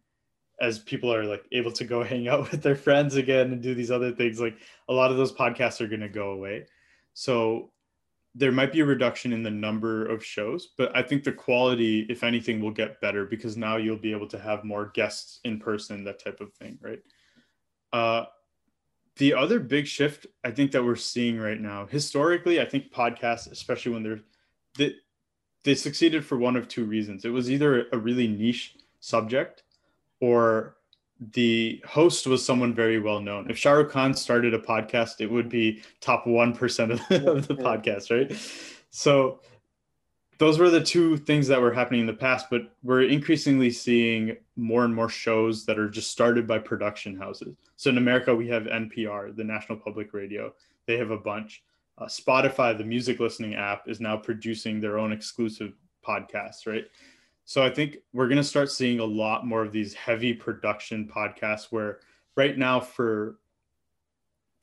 as 0.61 0.79
people 0.79 1.13
are 1.13 1.25
like 1.25 1.45
able 1.51 1.71
to 1.71 1.83
go 1.83 2.03
hang 2.13 2.27
out 2.27 2.51
with 2.51 2.61
their 2.61 2.75
friends 2.75 3.15
again 3.15 3.51
and 3.51 3.61
do 3.61 3.73
these 3.73 3.91
other 3.91 4.11
things, 4.11 4.39
like 4.39 4.57
a 4.87 4.93
lot 4.93 5.11
of 5.11 5.17
those 5.17 5.31
podcasts 5.31 5.81
are 5.81 5.87
going 5.87 6.01
to 6.01 6.09
go 6.09 6.31
away. 6.31 6.65
So 7.13 7.71
there 8.35 8.51
might 8.51 8.71
be 8.71 8.81
a 8.81 8.85
reduction 8.85 9.33
in 9.33 9.43
the 9.43 9.51
number 9.51 10.05
of 10.05 10.23
shows, 10.23 10.69
but 10.77 10.95
I 10.95 11.01
think 11.01 11.23
the 11.23 11.31
quality, 11.31 12.05
if 12.09 12.23
anything, 12.23 12.61
will 12.61 12.71
get 12.71 13.01
better 13.01 13.25
because 13.25 13.57
now 13.57 13.77
you'll 13.77 13.97
be 13.97 14.11
able 14.11 14.27
to 14.27 14.39
have 14.39 14.63
more 14.63 14.91
guests 14.93 15.39
in 15.43 15.59
person, 15.59 16.03
that 16.03 16.23
type 16.23 16.39
of 16.39 16.53
thing, 16.53 16.77
right? 16.81 16.99
Uh, 17.91 18.25
the 19.17 19.33
other 19.33 19.59
big 19.59 19.87
shift 19.87 20.27
I 20.43 20.51
think 20.51 20.71
that 20.71 20.83
we're 20.83 20.95
seeing 20.95 21.39
right 21.39 21.59
now, 21.59 21.87
historically, 21.87 22.61
I 22.61 22.65
think 22.65 22.93
podcasts, 22.93 23.51
especially 23.51 23.93
when 23.93 24.03
they're 24.03 24.21
they, 24.77 24.93
they 25.63 25.75
succeeded 25.75 26.23
for 26.23 26.37
one 26.37 26.55
of 26.55 26.67
two 26.67 26.85
reasons. 26.85 27.25
It 27.25 27.29
was 27.29 27.51
either 27.51 27.87
a 27.91 27.97
really 27.97 28.27
niche 28.27 28.77
subject 29.01 29.63
or 30.19 30.75
the 31.33 31.81
host 31.85 32.27
was 32.27 32.45
someone 32.45 32.73
very 32.73 32.99
well 32.99 33.19
known. 33.19 33.49
If 33.49 33.57
Shah 33.57 33.71
Rukh 33.71 33.91
Khan 33.91 34.13
started 34.13 34.53
a 34.53 34.59
podcast, 34.59 35.19
it 35.19 35.29
would 35.29 35.49
be 35.49 35.81
top 35.99 36.25
1% 36.25 36.91
of 36.91 37.07
the, 37.07 37.31
of 37.31 37.47
the 37.47 37.55
podcast, 37.55 38.09
right? 38.09 38.39
So 38.89 39.41
those 40.37 40.57
were 40.57 40.69
the 40.69 40.83
two 40.83 41.17
things 41.17 41.47
that 41.47 41.61
were 41.61 41.73
happening 41.73 41.99
in 41.99 42.07
the 42.07 42.13
past, 42.13 42.47
but 42.49 42.73
we're 42.81 43.03
increasingly 43.03 43.69
seeing 43.69 44.37
more 44.55 44.85
and 44.85 44.95
more 44.95 45.09
shows 45.09 45.65
that 45.65 45.77
are 45.77 45.89
just 45.89 46.09
started 46.09 46.47
by 46.47 46.57
production 46.57 47.17
houses. 47.17 47.57
So 47.75 47.89
in 47.89 47.97
America, 47.97 48.33
we 48.33 48.47
have 48.47 48.63
NPR, 48.63 49.35
the 49.35 49.43
National 49.43 49.77
Public 49.77 50.13
Radio. 50.13 50.53
They 50.85 50.97
have 50.97 51.11
a 51.11 51.17
bunch. 51.17 51.61
Uh, 51.97 52.05
Spotify, 52.05 52.77
the 52.77 52.85
music 52.85 53.19
listening 53.19 53.55
app, 53.55 53.89
is 53.89 53.99
now 53.99 54.15
producing 54.15 54.79
their 54.79 54.97
own 54.97 55.11
exclusive 55.11 55.73
podcasts, 56.07 56.65
right? 56.65 56.85
So 57.49 57.63
I 57.63 57.71
think 57.71 57.97
we're 58.13 58.27
going 58.27 58.37
to 58.37 58.43
start 58.43 58.71
seeing 58.71 58.99
a 58.99 59.05
lot 59.05 59.43
more 59.43 59.63
of 59.63 59.71
these 59.71 59.95
heavy 59.95 60.33
production 60.33 61.09
podcasts 61.11 61.71
where 61.71 61.97
right 62.35 62.55
now 62.55 62.79
for 62.79 63.39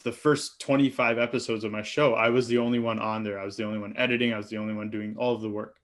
the 0.05 0.13
first 0.13 0.61
25 0.61 1.19
episodes 1.19 1.65
of 1.65 1.73
my 1.73 1.83
show, 1.83 2.15
I 2.15 2.29
was 2.29 2.47
the 2.47 2.59
only 2.59 2.79
one 2.79 3.01
on 3.01 3.25
there. 3.25 3.41
I 3.41 3.45
was 3.45 3.57
the 3.57 3.65
only 3.65 3.81
one 3.81 3.93
editing. 3.97 4.33
I 4.33 4.37
was 4.37 4.49
the 4.49 4.59
only 4.59 4.73
one 4.73 4.89
doing 4.89 5.17
all 5.19 5.35
of 5.35 5.41
the 5.41 5.51
work. 5.51 5.81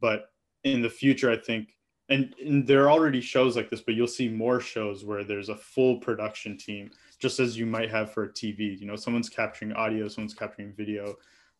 But 0.00 0.32
in 0.64 0.82
the 0.82 0.90
future, 0.90 1.30
I 1.30 1.36
think, 1.36 1.76
and, 2.08 2.34
and, 2.44 2.66
there 2.66 2.82
are 2.82 2.90
already 2.90 3.20
shows 3.20 3.54
like 3.54 3.70
this, 3.70 3.82
but 3.82 3.94
you'll 3.94 4.08
see 4.08 4.28
more 4.28 4.58
shows 4.58 5.04
where 5.04 5.22
there's 5.22 5.50
a 5.50 5.56
full 5.56 5.98
production 5.98 6.58
team, 6.58 6.90
just 7.20 7.38
as 7.38 7.56
you 7.56 7.64
might 7.64 7.92
have 7.92 8.12
for 8.12 8.24
a 8.24 8.28
TV. 8.28 8.76
You 8.76 8.88
know, 8.88 8.96
someone's 8.96 9.28
capturing 9.28 9.72
audio, 9.74 10.08
someone's 10.08 10.34
capturing 10.34 10.72
video, 10.72 11.14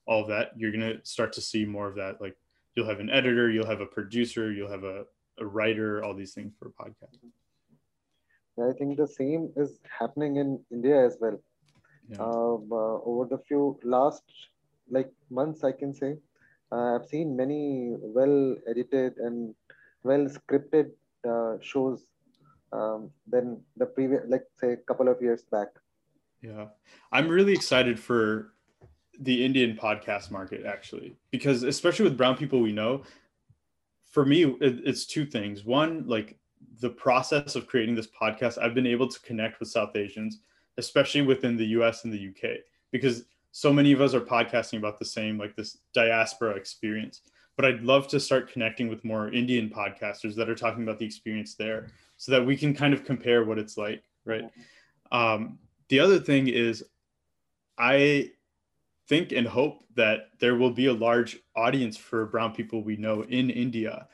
all 0.06 0.22
of 0.22 0.28
that. 0.30 0.50
You're 0.56 0.72
going 0.72 0.80
to 0.80 0.98
start 1.04 1.32
to 1.34 1.40
see 1.40 1.64
more 1.64 1.86
of 1.86 1.94
that. 1.94 2.20
Like 2.20 2.34
you'll 2.74 2.88
have 2.88 3.00
an 3.00 3.10
editor, 3.10 3.50
you'll 3.50 3.66
have 3.66 3.80
a 3.80 3.86
producer, 3.86 4.52
you'll 4.52 4.70
have 4.70 4.84
a, 4.84 5.04
a 5.38 5.46
writer, 5.46 6.02
all 6.04 6.14
these 6.14 6.32
things 6.32 6.54
for 6.58 6.68
a 6.68 6.82
podcast. 6.82 7.18
I 8.58 8.72
think 8.78 8.98
the 8.98 9.06
same 9.06 9.50
is 9.56 9.80
happening 9.98 10.36
in 10.36 10.60
India 10.70 11.04
as 11.06 11.16
well 11.20 11.38
yeah. 12.10 12.18
Um, 12.18 12.68
uh, 12.72 12.98
over 13.06 13.26
the 13.30 13.38
few 13.46 13.78
last 13.84 14.22
like 14.90 15.10
months 15.30 15.62
i 15.62 15.72
can 15.72 15.94
say 15.94 16.16
uh, 16.72 16.96
i've 16.96 17.06
seen 17.06 17.36
many 17.36 17.94
well 18.00 18.56
edited 18.68 19.16
and 19.18 19.54
well 20.02 20.26
scripted 20.26 20.90
uh, 21.28 21.56
shows 21.60 22.02
um, 22.72 23.10
than 23.26 23.60
the 23.76 23.86
previous 23.86 24.22
like 24.28 24.44
say 24.60 24.72
a 24.72 24.76
couple 24.76 25.08
of 25.08 25.22
years 25.22 25.42
back 25.52 25.68
yeah 26.42 26.66
i'm 27.12 27.28
really 27.28 27.52
excited 27.52 27.98
for 27.98 28.54
the 29.20 29.44
indian 29.44 29.76
podcast 29.76 30.30
market 30.30 30.64
actually 30.66 31.14
because 31.30 31.62
especially 31.62 32.04
with 32.04 32.16
brown 32.16 32.36
people 32.36 32.60
we 32.60 32.72
know 32.72 33.02
for 34.10 34.24
me 34.24 34.44
it, 34.44 34.80
it's 34.84 35.06
two 35.06 35.24
things 35.24 35.64
one 35.64 36.04
like 36.06 36.36
the 36.80 36.90
process 36.90 37.54
of 37.54 37.66
creating 37.66 37.94
this 37.94 38.08
podcast 38.08 38.58
i've 38.58 38.74
been 38.74 38.86
able 38.86 39.06
to 39.06 39.20
connect 39.20 39.60
with 39.60 39.68
south 39.68 39.94
asians 39.96 40.40
especially 40.80 41.22
within 41.22 41.56
the 41.56 41.66
US 41.66 42.04
and 42.04 42.12
the 42.12 42.28
UK, 42.28 42.58
because 42.90 43.24
so 43.52 43.72
many 43.72 43.92
of 43.92 44.00
us 44.00 44.14
are 44.14 44.20
podcasting 44.20 44.78
about 44.78 44.98
the 44.98 45.04
same, 45.04 45.38
like 45.38 45.54
this 45.54 45.78
diaspora 45.92 46.52
experience. 46.52 47.20
But 47.56 47.66
I'd 47.66 47.82
love 47.82 48.08
to 48.08 48.18
start 48.18 48.50
connecting 48.50 48.88
with 48.88 49.04
more 49.04 49.32
Indian 49.32 49.68
podcasters 49.68 50.34
that 50.36 50.48
are 50.48 50.54
talking 50.54 50.82
about 50.82 50.98
the 50.98 51.04
experience 51.04 51.54
there 51.54 51.88
so 52.16 52.32
that 52.32 52.44
we 52.44 52.56
can 52.56 52.74
kind 52.74 52.94
of 52.94 53.04
compare 53.04 53.44
what 53.44 53.58
it's 53.58 53.76
like, 53.76 54.02
right? 54.24 54.44
Um, 55.12 55.58
the 55.88 56.00
other 56.00 56.18
thing 56.18 56.48
is, 56.48 56.84
I 57.76 58.30
think 59.10 59.32
and 59.32 59.46
hope 59.46 59.84
that 59.96 60.28
there 60.38 60.54
will 60.54 60.70
be 60.70 60.86
a 60.86 60.92
large 60.92 61.36
audience 61.56 61.96
for 61.96 62.26
brown 62.26 62.52
people 62.54 62.80
we 62.82 62.96
know 62.96 63.22
in 63.22 63.50
India, 63.50 64.06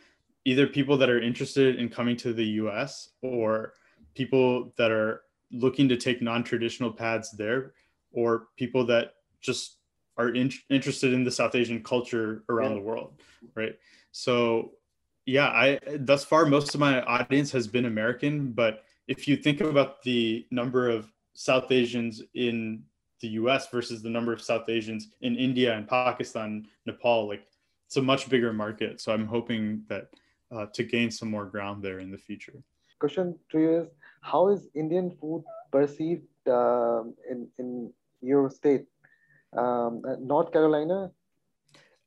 either 0.47 0.67
people 0.67 0.97
that 0.97 1.11
are 1.11 1.21
interested 1.21 1.77
in 1.77 1.91
coming 1.91 2.17
to 2.17 2.33
the 2.33 2.47
US 2.65 3.11
or 3.21 3.75
people 4.15 4.73
that 4.79 4.91
are 4.91 5.21
looking 5.53 5.87
to 5.91 5.99
take 5.99 6.23
non-traditional 6.23 6.91
paths 6.91 7.31
there 7.31 7.75
or 8.11 8.49
people 8.57 8.87
that 8.87 9.17
just 9.43 9.77
are 10.17 10.31
in, 10.31 10.51
interested 10.71 11.13
in 11.13 11.23
the 11.23 11.31
south 11.31 11.55
asian 11.55 11.83
culture 11.83 12.43
around 12.49 12.71
yeah. 12.71 12.79
the 12.79 12.81
world 12.81 13.21
right 13.55 13.79
so 14.11 14.73
yeah 15.27 15.49
i 15.49 15.79
thus 15.99 16.25
far 16.25 16.47
most 16.47 16.75
of 16.75 16.81
my 16.81 17.03
audience 17.03 17.53
has 17.53 17.69
been 17.69 17.85
american 17.85 18.51
but 18.53 18.83
if 19.07 19.29
you 19.29 19.37
think 19.37 19.61
about 19.61 20.03
the 20.03 20.47
number 20.51 20.89
of 20.89 21.13
south 21.35 21.71
asians 21.71 22.23
in 22.35 22.83
the 23.21 23.29
us 23.29 23.69
versus 23.69 24.03
the 24.03 24.11
number 24.11 24.33
of 24.33 24.41
south 24.41 24.69
asians 24.69 25.09
in 25.23 25.37
india 25.37 25.75
and 25.75 25.89
pakistan 25.89 26.67
nepal 26.87 27.29
like 27.29 27.47
it's 27.87 27.97
a 27.97 28.03
much 28.03 28.29
bigger 28.29 28.53
market 28.53 29.01
so 29.01 29.13
i'm 29.13 29.27
hoping 29.27 29.83
that 29.89 30.09
uh, 30.53 30.67
to 30.73 30.85
gain 30.85 31.11
some 31.11 31.31
more 31.31 31.45
ground 31.45 31.83
there 31.83 31.99
in 31.99 32.11
the 32.11 32.19
future 32.19 32.63
question 32.99 33.39
to 33.51 33.59
you 33.59 33.81
is 33.81 33.89
how 34.21 34.49
is 34.49 34.69
Indian 34.75 35.11
food 35.11 35.45
perceived 35.71 36.27
uh, 36.49 37.03
in 37.31 37.49
in 37.59 37.93
your 38.23 38.51
state, 38.51 38.87
um, 39.57 40.03
North 40.21 40.53
Carolina? 40.53 41.11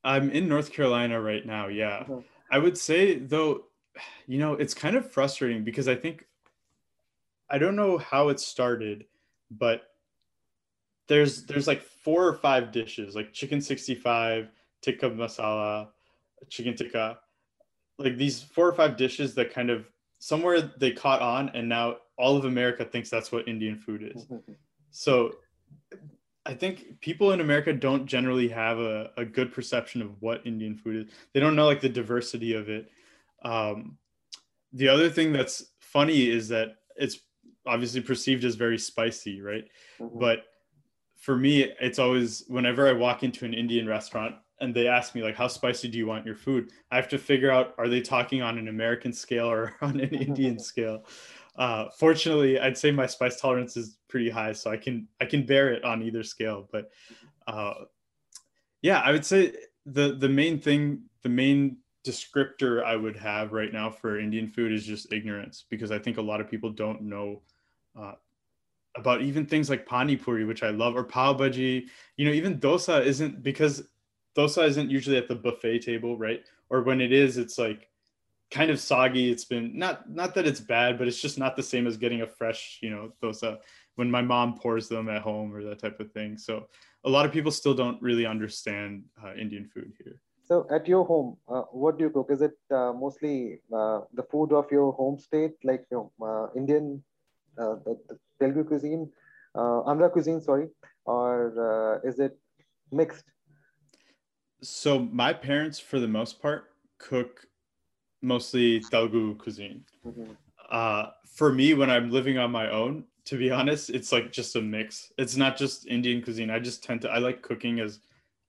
I'm 0.04 0.30
in 0.32 0.48
North 0.48 0.72
Carolina 0.72 1.22
right 1.22 1.46
now. 1.46 1.68
Yeah, 1.68 2.04
uh-huh. 2.04 2.22
I 2.52 2.58
would 2.60 2.78
say 2.78 3.16
though, 3.16 3.66
you 4.28 4.40
know, 4.40 4.54
it's 4.54 4.74
kind 4.74 4.96
of 4.96 5.10
frustrating 5.12 5.64
because 5.64 5.88
I 5.88 5.96
think 5.96 6.26
I 7.50 7.58
don't 7.58 7.76
know 7.76 7.98
how 7.98 8.30
it 8.30 8.40
started, 8.40 9.06
but 9.52 9.89
there's 11.10 11.44
there's 11.46 11.68
like 11.68 11.82
four 11.82 12.26
or 12.26 12.34
five 12.34 12.72
dishes 12.72 13.16
like 13.16 13.34
chicken 13.34 13.60
65 13.60 14.50
tikka 14.82 15.10
masala 15.10 15.90
chicken 16.50 16.76
tikka. 16.76 17.20
Like 17.98 18.16
these 18.16 18.42
four 18.42 18.70
or 18.70 18.74
five 18.74 18.96
dishes 18.96 19.36
that 19.36 19.54
kind 19.54 19.70
of 19.70 19.90
somewhere 20.20 20.62
they 20.62 20.92
caught 20.92 21.22
on 21.22 21.50
and 21.50 21.68
now 21.68 21.98
all 22.18 22.38
of 22.38 22.46
america 22.46 22.86
thinks 22.86 23.10
that's 23.10 23.32
what 23.32 23.48
indian 23.50 23.78
food 23.78 24.14
is. 24.16 24.26
So 24.92 25.36
i 26.48 26.54
think 26.54 27.00
people 27.00 27.32
in 27.32 27.42
america 27.42 27.72
don't 27.72 28.08
generally 28.08 28.48
have 28.48 28.80
a, 28.80 29.12
a 29.18 29.24
good 29.24 29.54
perception 29.54 30.02
of 30.02 30.20
what 30.20 30.46
indian 30.46 30.76
food 30.76 30.96
is. 30.96 31.14
They 31.34 31.40
don't 31.40 31.56
know 31.56 31.68
like 31.68 31.82
the 31.82 31.90
diversity 31.90 32.54
of 32.54 32.70
it. 32.70 32.90
Um, 33.44 33.98
the 34.74 34.88
other 34.88 35.10
thing 35.10 35.32
that's 35.32 35.66
funny 35.80 36.28
is 36.30 36.48
that 36.50 36.78
it's 36.96 37.20
obviously 37.68 38.02
perceived 38.02 38.44
as 38.46 38.56
very 38.56 38.80
spicy 38.80 39.42
right? 39.42 39.66
Mhm. 40.00 40.20
but 40.20 40.46
for 41.20 41.38
me 41.38 41.72
it's 41.80 42.00
always 42.00 42.44
whenever 42.48 42.88
i 42.88 42.92
walk 42.92 43.24
into 43.24 43.46
an 43.46 43.54
indian 43.54 43.88
restaurant 43.88 44.36
and 44.62 44.76
they 44.76 44.88
ask 44.88 45.16
me 45.16 45.24
like 45.24 45.36
how 45.36 45.48
spicy 45.48 45.88
do 45.88 45.98
you 45.98 46.06
want 46.06 46.26
your 46.26 46.36
food? 46.36 46.72
I 46.92 46.96
have 46.96 47.08
to 47.10 47.18
figure 47.18 47.52
out 47.52 47.74
are 47.78 47.88
they 47.88 48.02
talking 48.02 48.42
on 48.42 48.58
an 48.58 48.68
american 48.68 49.14
scale 49.14 49.50
or 49.50 49.76
on 49.82 50.00
an 50.00 50.10
indian 50.10 50.60
scale? 50.72 51.06
Uh, 51.56 51.90
fortunately 51.98 52.58
i'd 52.60 52.78
say 52.78 52.90
my 52.90 53.06
spice 53.06 53.40
tolerance 53.40 53.76
is 53.76 53.98
pretty 54.08 54.30
high 54.30 54.54
so 54.54 54.72
i 54.72 54.78
can 54.78 55.08
i 55.20 55.26
can 55.26 55.46
bear 55.46 55.74
it 55.74 55.84
on 55.84 56.02
either 56.02 56.24
scale 56.24 56.70
but 56.72 56.90
uh, 57.48 57.74
yeah 58.82 59.00
i 59.02 59.12
would 59.12 59.26
say 59.26 59.54
the 59.86 60.16
the 60.16 60.30
main 60.30 60.58
thing 60.58 61.02
the 61.22 61.28
main 61.28 61.76
descriptor 62.08 62.82
i 62.86 62.96
would 62.96 63.18
have 63.18 63.52
right 63.52 63.74
now 63.74 63.90
for 63.90 64.20
indian 64.20 64.48
food 64.48 64.72
is 64.72 64.86
just 64.86 65.12
ignorance 65.12 65.66
because 65.70 65.92
i 65.92 66.00
think 66.00 66.18
a 66.18 66.22
lot 66.22 66.40
of 66.40 66.50
people 66.50 66.70
don't 66.70 67.02
know 67.02 67.42
uh, 68.00 68.14
about 68.96 69.22
even 69.22 69.46
things 69.46 69.70
like 69.70 69.86
pani 69.86 70.16
puri, 70.16 70.46
which 70.46 70.64
I 70.64 70.70
love, 70.70 70.96
or 70.96 71.04
pav 71.04 71.38
bhaji. 71.38 71.88
You 72.18 72.26
know, 72.26 72.32
even 72.32 72.60
dosa 72.60 73.06
isn't 73.06 73.44
because 73.44 73.84
dosa 74.36 74.68
isn't 74.68 74.90
usually 74.90 75.18
at 75.18 75.28
the 75.28 75.36
buffet 75.36 75.80
table, 75.80 76.18
right? 76.18 76.44
Or 76.70 76.82
when 76.84 77.02
it 77.02 77.12
is, 77.12 77.38
it's 77.38 77.58
like 77.58 77.90
kind 78.52 78.72
of 78.72 78.80
soggy. 78.80 79.32
It's 79.32 79.46
been 79.46 79.78
not 79.78 80.10
not 80.10 80.34
that 80.36 80.48
it's 80.48 80.60
bad, 80.60 80.98
but 80.98 81.08
it's 81.08 81.22
just 81.22 81.38
not 81.38 81.56
the 81.56 81.64
same 81.64 81.88
as 81.88 81.98
getting 81.98 82.22
a 82.22 82.28
fresh, 82.28 82.80
you 82.82 82.90
know, 82.90 83.14
dosa 83.22 83.60
when 83.96 84.10
my 84.10 84.22
mom 84.22 84.58
pours 84.58 84.88
them 84.88 85.10
at 85.10 85.22
home 85.22 85.54
or 85.54 85.64
that 85.64 85.80
type 85.80 86.00
of 86.00 86.12
thing. 86.12 86.38
So 86.38 86.68
a 87.04 87.10
lot 87.10 87.26
of 87.26 87.32
people 87.32 87.52
still 87.52 87.74
don't 87.74 88.02
really 88.02 88.26
understand 88.26 89.04
uh, 89.24 89.34
Indian 89.36 89.66
food 89.66 89.94
here. 90.02 90.22
So, 90.50 90.66
at 90.72 90.88
your 90.88 91.06
home, 91.06 91.38
uh, 91.48 91.62
what 91.72 92.00
do 92.00 92.06
you 92.06 92.10
cook? 92.10 92.30
Is 92.32 92.42
it 92.42 92.58
uh, 92.72 92.92
mostly 92.92 93.62
uh, 93.72 94.02
the 94.14 94.24
food 94.32 94.52
of 94.52 94.66
your 94.72 94.92
home 94.94 95.20
state, 95.20 95.54
like 95.64 95.86
you 95.92 95.98
know, 95.98 96.28
uh, 96.28 96.48
Indian, 96.58 97.04
uh, 97.58 97.76
the, 97.86 97.98
the 98.08 98.18
Telugu 98.40 98.64
cuisine, 98.64 99.10
uh, 99.56 99.84
Andhra 99.90 100.12
cuisine, 100.12 100.42
sorry, 100.42 100.68
or 101.06 101.54
uh, 102.04 102.08
is 102.08 102.20
it 102.20 102.38
mixed? 102.92 103.26
So 104.62 105.00
my 105.00 105.34
parents, 105.34 105.80
for 105.80 106.00
the 106.00 106.08
most 106.08 106.42
part, 106.42 106.72
cook 106.98 107.46
mostly 108.22 108.80
Telugu 108.82 109.36
cuisine. 109.36 109.86
Mhm. 110.06 110.36
uh, 110.70 111.06
for 111.26 111.52
me 111.52 111.74
when 111.74 111.90
i'm 111.90 112.10
living 112.12 112.38
on 112.38 112.52
my 112.52 112.70
own 112.70 113.04
to 113.26 113.38
be 113.38 113.50
honest 113.52 113.90
it's 113.90 114.12
like 114.12 114.32
just 114.32 114.56
a 114.56 114.62
mix 114.62 115.12
it's 115.18 115.36
not 115.36 115.58
just 115.58 115.88
indian 115.88 116.22
cuisine 116.22 116.50
i 116.50 116.60
just 116.60 116.84
tend 116.84 117.02
to 117.02 117.10
i 117.10 117.18
like 117.18 117.42
cooking 117.42 117.80
as 117.80 118.00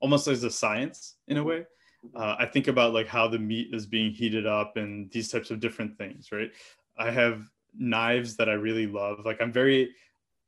almost 0.00 0.26
as 0.28 0.44
a 0.44 0.50
science 0.50 1.16
in 1.28 1.36
a 1.38 1.44
way 1.50 1.64
uh, 2.14 2.34
i 2.38 2.46
think 2.46 2.68
about 2.68 2.92
like 2.92 3.06
how 3.06 3.26
the 3.28 3.38
meat 3.38 3.68
is 3.72 3.86
being 3.86 4.10
heated 4.12 4.46
up 4.46 4.76
and 4.76 5.10
these 5.12 5.28
types 5.30 5.50
of 5.50 5.60
different 5.60 5.96
things 5.96 6.30
right 6.32 6.50
i 6.98 7.10
have 7.10 7.48
knives 7.78 8.36
that 8.36 8.48
i 8.48 8.52
really 8.52 8.86
love. 8.86 9.24
Like 9.24 9.40
i'm 9.40 9.52
very 9.52 9.90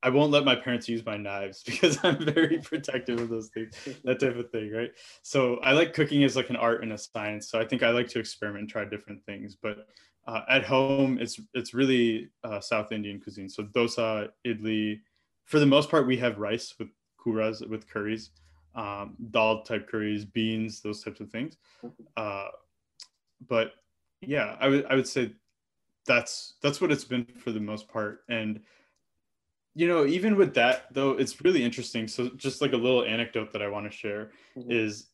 i 0.03 0.09
won't 0.09 0.33
let 0.33 0.45
my 0.45 0.57
parents 0.57 0.89
use 0.89 1.05
my 1.07 1.17
knives 1.17 1.63
because 1.67 1.99
i'm 2.03 2.25
very 2.25 2.59
protective 2.59 3.21
of 3.21 3.29
those 3.29 3.49
things 3.49 3.75
that 4.05 4.21
type 4.21 4.37
of 4.37 4.51
thing 4.51 4.73
right? 4.73 4.91
So 5.23 5.57
i 5.59 5.73
like 5.73 5.95
cooking 5.95 6.25
as 6.25 6.37
like 6.37 6.51
an 6.51 6.57
art 6.57 6.83
and 6.83 6.93
a 6.93 6.99
science. 6.99 7.51
So 7.51 7.61
i 7.61 7.65
think 7.65 7.83
i 7.83 7.91
like 7.91 8.09
to 8.09 8.19
experiment 8.19 8.63
and 8.63 8.71
try 8.71 8.85
different 8.85 9.25
things. 9.25 9.57
But 9.61 9.87
uh, 10.27 10.43
at 10.49 10.65
home 10.65 11.19
it's 11.21 11.41
it's 11.55 11.75
really 11.75 12.31
uh, 12.45 12.61
south 12.61 12.93
indian 12.93 13.21
cuisine. 13.21 13.49
So 13.49 13.65
dosa 13.65 14.29
idli 14.47 15.01
for 15.45 15.59
the 15.59 15.67
most 15.67 15.91
part 15.91 16.07
we 16.07 16.17
have 16.19 16.39
rice 16.39 16.75
with 16.79 16.89
kuras 17.21 17.67
with 17.69 17.89
curries 17.89 18.31
um, 18.75 19.17
dal 19.31 19.63
type 19.63 19.89
curries 19.89 20.25
beans 20.25 20.81
those 20.81 21.03
types 21.03 21.21
of 21.21 21.31
things. 21.31 21.57
Uh, 22.17 22.49
but 23.49 23.73
yeah 24.21 24.57
i 24.61 24.69
would 24.69 24.87
i 24.87 24.95
would 24.95 25.07
say 25.07 25.33
that's 26.07 26.55
that's 26.63 26.81
what 26.81 26.91
it's 26.93 27.05
been 27.05 27.25
for 27.25 27.53
the 27.53 27.61
most 27.61 27.89
part 27.89 28.25
and 28.29 28.63
you 29.75 29.89
know 29.89 30.05
even 30.05 30.37
with 30.37 30.55
that 30.55 30.93
though 30.93 31.13
it's 31.13 31.41
really 31.43 31.63
interesting 31.63 32.07
so 32.07 32.29
just 32.31 32.61
like 32.61 32.73
a 32.73 32.77
little 32.77 33.05
anecdote 33.05 33.53
that 33.53 33.63
i 33.63 33.69
want 33.69 33.91
to 33.91 33.97
share 33.97 34.33
Mhm. 34.57 34.71
is 34.73 35.09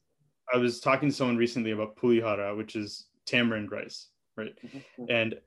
I 0.53 0.57
was 0.59 0.81
talking 0.81 1.11
to 1.11 1.15
someone 1.15 1.37
recently 1.37 1.73
about 1.73 1.97
pulihara, 1.97 2.57
which 2.57 2.75
is 2.75 3.11
tamarind 3.27 3.71
rice, 3.71 4.09
right? 4.37 4.59
Mhm. 4.63 5.09
And 5.09 5.41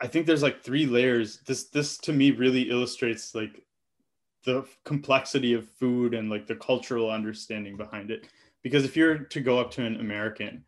I 0.00 0.06
think 0.06 0.26
there's 0.26 0.42
like 0.42 0.62
three 0.62 0.86
layers. 0.86 1.40
This 1.42 1.68
this 1.68 1.96
to 1.98 2.12
me 2.12 2.30
really 2.30 2.70
illustrates 2.70 3.34
like 3.34 3.64
the 4.44 4.68
complexity 4.84 5.54
of 5.54 5.68
food 5.70 6.14
and 6.14 6.30
like 6.30 6.46
the 6.46 6.56
cultural 6.56 7.10
understanding 7.10 7.76
behind 7.76 8.10
it. 8.10 8.28
Because 8.62 8.84
if 8.84 8.96
you're 8.96 9.18
to 9.18 9.40
go 9.40 9.60
up 9.60 9.70
to 9.72 9.84
an 9.84 10.00
American 10.00 10.64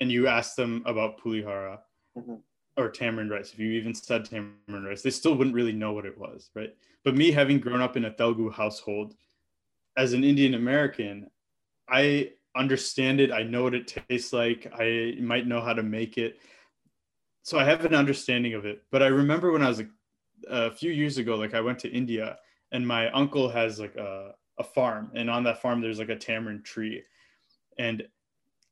and 0.00 0.12
you 0.12 0.28
ask 0.28 0.56
them 0.56 0.82
about 0.86 1.18
pulihara 1.18 1.82
Mhm. 2.14 2.42
Or 2.76 2.90
tamarind 2.90 3.30
rice, 3.30 3.52
if 3.52 3.58
you 3.58 3.70
even 3.72 3.94
said 3.94 4.24
tamarind 4.24 4.86
rice, 4.86 5.02
they 5.02 5.10
still 5.10 5.34
wouldn't 5.34 5.54
really 5.54 5.72
know 5.72 5.92
what 5.92 6.06
it 6.06 6.18
was, 6.18 6.50
right? 6.54 6.74
But 7.04 7.16
me 7.16 7.30
having 7.30 7.58
grown 7.58 7.80
up 7.80 7.96
in 7.96 8.04
a 8.04 8.10
Telugu 8.10 8.50
household 8.50 9.14
as 9.96 10.12
an 10.12 10.24
Indian 10.24 10.54
American, 10.54 11.30
I 11.88 12.32
understand 12.54 13.20
it. 13.20 13.32
I 13.32 13.42
know 13.42 13.62
what 13.62 13.74
it 13.74 14.02
tastes 14.08 14.32
like. 14.32 14.70
I 14.78 15.16
might 15.20 15.46
know 15.46 15.60
how 15.60 15.72
to 15.72 15.82
make 15.82 16.18
it. 16.18 16.38
So 17.42 17.58
I 17.58 17.64
have 17.64 17.84
an 17.84 17.94
understanding 17.94 18.54
of 18.54 18.66
it. 18.66 18.82
But 18.90 19.02
I 19.02 19.06
remember 19.06 19.52
when 19.52 19.62
I 19.62 19.68
was 19.68 19.78
like, 19.78 19.90
a 20.48 20.70
few 20.70 20.92
years 20.92 21.16
ago, 21.18 21.36
like 21.36 21.54
I 21.54 21.60
went 21.60 21.78
to 21.80 21.88
India 21.90 22.36
and 22.72 22.86
my 22.86 23.10
uncle 23.12 23.48
has 23.48 23.80
like 23.80 23.96
a, 23.96 24.34
a 24.58 24.64
farm. 24.64 25.10
And 25.14 25.30
on 25.30 25.44
that 25.44 25.62
farm, 25.62 25.80
there's 25.80 25.98
like 25.98 26.08
a 26.08 26.16
tamarind 26.16 26.64
tree. 26.64 27.02
And 27.78 28.06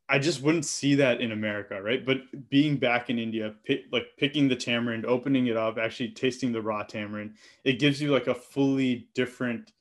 I 0.09 0.19
just 0.19 0.43
wouldn't 0.43 0.67
see 0.67 0.95
that 0.97 1.21
in 1.23 1.33
America, 1.33 1.81
right? 1.83 2.05
But 2.05 2.51
being 2.51 2.77
back 2.77 3.09
in 3.09 3.19
India, 3.19 3.55
pick, 3.65 3.85
like 3.91 4.05
picking 4.19 4.49
the 4.49 4.57
tamarind, 4.57 5.07
opening 5.07 5.47
it 5.47 5.57
up, 5.57 5.79
actually 5.79 6.11
tasting 6.11 6.53
the 6.53 6.61
raw 6.61 6.83
tamarind, 6.83 7.37
it 7.65 7.79
gives 7.79 8.03
you 8.03 8.13
like 8.13 8.27
a 8.27 8.35
fully 8.35 9.09
different 9.15 9.73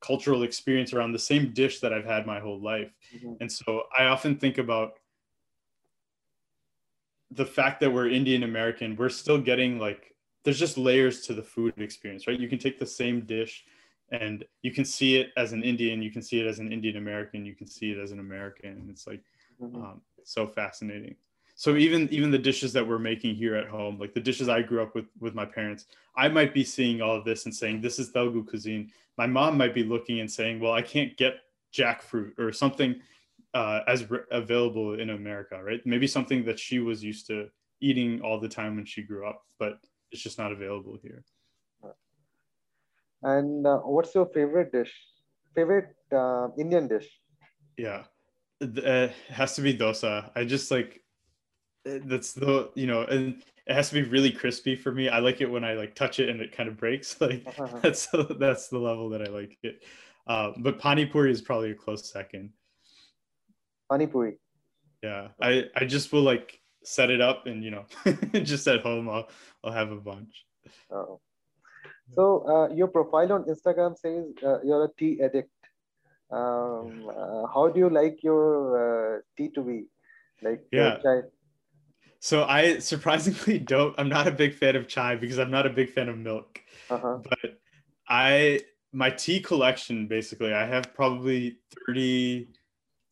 cultural 0.00 0.42
experience 0.42 0.92
around 0.92 1.12
the 1.12 1.18
same 1.18 1.52
dish 1.52 1.80
that 1.80 1.92
I've 1.92 2.04
had 2.04 2.26
my 2.26 2.40
whole 2.40 2.60
life. 2.60 2.92
Mhm. 3.14 3.36
And 3.40 3.50
so 3.50 3.84
I 3.96 4.06
often 4.06 4.36
think 4.38 4.58
about 4.58 4.98
the 7.30 7.46
fact 7.46 7.80
that 7.80 7.92
we're 7.92 8.08
Indian 8.08 8.42
American, 8.42 8.96
we're 8.96 9.08
still 9.08 9.40
getting 9.40 9.78
like, 9.78 10.14
there's 10.44 10.58
just 10.58 10.76
layers 10.76 11.22
to 11.22 11.34
the 11.34 11.42
food 11.42 11.74
experience, 11.78 12.26
right? 12.26 12.38
You 12.38 12.48
can 12.48 12.58
take 12.58 12.78
the 12.78 12.86
same 12.86 13.22
dish 13.24 13.64
and 14.10 14.44
you 14.62 14.72
can 14.72 14.84
see 14.84 15.16
it 15.16 15.32
as 15.36 15.52
an 15.52 15.62
Indian, 15.62 16.02
you 16.02 16.10
can 16.10 16.22
see 16.22 16.40
it 16.40 16.46
as 16.46 16.58
an 16.58 16.70
Indian 16.72 16.96
American, 16.96 17.46
you 17.46 17.54
can 17.54 17.66
see 17.66 17.92
it 17.92 17.98
as 17.98 18.12
an 18.12 18.20
American. 18.20 18.70
And 18.70 18.90
it's 18.90 19.06
like, 19.06 19.22
Mhm. 19.60 19.76
um, 19.76 20.00
so 20.24 20.46
fascinating. 20.46 21.16
So 21.56 21.76
even 21.76 22.08
even 22.10 22.30
the 22.30 22.38
dishes 22.38 22.72
that 22.72 22.86
we're 22.86 22.98
making 22.98 23.36
here 23.36 23.54
at 23.54 23.68
home, 23.68 23.98
like 23.98 24.12
the 24.12 24.20
dishes 24.20 24.48
I 24.48 24.62
grew 24.62 24.82
up 24.82 24.94
with 24.94 25.06
with 25.20 25.34
my 25.34 25.44
parents, 25.44 25.86
I 26.16 26.28
might 26.28 26.52
be 26.52 26.64
seeing 26.64 27.00
all 27.00 27.16
of 27.16 27.24
this 27.24 27.44
and 27.44 27.54
saying 27.54 27.80
this 27.80 27.98
is 27.98 28.10
Telugu 28.10 28.44
cuisine. 28.44 28.90
My 29.16 29.26
mom 29.26 29.56
might 29.56 29.74
be 29.74 29.84
looking 29.84 30.18
and 30.20 30.30
saying, 30.30 30.58
well, 30.58 30.72
I 30.72 30.82
can't 30.82 31.16
get 31.16 31.34
jackfruit 31.72 32.38
or 32.38 32.52
something 32.52 33.00
uh, 33.54 33.80
as 33.86 34.10
re- 34.10 34.26
available 34.32 34.98
in 34.98 35.10
America, 35.10 35.62
right? 35.62 35.80
Maybe 35.86 36.06
something 36.06 36.44
that 36.44 36.58
she 36.58 36.80
was 36.80 37.04
used 37.04 37.26
to 37.28 37.48
eating 37.80 38.20
all 38.22 38.40
the 38.40 38.48
time 38.48 38.74
when 38.74 38.84
she 38.84 39.02
grew 39.02 39.26
up, 39.28 39.42
but 39.58 39.78
it's 40.10 40.22
just 40.22 40.38
not 40.38 40.50
available 40.50 40.98
here. 41.00 41.24
And 43.22 43.66
uh, 43.66 43.78
what's 43.78 44.14
your 44.14 44.26
favorite 44.26 44.70
dish? 44.70 44.92
Favorite 45.54 45.96
uh, 46.12 46.48
Indian 46.58 46.88
dish? 46.88 47.08
Yeah, 47.78 48.04
uh, 48.62 48.66
it 48.66 49.12
has 49.28 49.54
to 49.56 49.62
be 49.62 49.76
dosa. 49.76 50.30
I 50.34 50.44
just 50.44 50.70
like 50.70 51.02
uh, 51.88 51.98
that's 52.04 52.32
the 52.32 52.70
you 52.74 52.86
know, 52.86 53.02
and 53.02 53.42
it 53.66 53.74
has 53.74 53.88
to 53.90 53.94
be 53.94 54.02
really 54.02 54.30
crispy 54.30 54.76
for 54.76 54.92
me. 54.92 55.08
I 55.08 55.18
like 55.18 55.40
it 55.40 55.50
when 55.50 55.64
I 55.64 55.74
like 55.74 55.94
touch 55.94 56.20
it 56.20 56.28
and 56.28 56.40
it 56.40 56.56
kind 56.56 56.68
of 56.68 56.76
breaks. 56.76 57.16
Like 57.20 57.44
that's 57.82 58.08
that's 58.38 58.68
the 58.68 58.78
level 58.78 59.10
that 59.10 59.22
I 59.22 59.30
like 59.30 59.58
it. 59.62 59.82
Uh, 60.26 60.52
but 60.58 60.78
pani 60.78 61.06
puri 61.06 61.30
is 61.30 61.42
probably 61.42 61.70
a 61.70 61.74
close 61.74 62.10
second. 62.10 62.50
Pani 63.90 64.06
puri. 64.06 64.38
Yeah, 65.02 65.28
I 65.40 65.64
I 65.76 65.84
just 65.84 66.12
will 66.12 66.22
like 66.22 66.58
set 66.84 67.10
it 67.10 67.20
up 67.20 67.46
and 67.46 67.64
you 67.64 67.70
know 67.70 67.84
just 68.42 68.68
at 68.68 68.80
home 68.80 69.08
I'll 69.08 69.28
I'll 69.62 69.72
have 69.72 69.90
a 69.90 70.00
bunch. 70.00 70.44
Oh. 70.90 71.20
So 72.12 72.46
uh, 72.46 72.74
your 72.74 72.88
profile 72.88 73.32
on 73.32 73.44
Instagram 73.44 73.96
says 73.98 74.24
uh, 74.44 74.60
you're 74.62 74.84
a 74.84 74.88
tea 74.98 75.20
addict. 75.22 75.50
Um, 76.34 77.08
uh, 77.08 77.46
how 77.54 77.70
do 77.72 77.78
you 77.78 77.90
like 77.90 78.22
your 78.22 79.16
uh, 79.16 79.20
tea 79.36 79.50
to 79.54 79.62
be? 79.62 79.86
Like 80.42 80.64
Yeah. 80.72 80.98
chai? 81.02 81.20
So 82.20 82.44
I 82.44 82.78
surprisingly 82.78 83.58
don't. 83.74 83.94
I'm 83.98 84.08
not 84.08 84.26
a 84.26 84.32
big 84.32 84.54
fan 84.54 84.76
of 84.76 84.88
chai 84.88 85.16
because 85.16 85.38
I'm 85.38 85.50
not 85.50 85.66
a 85.66 85.70
big 85.70 85.90
fan 85.90 86.08
of 86.08 86.18
milk. 86.18 86.60
Uh-huh. 86.90 87.18
But 87.22 87.58
I 88.08 88.60
my 88.94 89.10
tea 89.10 89.40
collection 89.40 90.06
basically 90.06 90.54
i 90.54 90.64
have 90.64 90.94
probably 90.94 91.58
30 91.86 92.48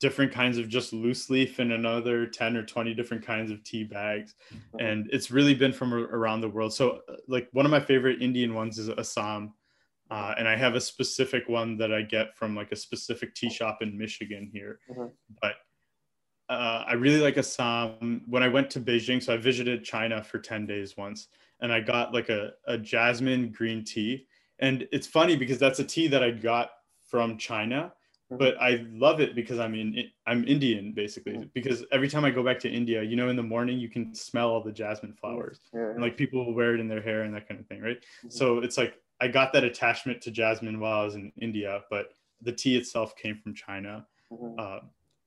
different 0.00 0.32
kinds 0.32 0.56
of 0.56 0.68
just 0.68 0.92
loose 0.92 1.28
leaf 1.28 1.58
and 1.58 1.72
another 1.72 2.24
10 2.26 2.56
or 2.56 2.64
20 2.64 2.94
different 2.94 3.24
kinds 3.24 3.50
of 3.50 3.62
tea 3.64 3.84
bags 3.84 4.34
Mhm. 4.74 4.80
and 4.80 5.08
it's 5.12 5.30
really 5.30 5.54
been 5.54 5.72
from 5.72 5.92
around 5.92 6.40
the 6.40 6.48
world 6.48 6.72
so 6.72 7.00
uh, 7.08 7.16
like 7.28 7.48
one 7.52 7.66
of 7.66 7.70
my 7.70 7.80
favorite 7.80 8.22
indian 8.22 8.54
ones 8.54 8.78
is 8.78 8.88
assam 8.88 9.52
uh, 10.12 10.34
and 10.38 10.46
i 10.48 10.54
have 10.64 10.74
a 10.74 10.80
specific 10.80 11.44
one 11.48 11.70
that 11.80 11.92
i 11.92 12.02
get 12.02 12.36
from 12.38 12.54
like 12.60 12.70
a 12.72 12.76
specific 12.86 13.34
tea 13.34 13.50
shop 13.58 13.76
in 13.84 13.96
michigan 14.04 14.44
here 14.52 14.78
Mhm. 14.90 15.10
but 15.42 15.54
uh, 16.48 16.80
i 16.86 16.94
really 17.04 17.20
like 17.20 17.36
assam 17.38 18.22
when 18.28 18.42
i 18.42 18.48
went 18.56 18.68
to 18.70 18.80
beijing 18.80 19.22
so 19.22 19.32
i 19.34 19.36
visited 19.36 19.84
china 19.84 20.22
for 20.22 20.38
10 20.38 20.66
days 20.66 20.96
once 20.96 21.28
and 21.60 21.72
i 21.72 21.80
got 21.80 22.12
like 22.12 22.28
a, 22.28 22.42
a 22.66 22.76
jasmine 22.78 23.50
green 23.58 23.84
tea 23.84 24.26
and 24.58 24.86
it's 24.92 25.06
funny 25.06 25.36
because 25.36 25.58
that's 25.58 25.80
a 25.80 25.84
tea 25.84 26.08
that 26.08 26.22
i 26.22 26.30
got 26.30 26.68
from 27.10 27.36
china. 27.36 27.92
But 28.38 28.60
I 28.60 28.86
love 28.92 29.20
it 29.20 29.34
because 29.34 29.58
I'm 29.58 29.74
in 29.74 30.10
I'm 30.26 30.44
Indian 30.46 30.92
basically 30.92 31.34
Mhm. 31.34 31.50
because 31.54 31.84
every 31.92 32.08
time 32.08 32.24
I 32.24 32.30
go 32.30 32.42
back 32.42 32.58
to 32.60 32.68
India, 32.70 33.02
you 33.02 33.16
know, 33.16 33.28
in 33.28 33.36
the 33.36 33.42
morning 33.42 33.78
you 33.78 33.88
can 33.88 34.14
smell 34.14 34.50
all 34.50 34.62
the 34.62 34.72
jasmine 34.72 35.14
flowers 35.14 35.60
Yeah, 35.74 35.90
and 35.90 36.00
like 36.00 36.16
people 36.16 36.44
will 36.44 36.54
wear 36.54 36.74
it 36.74 36.80
in 36.80 36.88
their 36.88 37.02
hair 37.02 37.22
and 37.22 37.34
that 37.34 37.48
kind 37.48 37.60
of 37.60 37.66
thing, 37.66 37.80
right? 37.80 37.98
Mhm. 38.24 38.32
So 38.32 38.58
it's 38.58 38.78
like 38.78 39.00
I 39.20 39.28
got 39.28 39.52
that 39.52 39.64
attachment 39.64 40.20
to 40.22 40.30
jasmine 40.30 40.80
while 40.80 41.00
I 41.00 41.04
was 41.04 41.14
in 41.14 41.32
India, 41.40 41.84
but 41.90 42.14
the 42.40 42.52
tea 42.52 42.76
itself 42.76 43.14
came 43.16 43.36
from 43.36 43.54
China. 43.54 44.06
Mhm. 44.32 44.54
Uh, 44.58 44.80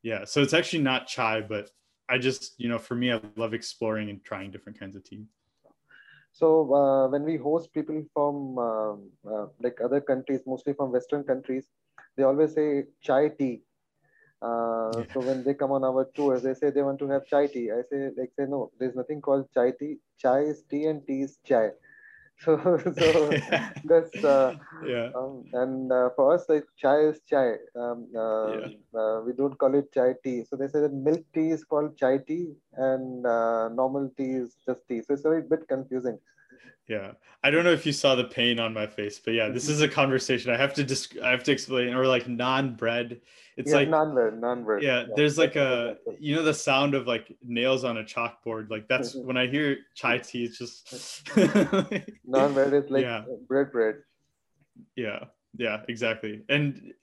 yeah, 0.04 0.26
so 0.26 0.42
it's 0.42 0.54
actually 0.54 0.84
not 0.84 1.08
chai, 1.08 1.42
but 1.42 1.72
I 2.10 2.18
just 2.18 2.60
you 2.60 2.70
know 2.70 2.78
for 2.78 2.96
me 2.96 3.12
I 3.12 3.22
love 3.36 3.54
exploring 3.54 4.10
and 4.10 4.24
trying 4.24 4.52
different 4.52 4.80
kinds 4.80 4.96
of 4.96 5.04
tea. 5.04 5.26
So 6.32 6.48
uh, 6.74 7.08
when 7.08 7.24
we 7.24 7.38
host 7.38 7.72
people 7.74 8.04
from 8.14 8.58
um, 8.58 9.10
uh, 9.26 9.48
like 9.62 9.80
other 9.82 10.02
countries, 10.02 10.42
mostly 10.46 10.74
from 10.74 10.92
Western 10.92 11.24
countries, 11.24 11.70
they 12.16 12.24
always 12.24 12.54
say 12.56 12.86
chai 13.02 13.30
tea. 13.30 13.64
Uh, 14.42 15.04
Yeah. 15.04 15.06
So 15.12 15.22
when 15.22 15.44
they 15.44 15.54
come 15.54 15.72
on 15.72 15.84
our 15.84 16.06
tours, 16.16 16.44
they 16.44 16.54
say 16.54 16.70
they 16.72 16.82
want 16.84 17.00
to 17.00 17.08
have 17.10 17.26
chai 17.26 17.48
tea. 17.48 17.72
I 17.72 17.82
say 17.82 18.10
like 18.18 18.32
say 18.38 18.46
no, 18.48 18.72
there's 18.80 18.96
nothing 18.96 19.22
called 19.22 19.50
chai 19.54 19.72
tea. 19.80 19.98
Chai 20.18 20.40
is 20.54 20.64
tea 20.70 20.86
and 20.86 21.06
tea 21.08 21.22
is 21.24 21.38
chai. 21.46 21.70
So 22.38 22.58
so 23.00 23.40
that's 23.84 24.24
uh, 24.24 24.52
yeah. 24.82 25.12
um, 25.16 25.46
and 25.54 25.92
uh, 25.92 26.10
for 26.16 26.34
us 26.34 26.46
like 26.50 26.66
chai 26.78 26.98
is 27.12 27.22
chai. 27.30 27.54
Um, 27.76 28.08
uh, 28.16 28.60
Yeah. 28.60 28.70
uh, 29.00 29.22
we 29.26 29.34
don't 29.34 29.58
call 29.58 29.74
it 29.76 29.92
chai 29.94 30.14
tea. 30.24 30.44
So 30.44 30.56
they 30.56 30.68
say 30.68 30.82
that 30.82 30.94
milk 30.94 31.24
tea 31.34 31.50
is 31.52 31.64
called 31.64 31.98
chai 31.98 32.18
tea 32.20 32.54
and 32.74 33.26
uh, 33.26 33.70
normal 33.70 34.10
tea 34.18 34.32
is 34.44 34.58
just 34.66 34.88
tea. 34.88 35.02
So 35.02 35.14
it's 35.14 35.26
a 35.26 35.42
bit 35.50 35.68
confusing. 35.68 36.20
Yeah, 36.88 37.14
I 37.44 37.50
don't 37.50 37.64
know 37.64 37.72
if 37.72 37.86
you 37.86 37.92
saw 37.92 38.14
the 38.14 38.26
pain 38.26 38.60
on 38.60 38.72
my 38.74 38.86
face, 38.86 39.18
but 39.18 39.34
yeah, 39.34 39.50
this 39.50 39.70
is 39.70 39.82
a 39.82 39.88
conversation 39.88 40.52
I 40.52 40.58
have 40.58 40.74
to 40.76 40.84
just 40.84 41.18
I 41.18 41.32
have 41.32 41.44
to 41.46 41.52
explain 41.52 41.96
or 41.96 42.06
like 42.06 42.26
naan 42.26 42.78
bread. 42.78 43.22
It's 43.58 43.72
yeah, 43.72 43.78
like 43.78 43.90
naan 43.90 44.14
bread, 44.14 44.40
non-bread. 44.40 44.84
yeah, 44.84 45.06
there's 45.16 45.38
like 45.38 45.56
a 45.56 45.98
you 46.20 46.36
know 46.36 46.44
the 46.44 46.54
sound 46.54 46.94
of 46.94 47.08
like 47.08 47.36
nails 47.44 47.84
on 47.84 47.98
a 47.98 48.04
chalkboard. 48.04 48.70
Like 48.70 48.88
that's 48.88 49.16
mm-hmm. 49.16 49.28
when 49.28 49.38
I 49.38 49.48
hear 49.48 49.78
chai 49.96 50.20
tea, 50.20 50.44
it's 50.44 50.60
just 50.60 51.36
non-word 52.26 52.74
is 52.74 52.92
like 52.92 53.02
Yeah. 53.02 53.24
bread, 53.48 53.72
bread. 53.72 53.96
yeah, 54.96 55.26
yeah, 55.58 55.82
exactly. 55.88 56.44
And 56.50 56.94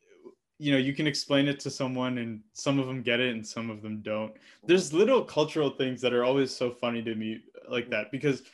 you 0.58 0.70
know, 0.70 0.78
you 0.78 0.92
can 0.92 1.08
explain 1.08 1.48
it 1.48 1.58
to 1.60 1.70
someone 1.70 2.18
and 2.18 2.40
some 2.52 2.78
of 2.78 2.86
them 2.86 3.02
get 3.02 3.18
it 3.18 3.34
and 3.34 3.44
some 3.44 3.68
of 3.68 3.82
them 3.82 4.00
don't. 4.00 4.32
There's 4.64 4.92
little 4.92 5.24
cultural 5.24 5.70
things 5.70 6.00
that 6.02 6.12
are 6.12 6.22
always 6.22 6.54
so 6.54 6.70
funny 6.70 7.02
to 7.02 7.16
me 7.16 7.40
like 7.68 7.90
that 7.90 8.12
because 8.12 8.44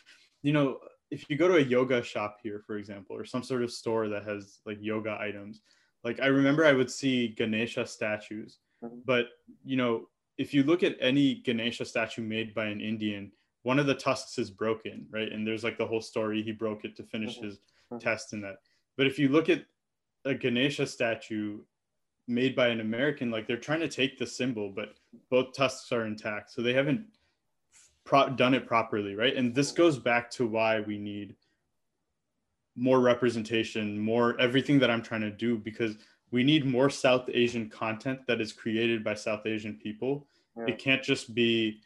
you 0.43 0.53
know, 0.53 0.79
if 1.11 1.29
you 1.31 1.37
go 1.37 1.49
to 1.49 1.57
a 1.57 1.61
yoga 1.61 2.03
shop 2.03 2.39
here, 2.43 2.61
for 2.67 2.77
example, 2.77 3.17
or 3.17 3.25
some 3.25 3.43
sort 3.43 3.63
of 3.63 3.73
store 3.73 4.09
that 4.09 4.25
has 4.25 4.61
like 4.67 4.79
yoga 4.81 5.17
items, 5.21 5.63
like 6.05 6.21
I 6.21 6.27
remember 6.27 6.65
I 6.65 6.73
would 6.73 6.91
see 6.91 7.29
Ganesha 7.29 7.87
statues, 7.87 8.59
Mhm. 8.83 9.05
but 9.05 9.27
you 9.65 9.77
know, 9.77 10.09
if 10.37 10.55
you 10.55 10.63
look 10.63 10.83
at 10.83 10.97
any 11.01 11.37
Ganesha 11.37 11.85
statue 11.85 12.23
made 12.23 12.55
by 12.55 12.67
an 12.67 12.81
Indian, 12.81 13.33
one 13.63 13.79
of 13.79 13.87
the 13.87 13.95
tusks 13.95 14.39
is 14.39 14.51
broken, 14.51 15.07
right? 15.11 15.33
And 15.33 15.47
there's 15.47 15.65
like 15.65 15.79
the 15.79 15.87
whole 15.87 16.01
story 16.01 16.43
he 16.43 16.53
broke 16.53 16.85
it 16.85 16.95
to 16.97 17.03
finish 17.03 17.39
Mhm. 17.39 17.43
his 17.43 17.61
Mhm. 17.91 18.01
test 18.01 18.33
in 18.33 18.41
that. 18.43 18.63
But 18.97 19.07
if 19.07 19.19
you 19.19 19.29
look 19.29 19.49
at 19.49 19.67
a 20.25 20.35
Ganesha 20.35 20.87
statue 20.87 21.65
made 22.29 22.55
by 22.55 22.69
an 22.69 22.81
American, 22.81 23.31
like 23.31 23.47
they're 23.47 23.57
trying 23.57 23.81
to 23.81 23.89
take 23.89 24.19
the 24.19 24.27
symbol, 24.27 24.71
but 24.71 25.01
both 25.31 25.55
tusks 25.55 25.91
are 25.91 26.07
intact. 26.07 26.51
So 26.51 26.63
they 26.63 26.75
haven't 26.75 27.18
pro- 28.09 28.31
done 28.31 28.55
it 28.55 28.67
properly, 28.67 29.15
right? 29.15 29.37
And 29.37 29.55
this 29.55 29.71
goes 29.71 29.99
back 29.99 30.31
to 30.31 30.47
why 30.47 30.81
we 30.81 30.97
need 30.97 31.37
more 32.75 33.01
representation, 33.01 34.01
more 34.01 34.41
everything 34.41 34.79
that 34.79 34.91
I'm 34.91 35.03
trying 35.03 35.21
to 35.21 35.31
do 35.31 35.59
because 35.59 35.97
we 36.31 36.43
need 36.43 36.65
more 36.65 36.89
South 36.89 37.29
Asian 37.33 37.69
content 37.69 38.21
that 38.27 38.41
is 38.41 38.51
created 38.51 39.05
by 39.05 39.13
South 39.13 39.45
Asian 39.45 39.75
people. 39.75 40.27
Yeah. 40.57 40.69
It 40.69 40.79
can't 40.79 41.03
just 41.03 41.35
be 41.35 41.81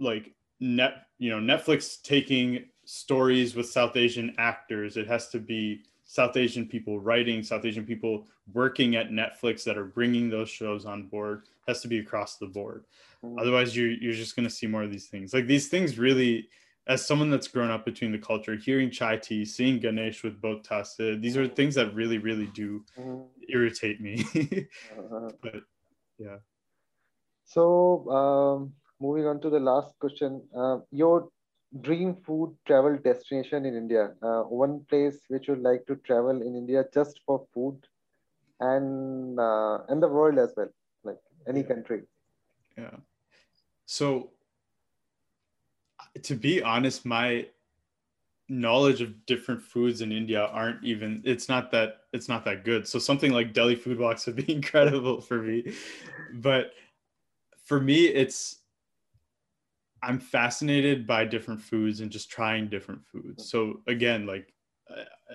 like 0.00 0.32
net, 0.58 1.06
you 1.18 1.30
know, 1.30 1.38
Netflix 1.38 2.00
taking 2.00 2.64
stories 2.86 3.54
with 3.54 3.68
South 3.68 3.94
Asian 3.94 4.34
actors. 4.38 4.96
It 4.96 5.06
has 5.06 5.28
to 5.28 5.38
be 5.38 5.82
South 6.04 6.38
Asian 6.38 6.64
people 6.64 6.98
writing, 6.98 7.42
South 7.42 7.66
Asian 7.66 7.84
people 7.84 8.26
working 8.54 8.96
at 8.96 9.10
Netflix 9.10 9.64
that 9.64 9.76
are 9.76 9.84
bringing 9.84 10.30
those 10.30 10.48
shows 10.48 10.86
on 10.86 11.08
board. 11.08 11.42
Has 11.68 11.82
to 11.82 11.88
be 11.88 11.98
across 11.98 12.38
the 12.38 12.46
board. 12.46 12.86
Mhm. 13.22 13.38
Otherwise, 13.38 13.76
you're 13.76 13.90
you're 13.92 14.12
just 14.12 14.34
gonna 14.34 14.50
see 14.50 14.66
more 14.66 14.82
of 14.82 14.90
these 14.90 15.08
things. 15.08 15.32
Like 15.32 15.46
these 15.46 15.68
things 15.68 15.98
really, 15.98 16.48
as 16.88 17.06
someone 17.06 17.30
that's 17.30 17.46
grown 17.48 17.70
up 17.70 17.84
between 17.84 18.10
the 18.10 18.18
culture, 18.18 18.56
hearing 18.56 18.90
chai 18.90 19.18
tea, 19.18 19.44
seeing 19.44 19.78
Ganesh 19.78 20.24
with 20.24 20.40
both 20.40 20.62
tusks, 20.64 20.98
uh, 20.98 21.16
these 21.20 21.36
are 21.36 21.46
things 21.46 21.74
that 21.76 21.94
really, 21.94 22.18
really 22.18 22.48
do 22.54 22.84
Mhm. 22.96 23.28
irritate 23.48 24.00
me. 24.00 24.24
Uh-huh. 24.98 25.30
but 25.42 25.62
yeah, 26.18 26.38
So 27.44 28.08
um, 28.10 28.72
moving 29.00 29.26
on 29.26 29.40
to 29.40 29.50
the 29.50 29.60
last 29.60 29.98
question, 30.00 30.42
uh, 30.56 30.78
your 30.90 31.28
dream 31.80 32.16
food 32.26 32.56
travel 32.66 32.96
destination 32.98 33.66
in 33.66 33.74
India, 33.76 34.14
uh, 34.22 34.42
one 34.42 34.84
place 34.88 35.18
which 35.28 35.48
you'd 35.48 35.60
like 35.60 35.86
to 35.86 35.96
travel 35.96 36.42
in 36.42 36.56
India 36.56 36.84
just 36.92 37.20
for 37.26 37.46
food, 37.54 37.78
and 38.60 39.38
uh, 39.38 39.78
and 39.88 40.02
the 40.02 40.08
world 40.08 40.38
as 40.38 40.52
well, 40.56 40.68
any 41.48 41.62
country. 41.62 42.02
yeah. 42.76 42.96
So, 43.86 44.30
to 46.22 46.34
be 46.34 46.62
honest, 46.62 47.06
my 47.06 47.46
knowledge 48.48 49.02
of 49.02 49.26
different 49.26 49.62
foods 49.62 50.00
in 50.00 50.10
India 50.10 50.46
aren't 50.46 50.82
even 50.82 51.20
it's 51.24 51.48
not 51.48 51.70
that 51.70 52.00
it's 52.12 52.28
not 52.28 52.44
that 52.44 52.64
good. 52.64 52.86
So 52.86 52.98
something 52.98 53.32
like 53.32 53.52
Delhi 53.52 53.74
food 53.74 53.98
walks 53.98 54.26
would 54.26 54.36
be 54.36 54.50
incredible 54.52 55.20
for 55.20 55.42
me. 55.42 55.72
But 56.32 56.72
for 57.64 57.80
me 57.80 58.06
it's 58.06 58.60
I'm 60.02 60.18
fascinated 60.18 61.06
by 61.06 61.24
different 61.24 61.60
foods 61.60 62.00
and 62.00 62.10
just 62.10 62.30
trying 62.30 62.68
different 62.68 63.04
foods. 63.04 63.50
So 63.50 63.80
again, 63.86 64.26
like 64.26 64.54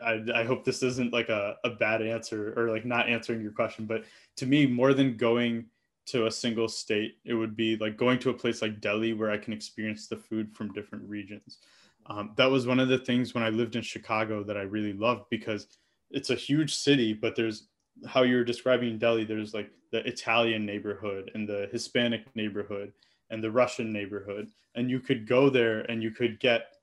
I, 0.04 0.22
I 0.34 0.44
hope 0.44 0.64
this 0.64 0.82
isn't 0.82 1.14
like 1.14 1.30
a, 1.30 1.58
a 1.64 1.70
bad 1.70 2.02
answer 2.02 2.54
or 2.58 2.70
like 2.70 2.86
not 2.86 3.10
answering 3.10 3.42
your 3.42 3.52
question, 3.52 3.86
but 3.86 4.06
to 4.38 4.46
me, 4.46 4.66
more 4.66 4.94
than 4.94 5.18
going 5.18 5.66
to 6.08 6.28
a 6.28 6.32
single 6.32 6.68
state, 6.68 7.18
it 7.26 7.34
would 7.34 7.56
be 7.56 7.78
like 7.78 7.98
going 7.98 8.20
to 8.20 8.30
a 8.30 8.34
place 8.34 8.62
like 8.62 8.82
Delhi 8.82 9.14
where 9.14 9.32
I 9.32 9.38
can 9.38 9.54
experience 9.54 10.08
the 10.08 10.18
food 10.18 10.54
from 10.54 10.74
different 10.74 11.08
regions. 11.08 11.60
Um, 12.08 12.32
that 12.36 12.52
was 12.52 12.68
one 12.68 12.80
of 12.80 12.90
the 12.90 12.98
things 12.98 13.34
when 13.34 13.44
I 13.44 13.50
lived 13.50 13.76
in 13.76 13.82
Chicago 13.82 14.44
that 14.44 14.58
I 14.58 14.62
really 14.64 14.94
loved 14.94 15.24
because 15.30 15.68
it's 16.12 16.30
a 16.30 16.36
huge 16.36 16.76
city, 16.76 17.14
but 17.14 17.36
there's 17.36 17.68
how 18.06 18.24
you're 18.24 18.44
describing 18.44 18.98
Delhi, 18.98 19.24
there's 19.24 19.54
like 19.54 19.72
the 19.92 20.06
Italian 20.08 20.66
neighborhood 20.66 21.32
and 21.36 21.48
the 21.48 21.70
Hispanic 21.72 22.24
neighborhood 22.36 22.92
and 23.30 23.44
the 23.44 23.52
Russian 23.52 23.94
neighborhood. 23.94 24.50
And 24.76 24.90
you 24.90 25.00
could 25.00 25.28
go 25.28 25.50
there 25.50 25.82
and 25.82 26.02
you 26.02 26.12
could 26.12 26.40
get 26.40 26.74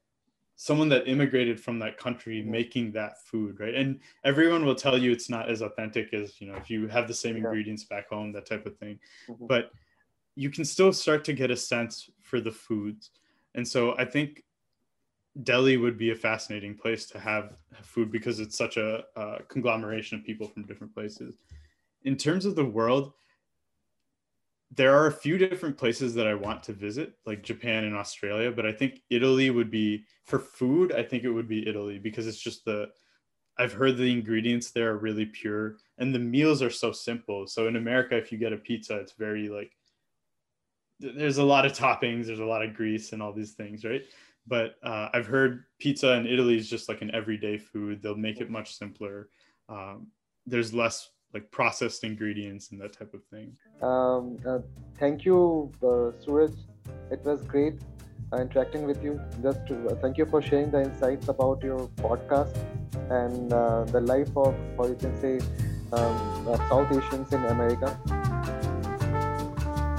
someone 0.61 0.91
that 0.91 1.09
immigrated 1.09 1.59
from 1.59 1.79
that 1.79 1.97
country 1.97 2.43
making 2.43 2.93
that 2.93 3.19
food, 3.25 3.59
right? 3.59 3.75
And 3.75 3.99
everyone 4.25 4.63
will 4.63 4.75
tell 4.75 4.99
you 4.99 5.11
it's 5.11 5.31
not 5.31 5.49
as 5.49 5.63
authentic 5.63 6.13
as, 6.13 6.39
you 6.39 6.49
know, 6.49 6.55
if 6.59 6.69
you 6.69 6.87
have 6.87 7.09
the 7.09 7.15
same 7.15 7.35
Yeah. 7.35 7.45
ingredients 7.45 7.85
back 7.85 8.11
home, 8.11 8.31
that 8.33 8.45
type 8.45 8.67
of 8.67 8.77
thing. 8.77 9.01
Mhm. 9.27 9.49
But 9.49 9.73
you 10.35 10.51
can 10.51 10.67
still 10.67 10.93
start 10.93 11.25
to 11.25 11.33
get 11.33 11.51
a 11.51 11.57
sense 11.57 12.11
for 12.21 12.43
the 12.43 12.51
foods. 12.53 13.11
And 13.55 13.67
so 13.67 13.97
I 13.97 14.05
think 14.05 14.45
Delhi 15.45 15.79
would 15.79 15.97
be 15.97 16.11
a 16.11 16.15
fascinating 16.15 16.77
place 16.77 17.07
to 17.07 17.19
have 17.19 17.57
food 17.81 18.13
because 18.13 18.39
it's 18.39 18.59
such 18.59 18.77
a, 18.77 19.07
a 19.17 19.43
conglomeration 19.45 20.19
of 20.19 20.27
people 20.27 20.47
from 20.47 20.67
different 20.67 20.93
places. 20.93 21.37
In 22.05 22.19
terms 22.19 22.45
of 22.45 22.55
the 22.55 22.67
world, 22.67 23.15
there 24.73 24.95
are 24.95 25.07
a 25.07 25.13
few 25.13 25.37
different 25.37 25.77
places 25.77 26.15
that 26.15 26.29
I 26.29 26.35
want 26.35 26.63
to 26.65 26.73
visit, 26.73 27.15
like 27.27 27.43
Japan 27.43 27.85
and 27.85 27.97
Australia, 27.97 28.53
but 28.53 28.67
I 28.67 28.73
think 28.73 29.03
Italy 29.11 29.51
would 29.51 29.71
be 29.71 30.05
for 30.27 30.39
food. 30.39 30.93
I 30.93 31.03
think 31.03 31.25
it 31.25 31.31
would 31.31 31.49
be 31.49 31.69
Italy 31.69 31.99
because 31.99 32.27
it's 32.27 32.39
just 32.41 32.65
the 32.65 32.89
I've 33.59 33.73
heard 33.73 33.97
the 33.97 34.11
ingredients 34.11 34.71
there 34.71 34.91
are 34.91 34.99
really 34.99 35.27
pure 35.27 35.77
and 35.99 36.15
the 36.15 36.19
meals 36.19 36.63
are 36.63 36.71
so 36.71 36.93
simple. 36.93 37.47
So 37.47 37.67
in 37.67 37.77
America, 37.77 38.17
if 38.17 38.33
you 38.33 38.39
get 38.39 38.53
a 38.53 38.57
pizza, 38.57 38.97
it's 38.97 39.13
very 39.13 39.49
like 39.49 39.73
there's 41.01 41.39
a 41.39 41.45
lot 41.45 41.67
of 41.67 41.73
toppings, 41.73 42.27
there's 42.27 42.41
a 42.41 42.45
lot 42.45 42.65
of 42.65 42.75
grease 42.75 43.13
and 43.13 43.23
all 43.23 43.33
these 43.33 43.53
things, 43.53 43.85
right? 43.85 44.03
But 44.47 44.77
uh, 44.83 45.09
I've 45.13 45.27
heard 45.27 45.65
pizza 45.79 46.13
in 46.13 46.27
Italy 46.27 46.57
is 46.57 46.71
just 46.71 46.89
like 46.89 47.03
an 47.03 47.15
everyday 47.15 47.59
food. 47.59 48.03
They'll 48.03 48.17
make 48.17 48.41
it 48.41 48.51
much 48.51 48.77
simpler. 48.77 49.29
um, 49.69 50.09
there's 50.47 50.73
less 50.75 51.11
like 51.33 51.51
processed 51.51 52.05
ingredients 52.05 52.71
and 52.71 52.81
that 52.81 52.93
type 52.93 53.15
of 53.15 53.23
thing. 53.25 53.57
Um, 53.83 54.39
uh, 54.47 54.59
thank 54.99 55.25
you, 55.25 55.71
uh, 55.83 56.13
Suraj. 56.23 56.51
It 57.11 57.25
was 57.25 57.43
great 57.43 57.75
uh, 58.33 58.39
interacting 58.39 58.85
with 58.85 59.03
you. 59.03 59.21
Just 59.43 59.67
to, 59.69 59.89
uh, 59.89 59.95
thank 59.97 60.19
you 60.19 60.27
for 60.27 60.43
sharing 60.43 60.71
the 60.71 60.83
insights 60.83 61.29
about 61.29 61.63
your 61.63 61.89
podcast 61.97 62.57
and 63.11 63.53
uh, 63.53 63.85
the 63.85 64.01
life 64.01 64.37
of, 64.37 64.55
or 64.77 64.89
you 64.89 64.97
can 64.97 65.15
say, 65.21 65.39
um, 65.93 66.49
uh, 66.49 66.57
South 66.69 66.91
Asians 66.91 67.33
in 67.33 67.45
America. 67.45 67.99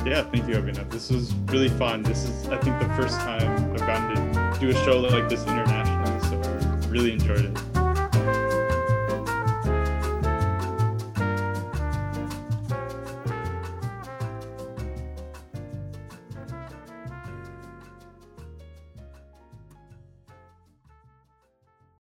Yeah, 0.05 0.23
thank 0.23 0.47
you, 0.47 0.55
Abhinav. 0.55 0.89
This 0.89 1.11
was 1.11 1.33
really 1.45 1.69
fun. 1.69 2.01
This 2.01 2.23
is, 2.23 2.47
I 2.47 2.57
think, 2.57 2.79
the 2.79 2.89
first 2.95 3.19
time 3.19 3.71
I've 3.73 3.79
gotten 3.79 4.33
to 4.33 4.59
do 4.59 4.69
a 4.69 4.73
show 4.83 4.99
like 4.99 5.29
this 5.29 5.43
internationally, 5.43 6.19
so 6.21 6.41
I 6.41 6.87
really 6.87 7.13
enjoyed 7.13 7.45
it. 7.45 7.70